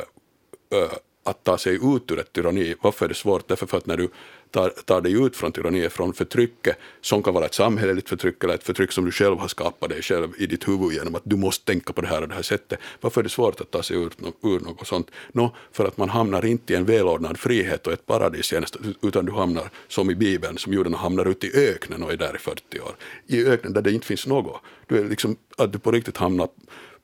att 1.23 1.43
ta 1.43 1.57
sig 1.57 1.75
ut 1.75 2.11
ur 2.11 2.19
ett 2.19 2.33
tyranni. 2.33 2.75
Varför 2.81 3.05
är 3.05 3.09
det 3.09 3.15
svårt? 3.15 3.47
Därför 3.47 3.65
för 3.65 3.77
att 3.77 3.85
när 3.85 3.97
du 3.97 4.09
tar, 4.53 4.69
tar 4.69 5.01
dig 5.01 5.13
ut 5.25 5.35
från 5.35 5.51
tyranniet, 5.51 5.93
från 5.93 6.13
förtrycket, 6.13 6.77
som 7.01 7.23
kan 7.23 7.33
vara 7.33 7.45
ett 7.45 7.53
samhälleligt 7.53 8.09
förtryck 8.09 8.43
eller 8.43 8.53
ett 8.53 8.63
förtryck 8.63 8.91
som 8.91 9.05
du 9.05 9.11
själv 9.11 9.37
har 9.37 9.47
skapat 9.47 9.89
dig 9.89 10.01
själv 10.01 10.29
i 10.37 10.45
ditt 10.45 10.67
huvud 10.67 10.93
genom 10.93 11.15
att 11.15 11.21
du 11.25 11.35
måste 11.35 11.65
tänka 11.65 11.93
på 11.93 12.01
det 12.01 12.07
här 12.07 12.21
och 12.21 12.27
det 12.27 12.35
här 12.35 12.41
sättet. 12.41 12.79
Varför 13.01 13.21
är 13.21 13.23
det 13.23 13.29
svårt 13.29 13.61
att 13.61 13.71
ta 13.71 13.83
sig 13.83 13.97
ur, 13.97 14.11
ur 14.43 14.59
något 14.59 14.87
sånt? 14.87 15.11
Nå, 15.31 15.55
för 15.71 15.85
att 15.85 15.97
man 15.97 16.09
hamnar 16.09 16.45
inte 16.45 16.73
i 16.73 16.75
en 16.75 16.85
välordnad 16.85 17.37
frihet 17.37 17.87
och 17.87 17.93
ett 17.93 18.05
paradis 18.05 18.53
genast, 18.53 18.77
utan 19.01 19.25
du 19.25 19.31
hamnar 19.31 19.69
som 19.87 20.11
i 20.11 20.15
Bibeln, 20.15 20.57
som 20.57 20.73
judarna 20.73 20.97
hamnar 20.97 21.25
ute 21.25 21.47
i 21.47 21.69
öknen 21.69 22.03
och 22.03 22.13
är 22.13 22.17
där 22.17 22.35
i 22.35 22.39
40 22.39 22.79
år. 22.79 22.95
I 23.27 23.45
öknen 23.45 23.73
där 23.73 23.81
det 23.81 23.91
inte 23.91 24.07
finns 24.07 24.27
något. 24.27 24.61
Du 24.87 24.99
är 24.99 25.09
liksom, 25.09 25.35
att 25.57 25.73
du 25.73 25.79
på 25.79 25.91
riktigt 25.91 26.17
hamnar 26.17 26.47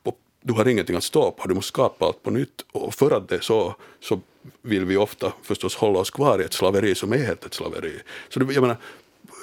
på 0.03 0.15
du 0.41 0.53
har 0.53 0.67
ingenting 0.67 0.95
att 0.95 1.03
stå 1.03 1.31
på, 1.31 1.47
du 1.47 1.53
måste 1.53 1.67
skapa 1.67 2.05
allt 2.05 2.23
på 2.23 2.31
nytt. 2.31 2.65
Och 2.71 2.93
för 2.93 3.11
att 3.11 3.29
det 3.29 3.35
är 3.35 3.39
så, 3.39 3.75
så 3.99 4.21
vill 4.61 4.85
vi 4.85 4.97
ofta 4.97 5.33
förstås 5.43 5.75
hålla 5.75 5.99
oss 5.99 6.09
kvar 6.09 6.41
i 6.41 6.45
ett 6.45 6.53
slaveri 6.53 6.95
som 6.95 7.13
är 7.13 7.17
helt 7.17 7.45
ett 7.45 7.53
slaveri. 7.53 7.93
Så 8.29 8.39
det, 8.39 8.53
jag 8.53 8.61
menar, 8.61 8.77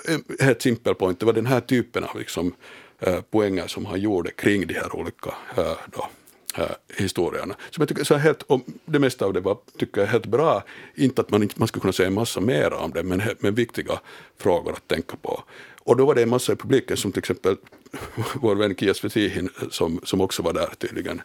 en 0.09 0.25
helt 0.41 0.63
simpel 0.63 0.95
point, 0.95 1.21
det 1.21 1.27
var 1.27 1.33
den 1.33 1.47
här 1.47 1.61
typen 1.61 2.05
av 2.05 2.19
liksom, 2.19 2.55
eh, 2.99 3.21
poänger 3.21 3.67
som 3.67 3.87
han 3.87 4.01
gjorde 4.01 4.31
kring 4.31 4.67
de 4.67 4.75
här 4.75 4.97
olika 4.97 5.35
eh, 5.57 5.77
då, 5.87 6.09
eh, 6.57 6.71
historierna. 6.97 7.55
Som 7.71 7.83
jag 7.83 7.89
tycker, 7.89 8.05
så 8.05 8.15
helt, 8.15 8.43
och 8.43 8.61
det 8.85 8.99
mesta 8.99 9.25
av 9.27 9.33
det 9.33 9.41
var 9.41 9.59
tycker 9.79 10.01
jag, 10.01 10.09
helt 10.09 10.27
bra. 10.27 10.65
Inte 10.95 11.21
att 11.21 11.31
man, 11.31 11.43
inte, 11.43 11.55
man 11.59 11.69
skulle 11.69 11.81
kunna 11.81 11.93
säga 11.93 12.07
en 12.07 12.15
massa 12.15 12.41
mer 12.41 12.73
om 12.73 12.91
det, 12.91 13.03
men, 13.03 13.23
men 13.39 13.55
viktiga 13.55 14.01
frågor 14.39 14.73
att 14.73 14.89
tänka 14.89 15.17
på. 15.23 15.43
Och 15.81 15.97
då 15.97 16.07
var 16.07 16.15
det 16.15 16.23
en 16.23 16.29
massa 16.29 16.53
i 16.53 16.57
publiken 16.57 16.97
som 16.97 17.13
till 17.13 17.19
exempel 17.19 17.57
vår 18.35 18.55
vän 18.57 18.77
Kias 18.77 18.97
Svetihin, 18.97 19.51
eh, 19.61 19.69
som, 19.69 20.01
som 20.03 20.21
också 20.21 20.43
var 20.43 20.53
där 20.53 20.69
tydligen 20.79 21.23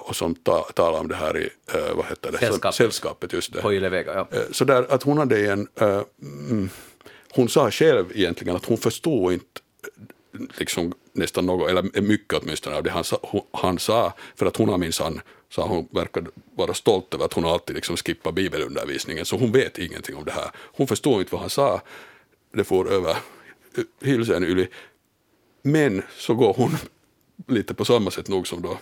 och 0.00 0.16
som 0.16 0.34
ta, 0.34 0.62
talade 0.62 0.98
om 0.98 1.08
det 1.08 1.14
här 1.16 1.36
i 1.38 1.50
eh, 1.74 1.94
vad 1.96 2.06
heter 2.06 2.32
det? 2.32 2.38
Sällskapet. 2.38 2.74
Sällskapet 2.74 3.32
just 3.32 3.52
det. 3.52 3.60
På 3.62 3.72
Yle-Vega, 3.72 4.14
ja. 4.14 4.28
Eh, 4.38 4.42
Så 4.52 4.64
där 4.64 4.86
att 4.92 5.02
hon 5.02 5.18
hade 5.18 5.52
en, 5.52 5.68
eh, 5.80 6.02
mm, 6.22 6.68
hon 7.32 7.48
sa 7.48 7.70
själv 7.70 8.12
egentligen 8.14 8.56
att 8.56 8.64
hon 8.64 8.78
förstod 8.78 9.32
inte 9.32 9.60
eh, 10.34 10.40
liksom 10.58 10.92
nästan 11.12 11.46
något, 11.46 11.70
eller 11.70 12.00
mycket 12.00 12.34
åtminstone 12.42 12.76
av 12.76 12.82
det 12.82 12.90
han 12.90 13.04
sa, 13.04 13.18
hon, 13.22 13.42
han 13.52 13.78
sa, 13.78 14.12
för 14.36 14.46
att 14.46 14.56
hon 14.56 14.68
har 14.68 14.78
minsann, 14.78 15.20
sa 15.50 15.66
hon, 15.66 15.88
verkade 15.90 16.30
vara 16.56 16.74
stolt 16.74 17.14
över 17.14 17.24
att 17.24 17.32
hon 17.32 17.44
alltid 17.44 17.76
liksom 17.76 17.96
skippar 17.96 18.32
bibelundervisningen, 18.32 19.24
så 19.26 19.36
hon 19.36 19.52
vet 19.52 19.78
ingenting 19.78 20.16
om 20.16 20.24
det 20.24 20.32
här. 20.32 20.50
Hon 20.54 20.86
förstod 20.86 21.20
inte 21.20 21.32
vad 21.32 21.40
han 21.40 21.50
sa, 21.50 21.80
det 22.54 22.64
får 22.64 22.92
över 22.92 23.10
eh, 23.10 23.84
hylsen 24.00 24.44
yli, 24.44 24.68
men 25.62 26.02
så 26.16 26.34
går 26.34 26.54
hon 26.54 26.76
lite 27.48 27.74
på 27.74 27.84
samma 27.84 28.10
sätt 28.10 28.28
nog 28.28 28.46
som 28.46 28.62
då 28.62 28.78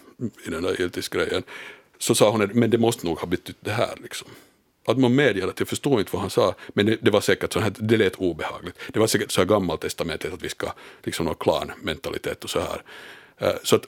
i 0.46 0.50
den 0.50 0.62
där 0.62 0.80
eltisgrejen, 0.80 1.42
så 1.98 2.14
sa 2.14 2.30
hon 2.30 2.42
att 2.42 2.54
men 2.54 2.70
det 2.70 2.78
måste 2.78 3.06
nog 3.06 3.18
ha 3.18 3.26
betytt 3.26 3.56
det 3.60 3.70
här 3.70 3.94
liksom. 4.02 4.28
Att 4.86 4.98
man 4.98 5.14
medger 5.14 5.48
att 5.48 5.58
jag 5.58 5.68
förstår 5.68 5.98
inte 5.98 6.10
vad 6.12 6.20
han 6.20 6.30
sa, 6.30 6.54
men 6.68 6.86
det, 6.86 6.96
det 7.00 7.10
var 7.10 7.20
säkert 7.20 7.52
så 7.52 7.60
här, 7.60 7.72
det 7.78 7.96
lät 7.96 8.16
obehagligt. 8.16 8.78
Det 8.92 8.98
var 8.98 9.06
säkert 9.06 9.30
så 9.30 9.40
här 9.40 9.48
gammaltestamentligt 9.48 10.34
att 10.34 10.42
vi 10.42 10.48
ska 10.48 10.72
liksom 11.02 11.26
ha 11.26 11.34
klanmentalitet 11.34 12.44
och 12.44 12.50
så 12.50 12.60
här. 12.60 12.82
Eh, 13.38 13.56
så 13.62 13.76
att, 13.76 13.84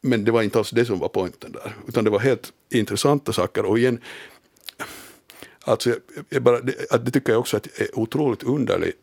men 0.00 0.24
det 0.24 0.30
var 0.30 0.42
inte 0.42 0.58
alls 0.58 0.70
det 0.70 0.84
som 0.84 0.98
var 0.98 1.08
poängen 1.08 1.32
där, 1.40 1.74
utan 1.88 2.04
det 2.04 2.10
var 2.10 2.18
helt 2.18 2.52
intressanta 2.70 3.32
saker 3.32 3.64
och 3.64 3.78
igen, 3.78 4.00
Alltså, 5.68 5.90
jag, 5.90 5.98
jag 6.28 6.42
bara, 6.42 6.60
det, 6.60 7.04
det 7.04 7.10
tycker 7.10 7.32
jag 7.32 7.40
också 7.40 7.56
att 7.56 7.80
är 7.80 7.98
otroligt 7.98 8.42
underligt 8.42 8.98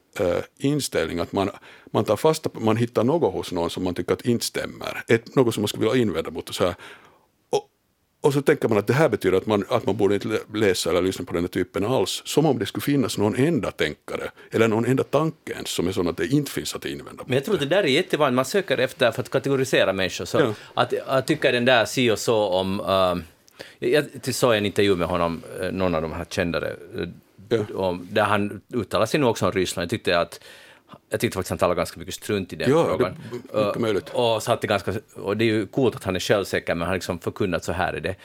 inställning 0.57 1.19
att 1.19 1.31
man, 1.31 1.49
man 1.91 2.05
tar 2.05 2.15
fasta 2.15 2.49
på, 2.49 2.59
man 2.59 2.77
hittar 2.77 3.03
något 3.03 3.33
hos 3.33 3.51
någon 3.51 3.69
som 3.69 3.83
man 3.83 3.93
tycker 3.93 4.13
att 4.13 4.25
inte 4.25 4.45
stämmer, 4.45 5.03
ett, 5.07 5.35
något 5.35 5.53
som 5.53 5.61
man 5.61 5.67
skulle 5.67 5.83
vilja 5.89 6.01
invända 6.01 6.31
mot 6.31 6.49
och 6.49 6.55
så 6.55 6.63
här, 6.65 6.75
och, 7.49 7.67
och 8.21 8.33
så 8.33 8.41
tänker 8.41 8.69
man 8.69 8.77
att 8.77 8.87
det 8.87 8.93
här 8.93 9.09
betyder 9.09 9.37
att 9.37 9.45
man, 9.45 9.65
att 9.69 9.85
man 9.85 9.97
borde 9.97 10.13
inte 10.15 10.39
läsa 10.53 10.89
eller 10.89 11.01
lyssna 11.01 11.25
på 11.25 11.33
den 11.33 11.43
här 11.43 11.47
typen 11.47 11.85
alls, 11.85 12.21
som 12.25 12.45
om 12.45 12.59
det 12.59 12.65
skulle 12.65 12.81
finnas 12.81 13.17
någon 13.17 13.35
enda 13.35 13.71
tänkare, 13.71 14.31
eller 14.51 14.67
någon 14.67 14.85
enda 14.85 15.03
tanke 15.03 15.53
ens, 15.53 15.69
som 15.69 15.87
är 15.87 15.91
sån 15.91 16.07
att 16.07 16.17
det 16.17 16.27
inte 16.27 16.51
finns 16.51 16.75
att 16.75 16.85
invända. 16.85 17.23
Men 17.27 17.35
jag 17.35 17.45
tror 17.45 17.55
att 17.55 17.61
det 17.61 17.67
där 17.67 17.83
är 17.83 17.87
jättevanligt, 17.87 18.35
man 18.35 18.45
söker 18.45 18.77
efter 18.77 19.11
för 19.11 19.21
att 19.21 19.29
kategorisera 19.29 19.93
människor. 19.93 20.25
Så 20.25 20.39
Ja. 20.39 20.53
att, 20.73 20.93
att 21.05 21.27
tycka 21.27 21.51
den 21.51 21.65
där 21.65 21.85
si 21.85 22.11
och 22.11 22.19
så 22.19 22.35
om... 22.35 22.79
Uh, 22.79 23.23
jag 23.79 24.35
såg 24.35 24.55
en 24.55 24.65
intervju 24.65 24.95
med 24.95 25.07
honom, 25.07 25.41
eh, 25.61 25.71
någon 25.71 25.95
av 25.95 26.01
de 26.01 26.11
här 26.11 26.25
kändare, 26.25 26.67
eh, 26.69 27.07
Ja. 27.53 27.77
om, 27.77 28.07
där 28.11 28.23
han 28.23 28.61
uttalade 28.73 29.07
sig 29.07 29.19
nog 29.19 29.29
också 29.29 29.45
om 29.45 29.51
Ryssland. 29.51 29.83
Jag 29.83 29.89
tyckte 29.89 30.19
att 30.19 30.39
jag 31.09 31.19
tyckte 31.19 31.35
faktiskt 31.35 31.49
han 31.49 31.57
talade 31.57 31.77
ganska 31.77 31.99
mycket 31.99 32.15
strunt 32.15 32.53
i 32.53 32.55
den 32.55 32.69
Ja, 32.69 32.85
frågan. 32.85 33.15
det 33.31 33.79
mycket 33.79 34.09
Och-. 34.13 34.37
Och, 34.37 34.61
ganska, 34.61 34.93
och 35.15 35.37
det 35.37 35.43
är 35.45 35.53
ju 35.53 35.65
coolt 35.67 35.95
att 35.95 36.03
han 36.03 36.15
är 36.15 36.19
självsäker, 36.19 36.75
men 36.75 36.81
han 36.81 36.87
har 36.87 36.95
liksom 36.95 37.19
förkunnat 37.19 37.63
så 37.63 37.71
här 37.71 37.93
är 37.93 37.99
det. 37.99 38.15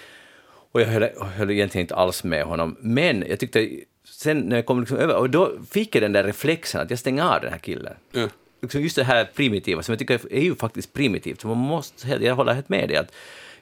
Och 0.72 0.81
jag 0.81 0.87
höll, 0.87 1.09
höll 1.37 1.51
egentligen 1.51 1.83
inte 1.85 1.95
alls 1.95 2.24
med 2.24 2.45
honom. 2.45 2.76
Men 2.81 3.24
jag 3.29 3.39
tyckte, 3.39 3.70
sen 4.05 4.39
när 4.41 4.57
jag 4.57 4.66
kom 4.66 4.81
liksom 4.81 4.97
över, 4.97 5.16
och 5.16 5.31
då 5.31 5.53
fick 5.70 5.95
jag 5.95 6.03
den 6.03 6.12
där 6.12 6.24
reflexen 6.24 6.81
att 6.81 6.91
jag 6.91 6.99
stänger 6.99 7.22
av 7.35 7.41
den 7.41 7.51
här 7.53 7.59
killen. 7.59 7.95
Ja. 8.12 8.29
Liksom 8.62 8.81
just 8.83 8.97
det 8.97 9.05
här 9.05 9.31
primitiva, 9.35 9.83
som 9.83 9.93
jag 9.93 9.99
tycker 9.99 10.33
är 10.33 10.41
ju 10.41 10.55
faktiskt 10.55 10.93
primitivt. 10.93 11.41
Så 11.41 11.49
man 11.49 11.57
måste, 11.57 12.09
jag 12.09 12.35
håller 12.35 12.53
helt 12.53 12.68
med 12.68 12.89
dig. 12.89 12.97
Att, 12.97 13.12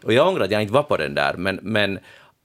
och 0.02 0.12
jag 0.12 0.28
ångrar 0.28 0.44
att 0.44 0.50
jag 0.50 0.62
inte 0.62 0.74
var 0.74 0.82
på 0.82 0.96
den 0.96 1.14
där, 1.14 1.34
men, 1.36 1.58
men 1.62 1.98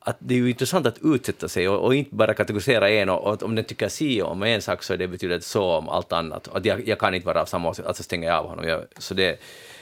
att 0.04 0.18
det 0.20 0.34
är 0.34 0.38
ju 0.38 0.50
intressant 0.50 0.86
att 0.86 0.98
utsätta 1.04 1.48
sig 1.48 1.70
och, 1.70 1.86
och 1.86 1.96
inte 1.96 2.16
bara 2.16 2.34
kategorisera 2.34 2.90
en 2.90 3.10
och, 3.10 3.34
och 3.34 3.44
om 3.44 3.56
den 3.56 3.66
tycker 3.66 3.90
si 3.90 4.22
om 4.22 4.44
en 4.44 4.62
sak 4.62 4.84
så 4.84 4.96
det 4.96 5.08
betyder 5.08 5.36
det 5.36 5.44
så 5.44 5.64
om 5.64 5.90
allt 5.90 6.14
annat. 6.14 6.48
Att 6.48 6.66
jag, 6.66 6.88
jag 6.88 7.00
kan 7.00 7.14
inte 7.14 7.28
vara 7.28 7.42
av 7.42 7.46
samma 7.46 7.70
åsikt, 7.70 7.88
alltså 7.88 8.04
stänger 8.04 8.28
jag 8.28 8.38
av 8.38 8.48
honom. 8.48 8.68
Jag, 8.68 8.82
så 8.98 9.14
det, 9.14 9.40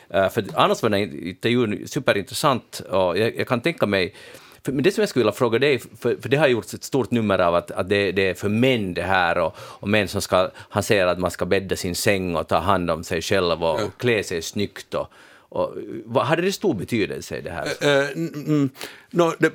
eh, 0.10 0.30
för 0.30 0.46
annars 0.54 0.84
var 0.84 0.90
den 0.90 1.28
intervjun 1.28 1.88
superintressant 1.88 2.82
och 2.90 3.18
jag, 3.18 3.36
jag 3.38 3.48
kan 3.48 3.62
tänka 3.62 3.86
mig 3.86 4.14
men 4.64 4.84
det 4.84 4.92
som 4.92 5.02
jag 5.02 5.10
skulle 5.10 5.24
vilja 5.24 5.38
fråga 5.38 5.60
dig, 5.60 5.80
för, 5.80 6.18
för 6.22 6.30
det 6.30 6.38
har 6.38 6.48
gjorts 6.48 6.74
ett 6.74 6.84
stort 6.84 7.12
nummer 7.12 7.40
av 7.40 7.56
att, 7.56 7.72
att 7.72 7.90
det, 7.90 8.12
det 8.12 8.30
är 8.30 8.34
för 8.34 8.50
män 8.50 8.94
det 8.94 9.02
här 9.04 9.38
och, 9.38 9.58
och 9.58 9.90
män 9.90 10.08
som 10.08 10.22
ska, 10.22 10.50
han 10.56 10.84
säger 10.84 11.08
att 11.08 11.20
man 11.20 11.32
ska 11.32 11.46
bädda 11.46 11.76
sin 11.76 11.96
säng 11.96 12.36
och 12.36 12.48
ta 12.48 12.58
hand 12.58 12.92
om 12.92 13.04
sig 13.04 13.22
själv 13.22 13.64
och 13.64 13.80
klä 13.98 14.24
sig 14.24 14.42
snyggt 14.42 14.94
och, 14.94 15.08
och 15.50 15.76
vad, 16.06 16.26
hade 16.26 16.42
det 16.42 16.52
stor 16.52 16.74
betydelse 16.74 17.38
i 17.38 17.42
det 17.42 17.50
här? 17.50 17.66
Eh, 17.82 18.10
mm, 18.10 18.70
no, 19.12 19.34
det, 19.40 19.52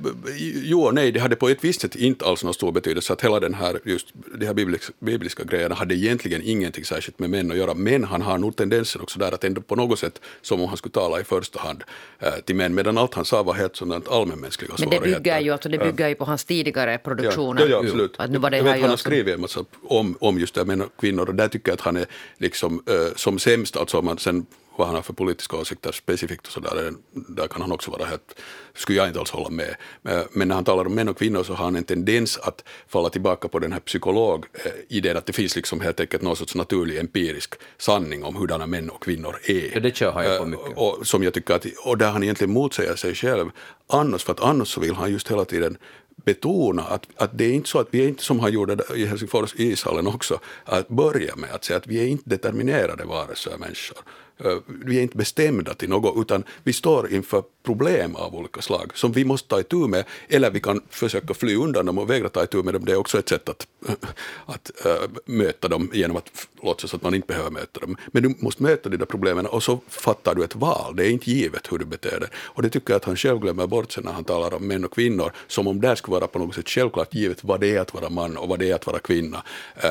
jo 0.64 0.82
och 0.82 0.94
nej, 0.94 1.12
det 1.12 1.20
hade 1.20 1.36
på 1.36 1.48
ett 1.48 1.64
visst 1.64 1.80
sätt 1.80 1.96
inte 1.96 2.24
alls 2.24 2.44
någon 2.44 2.54
stor 2.54 2.72
betydelse 2.72 3.12
att 3.12 3.24
hela 3.24 3.40
den 3.40 3.54
här, 3.54 3.80
just 3.84 4.08
de 4.38 4.46
här 4.46 4.54
bibliska, 4.54 4.92
bibliska 4.98 5.44
grejerna 5.44 5.74
hade 5.74 5.94
egentligen 5.94 6.42
ingenting 6.44 6.84
särskilt 6.84 7.18
med 7.18 7.30
män 7.30 7.50
att 7.50 7.56
göra, 7.56 7.74
men 7.74 8.04
han 8.04 8.22
har 8.22 8.38
nog 8.38 8.56
tendensen 8.56 9.02
också 9.02 9.18
där 9.18 9.32
att 9.32 9.44
ändå 9.44 9.60
på 9.60 9.76
något 9.76 9.98
sätt 9.98 10.20
som 10.42 10.60
om 10.60 10.68
han 10.68 10.76
skulle 10.76 10.92
tala 10.92 11.20
i 11.20 11.24
första 11.24 11.60
hand 11.60 11.84
eh, 12.18 12.32
till 12.44 12.56
män, 12.56 12.74
medan 12.74 12.98
allt 12.98 13.14
han 13.14 13.24
sa 13.24 13.42
var 13.42 13.54
helt 13.54 13.76
sådant 13.76 14.08
allmänmänskliga 14.08 14.74
Men 14.78 14.90
det 14.90 14.96
svårigheter. 14.96 15.20
bygger 15.20 15.40
ju, 15.40 15.50
alltså, 15.50 15.68
det 15.68 15.78
bygger 15.78 16.08
ju 16.08 16.14
på 16.14 16.24
hans 16.24 16.44
tidigare 16.44 16.98
produktioner. 16.98 17.60
Ja, 17.60 17.66
ja, 17.66 17.72
ja 17.72 17.78
absolut. 17.78 18.14
Att 18.18 18.30
nu 18.30 18.38
var 18.38 18.50
det 18.50 18.56
jag 18.56 18.64
vet, 18.64 18.80
han 18.80 18.90
har 18.90 18.96
skrivit 18.96 19.34
en 19.34 19.40
massa 19.40 19.64
om, 19.82 20.16
om 20.20 20.38
just 20.38 20.54
det 20.54 20.60
här 20.60 20.66
män 20.66 20.82
och 20.82 20.96
kvinnor 21.00 21.28
och 21.28 21.34
där 21.34 21.48
tycker 21.48 21.70
jag 21.70 21.74
att 21.74 21.80
han 21.80 21.96
är 21.96 22.06
liksom 22.38 22.82
eh, 22.86 23.14
som 23.16 23.38
sämst, 23.38 23.76
alltså 23.76 23.98
om 23.98 24.04
man 24.04 24.18
sen 24.18 24.46
vad 24.76 24.86
han 24.86 24.96
har 24.96 25.02
för 25.02 25.12
politiska 25.12 25.56
åsikter 25.56 25.92
specifikt 25.92 26.46
och 26.46 26.52
så 26.52 26.60
där, 26.60 26.92
där 27.12 27.46
kan 27.46 27.60
han 27.62 27.72
också 27.72 27.90
vara 27.90 28.04
helt, 28.04 28.40
skulle 28.74 28.98
jag 28.98 29.06
inte 29.08 29.20
alls 29.20 29.30
hålla 29.30 29.50
med. 29.50 29.76
Eh, 30.08 30.20
Men 30.32 30.48
när 30.48 30.54
han 30.54 30.64
talar 30.64 30.86
om 30.86 30.94
män 30.94 31.08
och 31.08 31.18
kvinnor 31.18 31.42
så 31.42 31.54
har 31.54 31.64
han 31.64 31.76
en 31.76 31.84
tendens 31.84 32.38
att 32.38 32.64
falla 32.88 33.08
tillbaka 33.10 33.48
på 33.48 33.58
den 33.58 33.72
här 33.72 33.80
psykologidén 33.80 35.16
att 35.16 35.26
det 35.26 35.32
finns 35.32 35.56
liksom 35.56 35.80
helt 35.80 36.00
enkelt 36.00 36.22
någon 36.22 36.36
sorts 36.36 36.54
naturlig 36.54 36.98
empirisk 36.98 37.54
sanning 37.78 38.24
om 38.24 38.36
hurdana 38.36 38.66
män 38.66 38.90
och 38.90 39.02
kvinnor 39.02 39.36
är. 39.44 39.70
Ja, 39.74 39.80
det 39.80 39.96
kör 39.96 40.12
han 40.12 40.24
ju 40.24 40.38
på 40.38 40.44
Eh, 40.44 40.48
mycket. 40.48 40.76
Och, 40.76 41.06
som 41.06 41.22
jag 41.22 41.34
tycker 41.34 41.54
att, 41.54 41.66
och 41.84 41.98
där 41.98 42.10
han 42.10 42.22
egentligen 42.22 42.52
motsäger 42.52 42.96
sig 42.96 43.14
själv 43.14 43.50
annars, 43.86 44.24
för 44.24 44.32
att 44.32 44.40
annars 44.40 44.68
så 44.68 44.80
vill 44.80 44.94
han 44.94 45.12
just 45.12 45.30
hela 45.30 45.44
tiden 45.44 45.78
betona 46.24 46.82
att, 46.82 47.06
att 47.16 47.38
det 47.38 47.44
är 47.44 47.52
inte 47.52 47.68
så 47.68 47.78
att 47.78 47.88
vi 47.90 48.04
är 48.04 48.08
inte 48.08 48.22
som 48.22 48.40
han 48.40 48.52
gjorde 48.52 48.84
i 48.94 49.06
Helsingfors 49.06 49.54
ishallen 49.56 50.06
också, 50.06 50.40
att 50.64 50.88
börja 50.88 51.36
med 51.36 51.50
att 51.52 51.64
säga 51.64 51.76
att 51.76 51.86
vi 51.86 52.00
är 52.02 52.06
inte 52.06 52.30
determinerade 52.30 53.04
varelser 53.04 53.56
människor. 53.58 53.98
Eh, 54.38 54.56
vi 54.66 54.98
är 54.98 55.02
inte 55.02 55.16
bestämda 55.16 55.74
till 55.74 55.88
något, 55.88 56.14
utan 56.16 56.44
vi 56.62 56.72
står 56.72 57.12
inför 57.12 57.42
problem 57.62 58.16
av 58.16 58.34
olika 58.34 58.62
slag 58.62 58.90
som 58.94 59.12
vi 59.12 59.24
måste 59.24 59.48
ta 59.48 59.60
itu 59.60 59.76
med, 59.88 60.04
eller 60.28 60.50
vi 60.50 60.60
kan 60.60 60.80
försöka 60.90 61.34
fly 61.34 61.56
undan 61.56 61.86
dem 61.86 61.98
och 61.98 62.10
vägra 62.10 62.28
ta 62.28 62.44
itu 62.44 62.62
med 62.62 62.74
dem. 62.74 62.84
Det 62.84 62.92
är 62.92 62.96
också 62.96 63.18
ett 63.18 63.28
sätt 63.28 63.48
att, 63.48 63.66
att 64.46 64.86
äh, 64.86 64.92
möta 65.24 65.68
dem 65.68 65.90
genom 65.92 66.16
att 66.16 66.30
låtsas 66.62 66.94
att 66.94 67.02
man 67.02 67.14
inte 67.14 67.26
behöver 67.26 67.50
möta 67.50 67.80
dem. 67.80 67.96
Men 68.06 68.22
du 68.22 68.34
måste 68.38 68.62
möta 68.62 68.88
de 68.88 68.96
där 68.96 69.06
problemen 69.06 69.46
och 69.46 69.62
så 69.62 69.80
fattar 69.88 70.34
du 70.34 70.44
ett 70.44 70.56
val. 70.56 70.96
Det 70.96 71.06
är 71.06 71.10
inte 71.10 71.30
givet 71.30 71.72
hur 71.72 71.78
du 71.78 71.84
beter 71.84 72.20
dig. 72.20 72.28
Och 72.34 72.62
det 72.62 72.70
tycker 72.70 72.92
jag 72.92 72.96
att 72.96 73.04
han 73.04 73.16
själv 73.16 73.38
glömmer 73.40 73.66
bort 73.66 73.92
sen 73.92 74.04
när 74.04 74.12
han 74.12 74.24
talar 74.24 74.54
om 74.54 74.66
män 74.66 74.84
och 74.84 74.94
kvinnor, 74.94 75.32
som 75.46 75.66
om 75.66 75.80
det 75.80 75.96
skulle 75.96 76.14
vara 76.14 76.26
på 76.26 76.38
något 76.38 76.54
sätt 76.54 76.68
självklart 76.68 77.14
givet 77.14 77.44
vad 77.44 77.60
det 77.60 77.76
är 77.76 77.80
att 77.80 77.94
vara 77.94 78.08
man 78.08 78.36
och 78.36 78.48
vad 78.48 78.58
det 78.58 78.70
är 78.70 78.74
att 78.74 78.86
vara 78.86 78.98
kvinna. 78.98 79.42
Äh, 79.76 79.90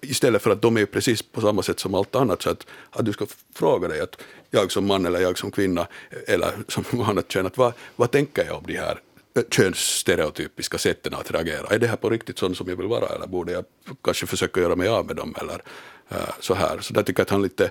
istället 0.00 0.42
för 0.42 0.50
att 0.50 0.62
de 0.62 0.76
är 0.76 0.86
precis 0.86 1.22
på 1.22 1.40
samma 1.40 1.62
sätt 1.62 1.80
som 1.80 1.94
allt 1.94 2.14
annat, 2.14 2.42
så 2.42 2.50
att, 2.50 2.66
att 2.90 3.04
du 3.04 3.12
ska 3.12 3.26
fråga 3.54 3.88
dig 3.88 4.00
att 4.00 4.22
jag 4.50 4.72
som 4.72 4.86
man 4.86 5.06
eller 5.06 5.20
jag 5.20 5.38
som 5.38 5.50
kvinna 5.50 5.86
eller 6.26 6.50
som 6.68 7.00
annat 7.00 7.28
kön, 7.28 7.46
att 7.46 7.56
vad, 7.56 7.72
vad 7.96 8.10
tänker 8.10 8.44
jag 8.46 8.56
om 8.56 8.64
de 8.66 8.76
här 8.76 9.00
könsstereotypiska 9.50 10.78
sätten 10.78 11.14
att 11.14 11.30
reagera? 11.30 11.66
Är 11.74 11.78
det 11.78 11.86
här 11.86 11.96
på 11.96 12.10
riktigt 12.10 12.38
sån 12.38 12.54
som 12.54 12.68
jag 12.68 12.76
vill 12.76 12.86
vara 12.86 13.06
eller 13.06 13.26
borde 13.26 13.52
jag 13.52 13.64
kanske 14.02 14.26
försöka 14.26 14.60
göra 14.60 14.76
mig 14.76 14.88
av 14.88 15.06
med 15.06 15.16
dem 15.16 15.34
eller 15.40 15.62
eh, 16.08 16.34
så 16.40 16.54
här? 16.54 16.78
Så 16.80 16.94
där 16.94 17.02
tycker 17.02 17.20
jag 17.20 17.24
att 17.24 17.30
han 17.30 17.42
lite 17.42 17.70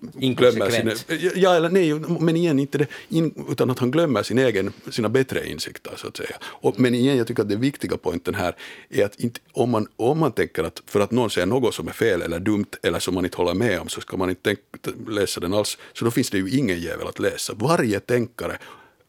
glömmer 0.00 0.70
sin, 0.70 0.88
Inkonsekvent. 0.88 1.36
ja, 1.36 1.54
eller 1.54 1.68
nej, 1.68 1.94
men 2.20 2.36
igen 2.36 2.58
inte 2.58 2.78
det, 2.78 2.86
in, 3.08 3.46
utan 3.50 3.70
att 3.70 3.78
han 3.78 3.90
glömmer 3.90 4.22
sin 4.22 4.38
egen, 4.38 4.72
sina 4.90 5.08
bättre 5.08 5.48
insikter 5.48 5.92
så 5.96 6.08
att 6.08 6.16
säga. 6.16 6.36
Och, 6.42 6.80
men 6.80 6.94
igen, 6.94 7.16
jag 7.16 7.26
tycker 7.26 7.42
att 7.42 7.48
det 7.48 7.56
viktiga 7.56 7.96
poängen 7.96 8.34
här 8.34 8.56
är 8.90 9.04
att 9.04 9.20
inte, 9.20 9.40
om, 9.52 9.70
man, 9.70 9.86
om 9.96 10.18
man 10.18 10.32
tänker 10.32 10.64
att 10.64 10.82
för 10.86 11.00
att 11.00 11.10
någon 11.10 11.30
säger 11.30 11.46
något 11.46 11.74
som 11.74 11.88
är 11.88 11.92
fel 11.92 12.22
eller 12.22 12.40
dumt 12.40 12.70
eller 12.82 12.98
som 12.98 13.14
man 13.14 13.24
inte 13.24 13.36
håller 13.36 13.54
med 13.54 13.80
om 13.80 13.88
så 13.88 14.00
ska 14.00 14.16
man 14.16 14.30
inte 14.30 14.42
tänka, 14.42 14.62
läsa 15.08 15.40
den 15.40 15.54
alls, 15.54 15.78
så 15.92 16.04
då 16.04 16.10
finns 16.10 16.30
det 16.30 16.38
ju 16.38 16.50
ingen 16.58 16.80
jävel 16.80 17.06
att 17.06 17.18
läsa. 17.18 17.52
Varje 17.56 18.00
tänkare 18.00 18.58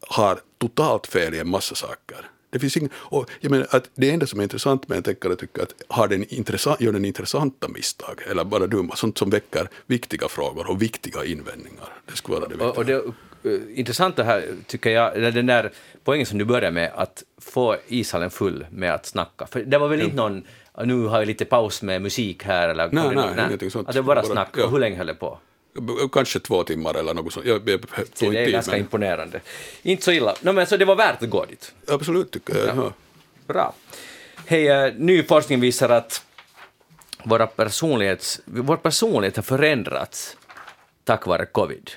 har 0.08 0.39
totalt 0.58 1.08
fel 1.08 1.34
i 1.34 1.39
en 1.39 1.50
massa 1.50 1.76
saker. 1.76 2.31
Det 2.52 2.60
finns 2.60 2.78
ingen, 2.78 2.89
och 2.95 3.30
jag 3.39 3.52
menar 3.52 3.68
att 3.70 3.89
det 3.95 4.10
enda 4.10 4.28
som 4.28 4.39
är 4.39 4.43
intressant 4.43 4.88
med 4.88 4.97
en 4.97 5.04
tänkare 5.04 5.36
tycker 5.36 5.62
att 5.64 5.74
har 5.88 6.08
den 6.08 6.26
intressant, 6.34 6.82
gör 6.82 6.91
den 6.91 7.06
intressanta 7.06 7.68
misstag 7.68 8.22
eller 8.32 8.43
bara 8.43 8.68
dumma, 8.68 8.95
sånt 8.95 9.18
som 9.18 9.30
väcker 9.30 9.68
viktiga 9.88 10.28
frågor 10.28 10.70
och 10.70 10.82
viktiga 10.82 11.26
invändningar. 11.26 11.88
Det 12.06 12.18
skulle 12.18 12.38
vara 12.39 12.47
det 12.49 12.56
viktiga. 12.56 12.70
Och, 12.70 12.78
och 12.78 12.86
det 12.86 13.49
uh, 13.49 13.80
intressanta 13.80 14.24
här 14.24 14.43
tycker 14.68 14.89
jag, 14.89 15.34
den 15.34 15.45
där 15.45 15.72
poängen 16.04 16.26
som 16.26 16.38
du 16.38 16.45
började 16.45 16.72
med, 16.72 16.91
att 16.95 17.24
få 17.41 17.76
ishallen 17.88 18.30
full 18.30 18.66
med 18.72 18.93
att 18.93 19.06
snacka. 19.06 19.45
För 19.47 19.64
det 19.64 19.78
var 19.78 19.88
väl 19.88 20.02
inte 20.02 20.16
någon, 20.16 20.43
nu 20.86 21.06
har 21.06 21.20
vi 21.20 21.26
lite 21.26 21.45
paus 21.45 21.82
med 21.82 22.02
musik 22.02 22.43
här 22.43 22.70
eller... 22.70 22.89
Nej, 22.91 23.16
nej, 23.16 23.30
nu- 23.36 23.43
ingenting 23.47 23.72
sånt. 23.72 23.88
Att 23.88 23.93
det 23.95 24.02
var 24.02 24.16
bara 24.16 24.22
Bara- 24.22 24.32
snack. 24.34 24.49
ja. 24.58 24.66
Och 24.66 24.72
hur 24.72 24.80
länge 24.80 24.97
höll 24.97 25.08
det 25.08 25.14
på? 25.14 25.39
Kanske 26.12 26.40
två 26.40 26.64
timmar 26.64 26.94
eller 26.94 27.14
något 27.14 27.34
sånt. 27.34 27.46
Jag, 27.46 27.56
jag, 27.56 27.64
det 27.66 28.02
är 28.02 28.06
tid, 28.32 28.52
ganska 28.52 28.72
men 28.72 28.80
imponerande. 28.80 29.42
Inte 29.84 30.04
så 30.04 30.12
illa. 30.12 30.36
No, 30.42 30.52
men 30.52 30.68
så 30.68 30.78
det 30.78 30.86
var 30.86 30.96
värt 30.96 31.24
att 31.24 31.30
gå 31.30 31.46
dit. 31.46 31.74
Absolut 31.88 32.32
tycker 32.32 32.58
jag. 32.58 32.78
Ja. 32.78 32.94
Bra. 33.48 33.74
Hej, 34.46 34.68
eh, 34.68 34.94
ny 34.96 35.24
forskning 35.24 35.60
visar 35.60 35.90
att 35.90 36.24
våra 37.24 37.48
personlighets, 37.48 38.42
vår 38.46 38.78
personlighet 38.78 39.36
har 39.36 39.44
förändrats 39.44 40.38
tack 41.04 41.28
vare 41.28 41.46
covid. 41.46 41.92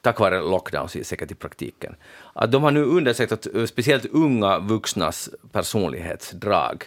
Tack 0.00 0.20
vare 0.20 0.40
lockdowns 0.40 1.08
säkert 1.08 1.30
i 1.30 1.34
praktiken. 1.34 1.96
Att 2.32 2.52
de 2.52 2.62
har 2.62 2.70
nu 2.70 2.84
undersökt 2.84 3.32
att 3.32 3.46
eh, 3.54 3.64
speciellt 3.64 4.06
unga 4.06 4.58
vuxnas 4.58 5.30
personlighetsdrag 5.52 6.84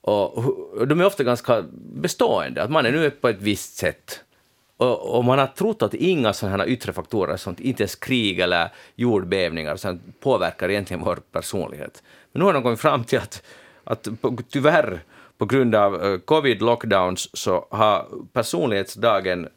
och 0.00 0.86
de 0.86 1.00
är 1.00 1.04
ofta 1.04 1.24
ganska 1.24 1.64
bestående, 1.72 2.62
att 2.62 2.70
man 2.70 2.86
är 2.86 2.92
nu 2.92 3.10
på 3.10 3.28
ett 3.28 3.40
visst 3.40 3.76
sätt. 3.76 4.20
Och, 4.80 5.16
och 5.16 5.24
man 5.24 5.38
har 5.38 5.46
trott 5.46 5.82
att 5.82 5.94
inga 5.94 6.32
sådana 6.32 6.56
här 6.56 6.70
yttre 6.70 6.92
faktorer, 6.92 7.36
sånt, 7.36 7.60
inte 7.60 7.82
ens 7.82 7.94
krig 7.94 8.40
eller 8.40 8.68
jordbävningar, 8.94 9.76
sånt, 9.76 10.20
påverkar 10.20 10.70
egentligen 10.70 11.04
vår 11.04 11.16
personlighet. 11.32 12.02
Men 12.32 12.40
nu 12.40 12.46
har 12.46 12.52
de 12.52 12.62
kommit 12.62 12.80
fram 12.80 13.04
till 13.04 13.18
att, 13.18 13.42
att 13.84 14.08
tyvärr, 14.50 15.00
på 15.38 15.46
grund 15.46 15.74
av 15.74 16.04
eh, 16.04 16.18
covid 16.18 16.62
lockdowns, 16.62 17.36
så 17.36 17.66
har 17.70 18.06
personlighetsdagen 18.32 19.48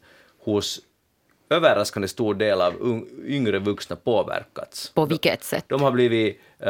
hos 0.44 0.80
överraskande 1.50 2.08
stor 2.08 2.34
del 2.34 2.60
av 2.60 3.04
yngre 3.26 3.58
vuxna 3.58 3.96
påverkats. 3.96 4.90
På 4.94 5.06
vilket 5.06 5.44
sätt? 5.44 5.64
De 5.68 5.82
har 5.82 5.90
blivit, 5.90 6.40
uh, 6.60 6.68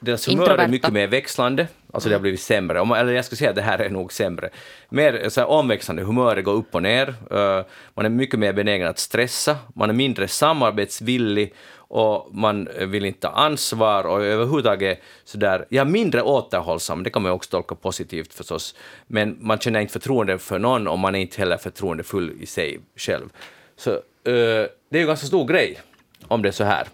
deras 0.00 0.28
humör 0.28 0.58
är 0.58 0.68
mycket 0.68 0.92
mer 0.92 1.06
växlande, 1.06 1.68
alltså 1.92 2.08
det 2.08 2.14
har 2.14 2.20
blivit 2.20 2.40
sämre, 2.40 2.80
Om- 2.80 2.92
eller 2.92 3.12
jag 3.12 3.24
skulle 3.24 3.36
säga 3.36 3.50
att 3.50 3.56
det 3.56 3.62
här 3.62 3.78
är 3.78 3.90
nog 3.90 4.12
sämre. 4.12 4.50
Mer 4.88 5.28
så 5.28 5.40
här, 5.40 5.48
omväxlande, 5.48 6.02
humöret 6.02 6.44
går 6.44 6.52
upp 6.52 6.74
och 6.74 6.82
ner, 6.82 7.14
Uh, 7.32 7.64
man 7.94 8.04
är 8.04 8.08
mycket 8.08 8.40
mer 8.40 8.52
benägen 8.52 8.88
att 8.88 8.98
stressa, 8.98 9.56
man 9.74 9.90
är 9.90 9.94
mindre 9.94 10.28
samarbetsvillig 10.28 11.54
och 11.76 12.28
man 12.34 12.68
vill 12.78 13.04
inte 13.04 13.20
ta 13.20 13.28
ansvar 13.28 14.04
och 14.04 14.24
överhuvudtaget 14.24 15.00
sådär, 15.24 15.66
ja 15.68 15.84
mindre 15.84 16.22
återhållsam, 16.22 17.02
det 17.02 17.10
kan 17.10 17.22
man 17.22 17.30
ju 17.30 17.34
också 17.34 17.50
tolka 17.50 17.74
positivt 17.74 18.34
förstås, 18.34 18.74
men 19.06 19.36
man 19.40 19.58
känner 19.58 19.80
inte 19.80 19.92
förtroende 19.92 20.38
för 20.38 20.58
någon 20.58 20.88
och 20.88 20.98
man 20.98 21.14
är 21.14 21.18
inte 21.18 21.38
heller 21.38 21.56
förtroendefull 21.56 22.32
i 22.40 22.46
sig 22.46 22.80
själv. 22.96 23.28
Så 23.76 23.90
uh, 23.90 23.98
det 24.24 24.68
är 24.90 24.96
ju 24.96 25.00
en 25.00 25.06
ganska 25.06 25.26
stor 25.26 25.46
grej 25.46 25.80
om 26.28 26.42
det 26.42 26.48
är 26.48 26.52
så 26.52 26.64
här. 26.64 26.86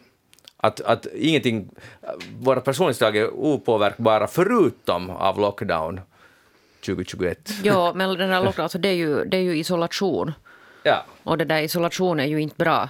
Att, 0.64 0.80
att 0.80 1.06
ingenting, 1.06 1.68
våra 2.38 2.60
personlighetsdrag 2.60 3.16
är 3.16 3.30
opåverkbara 3.30 4.26
förutom 4.26 5.10
av 5.10 5.40
lockdown 5.40 6.00
2021. 6.86 7.50
Ja, 7.62 7.92
men 7.94 8.18
den 8.18 8.30
här 8.30 8.44
lockdown, 8.44 8.62
alltså 8.62 8.78
det, 8.78 8.88
är 8.88 8.94
ju, 8.94 9.24
det 9.24 9.36
är 9.36 9.40
ju 9.40 9.58
isolation. 9.58 10.32
Ja. 10.82 11.04
Och 11.22 11.38
det 11.38 11.44
där 11.44 11.62
isolation 11.62 12.20
är 12.20 12.24
ju 12.26 12.40
inte 12.40 12.56
bra 12.56 12.88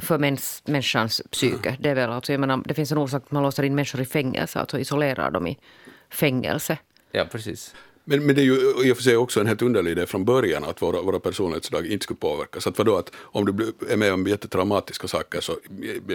för 0.00 0.18
mäns, 0.18 0.62
människans 0.66 1.22
psyke. 1.30 1.76
Det, 1.80 1.90
är 1.90 1.94
väl 1.94 2.10
alltså, 2.10 2.32
jag 2.32 2.40
menar, 2.40 2.62
det 2.64 2.74
finns 2.74 2.92
en 2.92 2.98
orsak 2.98 3.22
att 3.22 3.30
man 3.30 3.42
låser 3.42 3.62
in 3.62 3.74
människor 3.74 4.00
i 4.00 4.04
fängelse, 4.04 4.60
alltså 4.60 4.78
isolerar 4.78 5.30
dem 5.30 5.46
i 5.46 5.58
fängelse. 6.10 6.78
ja, 7.12 7.24
precis. 7.30 7.74
Men, 8.04 8.26
men 8.26 8.34
det 8.34 8.40
är 8.40 8.44
ju 8.44 8.54
i 8.84 8.92
och 8.92 8.96
för 8.96 9.02
sig 9.02 9.16
också 9.16 9.40
en 9.40 9.46
helt 9.46 9.62
underlig 9.62 9.90
idé 9.90 10.06
från 10.06 10.24
början 10.24 10.64
att 10.64 10.82
våra, 10.82 11.02
våra 11.02 11.20
personlighetsdrag 11.20 11.86
inte 11.86 12.02
skulle 12.04 12.18
påverkas. 12.18 12.66
Att 12.66 12.78
vadå, 12.78 12.96
att 12.96 13.10
om 13.16 13.44
du 13.44 13.72
är 13.90 13.96
med 13.96 14.12
om 14.12 14.26
jättetraumatiska 14.26 15.08
saker 15.08 15.40
så 15.40 15.52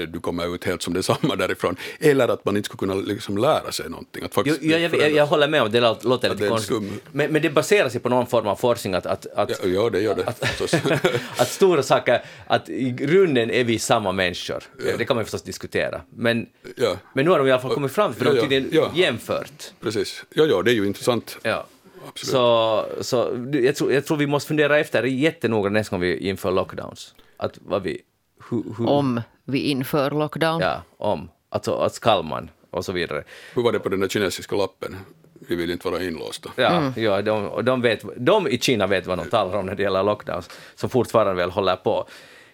du 0.08 0.20
kommer 0.20 0.56
ut 0.56 0.64
helt 0.64 0.82
som 0.82 0.94
detsamma 0.94 1.36
därifrån. 1.36 1.76
Eller 2.00 2.28
att 2.28 2.46
man 2.46 2.58
inte 2.58 2.66
skulle 2.66 2.80
kunna 2.80 2.94
liksom 2.94 3.38
lära 3.38 3.72
sig 3.72 3.90
någonting. 3.90 4.24
Att 4.24 4.32
Jo, 4.36 4.44
faktiskt 4.44 4.62
jag, 4.62 4.82
jag, 4.82 4.96
jag, 4.96 5.12
jag 5.12 5.26
håller 5.26 5.48
med 5.48 5.62
om 5.62 5.72
det, 5.72 5.80
låter 5.80 6.28
Ja, 6.28 6.34
lite 6.34 6.48
konstigt. 6.48 6.78
Men, 7.12 7.32
men 7.34 7.42
det 7.42 7.50
baserar 7.50 7.90
sig 7.90 8.02
på 8.02 8.10
någon 8.10 8.28
form 8.28 8.48
av 8.48 8.56
forskning 8.56 8.94
att, 8.94 9.06
att, 9.06 9.26
att, 9.26 9.50
Ja, 9.50 9.70
ja, 9.70 9.90
det 9.90 10.02
gör 10.02 10.16
det 10.16 10.48
förstås. 10.48 10.74
att 11.38 11.48
stora 11.50 11.84
saker, 11.84 12.22
att 12.48 12.70
i 12.70 12.92
grunden 12.92 13.52
är 13.52 13.64
vi 13.64 13.80
samma 13.80 14.12
människor. 14.12 14.64
Det 14.98 15.06
kan 15.06 15.16
man 15.16 15.26
förstås 15.26 15.42
diskutera. 15.42 16.02
Men, 16.16 16.46
Ja. 16.76 16.98
men 17.14 17.26
nu 17.26 17.32
har 17.32 17.40
de 17.40 17.48
i 17.48 17.52
alla 17.52 17.62
fall 17.62 17.74
kommit 17.74 17.92
fram 17.92 18.14
till 18.14 18.26
Ja, 18.26 18.30
något 18.30 18.36
ja, 18.36 18.42
tydligen 18.42 18.70
ja. 18.72 18.92
jämfört. 18.96 19.72
Precis. 19.80 20.24
Ja, 20.34 20.46
ja, 20.46 20.62
det 20.62 20.72
är 20.72 20.76
ju 20.76 20.88
intressant. 20.88 21.38
Ja. 21.42 21.66
Absolut. 22.10 22.32
Så, 22.32 22.86
så 23.02 23.48
jag, 23.54 23.76
tror, 23.76 23.94
jag 23.94 24.06
tror 24.06 24.18
vi 24.18 24.28
måste 24.28 24.48
fundera 24.48 24.80
efter 24.80 25.04
jättenoga 25.04 25.70
nästa 25.70 25.96
gång 25.96 26.02
vi 26.02 26.18
inför 26.18 26.52
lockdowns. 26.52 27.16
Att 27.38 27.58
vad 27.62 27.84
vi... 27.84 28.02
Hur, 28.50 28.64
hur, 28.78 28.90
Om 28.90 29.22
vi 29.46 29.60
inför 29.60 30.12
lockdown. 30.12 30.62
Ja, 30.62 30.84
om. 30.98 31.30
Alltså, 31.50 31.76
att 31.76 31.94
skall 31.94 32.24
man 32.24 32.50
och 32.72 32.86
så 32.86 32.92
vidare. 32.92 33.24
Hur 33.56 33.64
var 33.64 33.72
det 33.72 33.80
på 33.80 33.90
den 33.90 34.00
där 34.00 34.08
kinesiska 34.08 34.56
lappen? 34.56 34.96
Vi 35.48 35.56
vill 35.56 35.72
inte 35.72 35.90
vara 35.90 36.04
inlåsta. 36.04 36.50
Ja, 36.56 36.94
ja 36.96 37.22
de, 37.22 37.66
de, 37.66 37.82
vet, 37.82 38.04
de 38.18 38.48
i 38.48 38.60
Kina 38.60 38.88
vet 38.88 39.08
vad 39.08 39.18
de 39.18 39.30
talar 39.30 39.58
om 39.60 39.66
när 39.66 39.76
det 39.76 39.84
gäller 39.84 40.04
lockdowns, 40.04 40.50
som 40.76 40.90
fortfarande 40.90 41.34
väl 41.34 41.52
håller 41.52 41.76
på. 41.76 42.08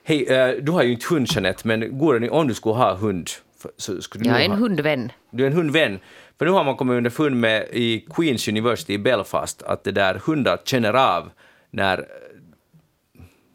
Hej, 0.03 0.25
eh, 0.25 0.49
du 0.61 0.71
har 0.71 0.83
ju 0.83 0.91
inte 0.91 1.05
hund, 1.13 1.27
Jeanette, 1.29 1.67
men 1.67 1.97
går 1.97 2.19
det, 2.19 2.29
om 2.29 2.47
du 2.47 2.53
skulle 2.53 2.75
ha 2.75 2.95
hund, 2.95 3.29
så 3.77 4.01
skulle 4.01 4.23
du 4.23 4.29
Jag 4.29 4.41
är 4.41 4.45
en 4.45 4.51
ha, 4.51 4.57
hundvän. 4.57 5.11
Du 5.31 5.43
är 5.43 5.47
en 5.47 5.53
hundvän. 5.53 5.99
För 6.37 6.45
nu 6.45 6.51
har 6.51 6.63
man 6.63 6.75
kommit 6.75 6.97
underfund 6.97 7.35
med 7.35 7.67
i 7.71 8.07
Queens 8.15 8.47
University 8.47 8.93
i 8.93 8.97
Belfast 8.97 9.63
att 9.63 9.83
det 9.83 9.91
där 9.91 10.15
hundar 10.15 10.59
känner 10.63 10.93
av 10.93 11.29
när 11.69 11.97
eh, 11.97 12.05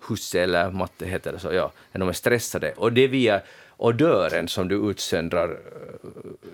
husse 0.08 0.40
eller 0.40 0.70
matte 0.70 1.06
heter 1.06 1.32
det 1.32 1.38
så, 1.38 1.52
ja, 1.52 1.72
när 1.92 1.98
de 1.98 2.08
är 2.08 2.12
stressade. 2.12 2.72
Och 2.76 2.92
det 2.92 3.08
via 3.08 3.40
odören 3.80 4.48
som 4.48 4.68
du 4.68 4.90
utsöndrar 4.90 5.48
eh, 5.48 5.56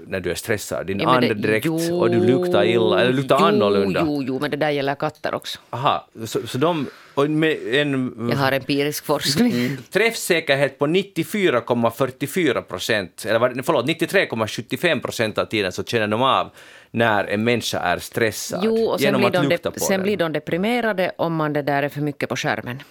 när 0.06 0.20
du 0.20 0.30
är 0.30 0.34
stressad. 0.34 0.86
Din 0.86 1.00
Ja, 1.00 1.08
andedräkt 1.08 1.66
och 1.92 2.10
du 2.10 2.26
luktar 2.26 2.64
illa, 2.64 3.00
eller 3.00 3.12
luktar 3.12 3.36
jo, 3.40 3.46
annorlunda. 3.46 4.02
Jo, 4.06 4.22
jo, 4.22 4.38
men 4.40 4.50
det 4.50 4.56
där 4.56 4.70
gäller 4.70 4.94
katter 4.94 5.34
också. 5.34 5.58
Aha, 5.70 6.08
så, 6.24 6.46
så 6.46 6.58
de... 6.58 6.86
En 7.18 8.28
Jag 8.30 8.36
har 8.36 8.52
empirisk 8.52 9.04
forskning. 9.06 9.76
träffsäkerhet 9.90 10.78
på 10.78 10.86
94,44 10.86 12.62
procent, 12.62 13.24
eller 13.28 13.62
förlåt, 13.62 13.86
93,75 13.86 15.00
procent 15.00 15.38
av 15.38 15.44
tiden 15.44 15.72
så 15.72 15.84
känner 15.84 16.06
de 16.06 16.22
av 16.22 16.50
när 16.90 17.24
en 17.24 17.44
människa 17.44 17.78
är 17.78 17.98
stressad. 17.98 18.60
Jo, 18.64 18.84
och 18.84 19.00
sen, 19.00 19.16
blir 19.16 19.30
de, 19.30 19.58
de, 19.62 19.80
sen 19.80 20.02
blir 20.02 20.16
de 20.16 20.32
deprimerade 20.32 21.12
om 21.18 21.34
man 21.34 21.52
det 21.52 21.62
där 21.62 21.82
är 21.82 21.88
för 21.88 22.00
mycket 22.00 22.28
på 22.28 22.36
skärmen. 22.36 22.82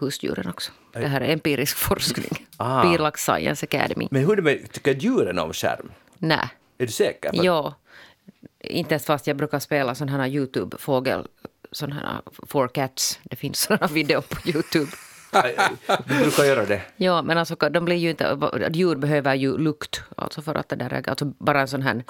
Husdjuren 0.00 0.48
också. 0.48 0.72
Det 0.92 1.06
här 1.06 1.20
är 1.20 1.32
empirisk 1.32 1.76
forskning. 1.76 2.46
Ah. 2.62 2.82
Birlax 2.82 3.22
Science 3.22 3.66
Academy. 3.66 4.08
Men 4.10 4.22
hur 4.22 4.32
är 4.32 4.36
det 4.36 4.42
med, 4.42 4.72
tycker 4.72 4.94
djuren 4.94 5.38
om 5.38 5.52
skärm? 5.52 5.92
Nej. 6.18 6.48
Är 6.78 6.86
du 6.86 6.92
säker? 6.92 7.30
Ja. 7.32 7.74
Inte 8.60 8.94
ens 8.94 9.04
fast 9.04 9.26
jag 9.26 9.36
brukar 9.36 9.58
spela 9.58 9.94
sån 9.94 10.08
här 10.08 10.26
Youtube-fågel, 10.28 11.26
sån 11.72 11.92
här 11.92 12.20
Four 12.46 12.68
Cats. 12.68 13.18
Det 13.22 13.36
finns 13.36 13.60
såna 13.60 13.86
video 13.86 14.22
på 14.22 14.48
Youtube. 14.48 14.90
Du 16.06 16.18
brukar 16.18 16.44
göra 16.44 16.66
det. 16.66 16.82
Ja, 16.96 17.22
men 17.22 17.38
alltså 17.38 17.54
de 17.54 17.84
blir 17.84 17.96
ju 17.96 18.10
inte... 18.10 18.38
Djur 18.72 18.96
behöver 18.96 19.34
ju 19.34 19.58
lukt. 19.58 20.02
Alltså 20.16 20.42
för 20.42 20.54
att 20.54 20.68
det 20.68 20.76
där 20.76 20.92
är... 20.92 21.08
Alltså 21.08 21.24
bara 21.24 21.60
en 21.60 21.68
sån 21.68 21.82
här 21.82 22.02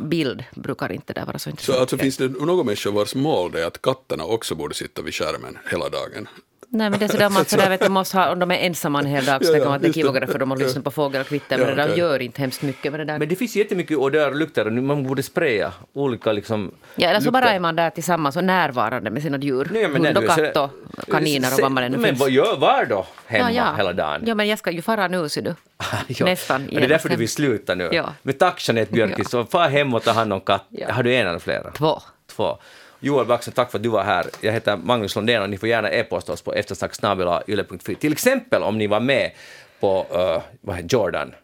bild 0.00 0.44
brukar 0.54 0.92
inte 0.92 1.12
det 1.12 1.24
vara 1.24 1.38
så 1.38 1.50
intressant. 1.50 1.76
Så 1.76 1.80
alltså 1.80 1.98
finns 1.98 2.16
det 2.16 2.28
några 2.28 2.64
människor 2.64 2.92
vars 2.92 3.14
mål 3.14 3.52
det 3.52 3.62
är 3.62 3.66
att 3.66 3.82
katterna 3.82 4.24
också 4.24 4.54
borde 4.54 4.74
sitta 4.74 5.02
vid 5.02 5.14
skärmen 5.14 5.58
hela 5.70 5.88
dagen? 5.88 6.28
Nej, 6.74 6.90
men 6.90 6.98
det 6.98 7.04
är 7.04 7.08
sådär 7.08 7.30
man 7.30 7.44
sådär, 7.46 7.68
vet, 7.68 7.80
du, 7.80 7.88
måste 7.88 8.18
ha, 8.18 8.32
om 8.32 8.38
de 8.38 8.50
är 8.50 8.54
ensamma 8.54 8.98
en 8.98 9.06
hel 9.06 9.24
dag 9.24 9.44
så 9.44 9.52
Ja, 9.52 9.58
ja, 9.58 9.64
man 9.64 9.74
att 9.74 9.82
det 9.82 9.88
är 9.88 9.92
kivare 9.92 10.26
för 10.26 10.38
dem 10.38 10.52
att 10.52 10.58
lyssna 10.58 10.82
på 10.82 10.90
fågelkvitter. 10.90 11.58
Ja, 11.58 11.66
Men 11.66 11.76
det 11.76 11.86
där 11.86 11.96
gör 11.96 12.22
inte 12.22 12.40
hemskt 12.40 12.62
mycket 12.62 12.92
med 12.92 13.00
det 13.00 13.04
där. 13.04 13.18
Men 13.18 13.28
det 13.28 13.36
finns 13.36 13.56
jättemycket 13.56 13.98
och 13.98 14.36
lukter 14.36 14.66
och 14.66 14.72
man 14.72 15.06
borde 15.06 15.22
spraya 15.22 15.72
olika 15.92 16.32
liksom... 16.32 16.74
ja, 16.94 17.08
eller 17.08 17.20
så 17.20 17.24
lukter. 17.24 17.40
bara 17.40 17.50
är 17.50 17.60
man 17.60 17.76
där 17.76 17.90
tillsammans 17.90 18.36
och 18.36 18.44
närvarande 18.44 19.10
med 19.10 19.22
sina 19.22 19.38
djur. 19.38 19.68
Nej, 19.72 19.88
men 19.88 20.04
Hund 20.04 20.18
och 20.18 20.26
katt 20.26 20.56
och 20.56 20.70
kaniner 21.10 21.54
och 21.54 21.60
vad 21.60 21.72
man 21.72 21.84
än 21.84 21.92
Men 21.92 22.02
finns. 22.02 22.20
vad 22.20 22.30
gör 22.30 22.56
var 22.56 22.86
då 22.86 23.06
hemma 23.26 23.52
ja, 23.52 23.64
ja. 23.70 23.76
hela 23.76 23.92
dagen? 23.92 24.22
Ja, 24.26 24.34
men 24.34 24.48
jag 24.48 24.58
ska 24.58 24.70
ju 24.70 24.82
fara 24.82 25.08
nu, 25.08 25.28
ser 25.28 25.42
du. 25.42 25.54
Ja. 26.08 26.24
Nästan. 26.24 26.68
Och 26.68 26.74
det 26.74 26.84
är 26.84 26.88
därför 26.88 27.08
du 27.08 27.16
vill 27.16 27.28
sluta 27.28 27.74
nu. 27.74 27.88
Ja. 27.92 28.14
Men 28.22 28.34
tack 28.34 28.68
Jeanette 28.68 28.92
Björkis, 28.92 29.30
så 29.30 29.44
far 29.44 29.68
hem 29.68 29.94
och 29.94 30.02
ta 30.02 30.10
hand 30.10 30.32
om 30.32 30.40
katt. 30.40 30.66
Ja. 30.68 30.92
Har 30.92 31.02
du 31.02 31.14
en 31.14 31.26
eller 31.26 31.38
flera? 31.38 31.70
Två. 31.70 32.02
Två. 32.36 32.58
Joel 33.04 33.26
Backson, 33.26 33.54
tack 33.54 33.70
för 33.70 33.78
att 33.78 33.82
du 33.82 33.88
var 33.88 34.04
här. 34.04 34.26
Jag 34.40 34.52
heter 34.52 34.76
Magnus 34.76 35.16
Lundén 35.16 35.42
och 35.42 35.50
ni 35.50 35.58
får 35.58 35.68
gärna 35.68 35.90
e-posta 35.90 36.32
oss 36.32 36.42
på 36.42 36.54
eftersnacksnabelayle.fi. 36.54 37.94
Till 37.94 38.12
exempel 38.12 38.62
om 38.62 38.78
ni 38.78 38.86
var 38.86 39.00
med 39.00 39.30
på 39.80 40.06
uh, 40.14 40.42
vad 40.60 40.76
heter 40.76 40.88
Jordan 40.96 41.34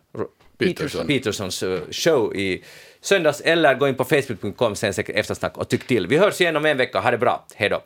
Peterson. 0.58 1.06
Petersons 1.06 1.62
uh, 1.62 1.80
show 1.90 2.36
i 2.36 2.64
söndags 3.00 3.40
eller 3.40 3.74
gå 3.74 3.88
in 3.88 3.94
på 3.94 4.04
facebook.com 4.04 4.76
sen 4.76 4.92
eftersnack 5.08 5.58
och 5.58 5.68
tyck 5.68 5.86
till. 5.86 6.06
Vi 6.06 6.16
hörs 6.16 6.40
igen 6.40 6.56
om 6.56 6.66
en 6.66 6.76
vecka. 6.76 7.00
Ha 7.00 7.10
det 7.10 7.18
bra. 7.18 7.46
Hej 7.54 7.68
då. 7.68 7.80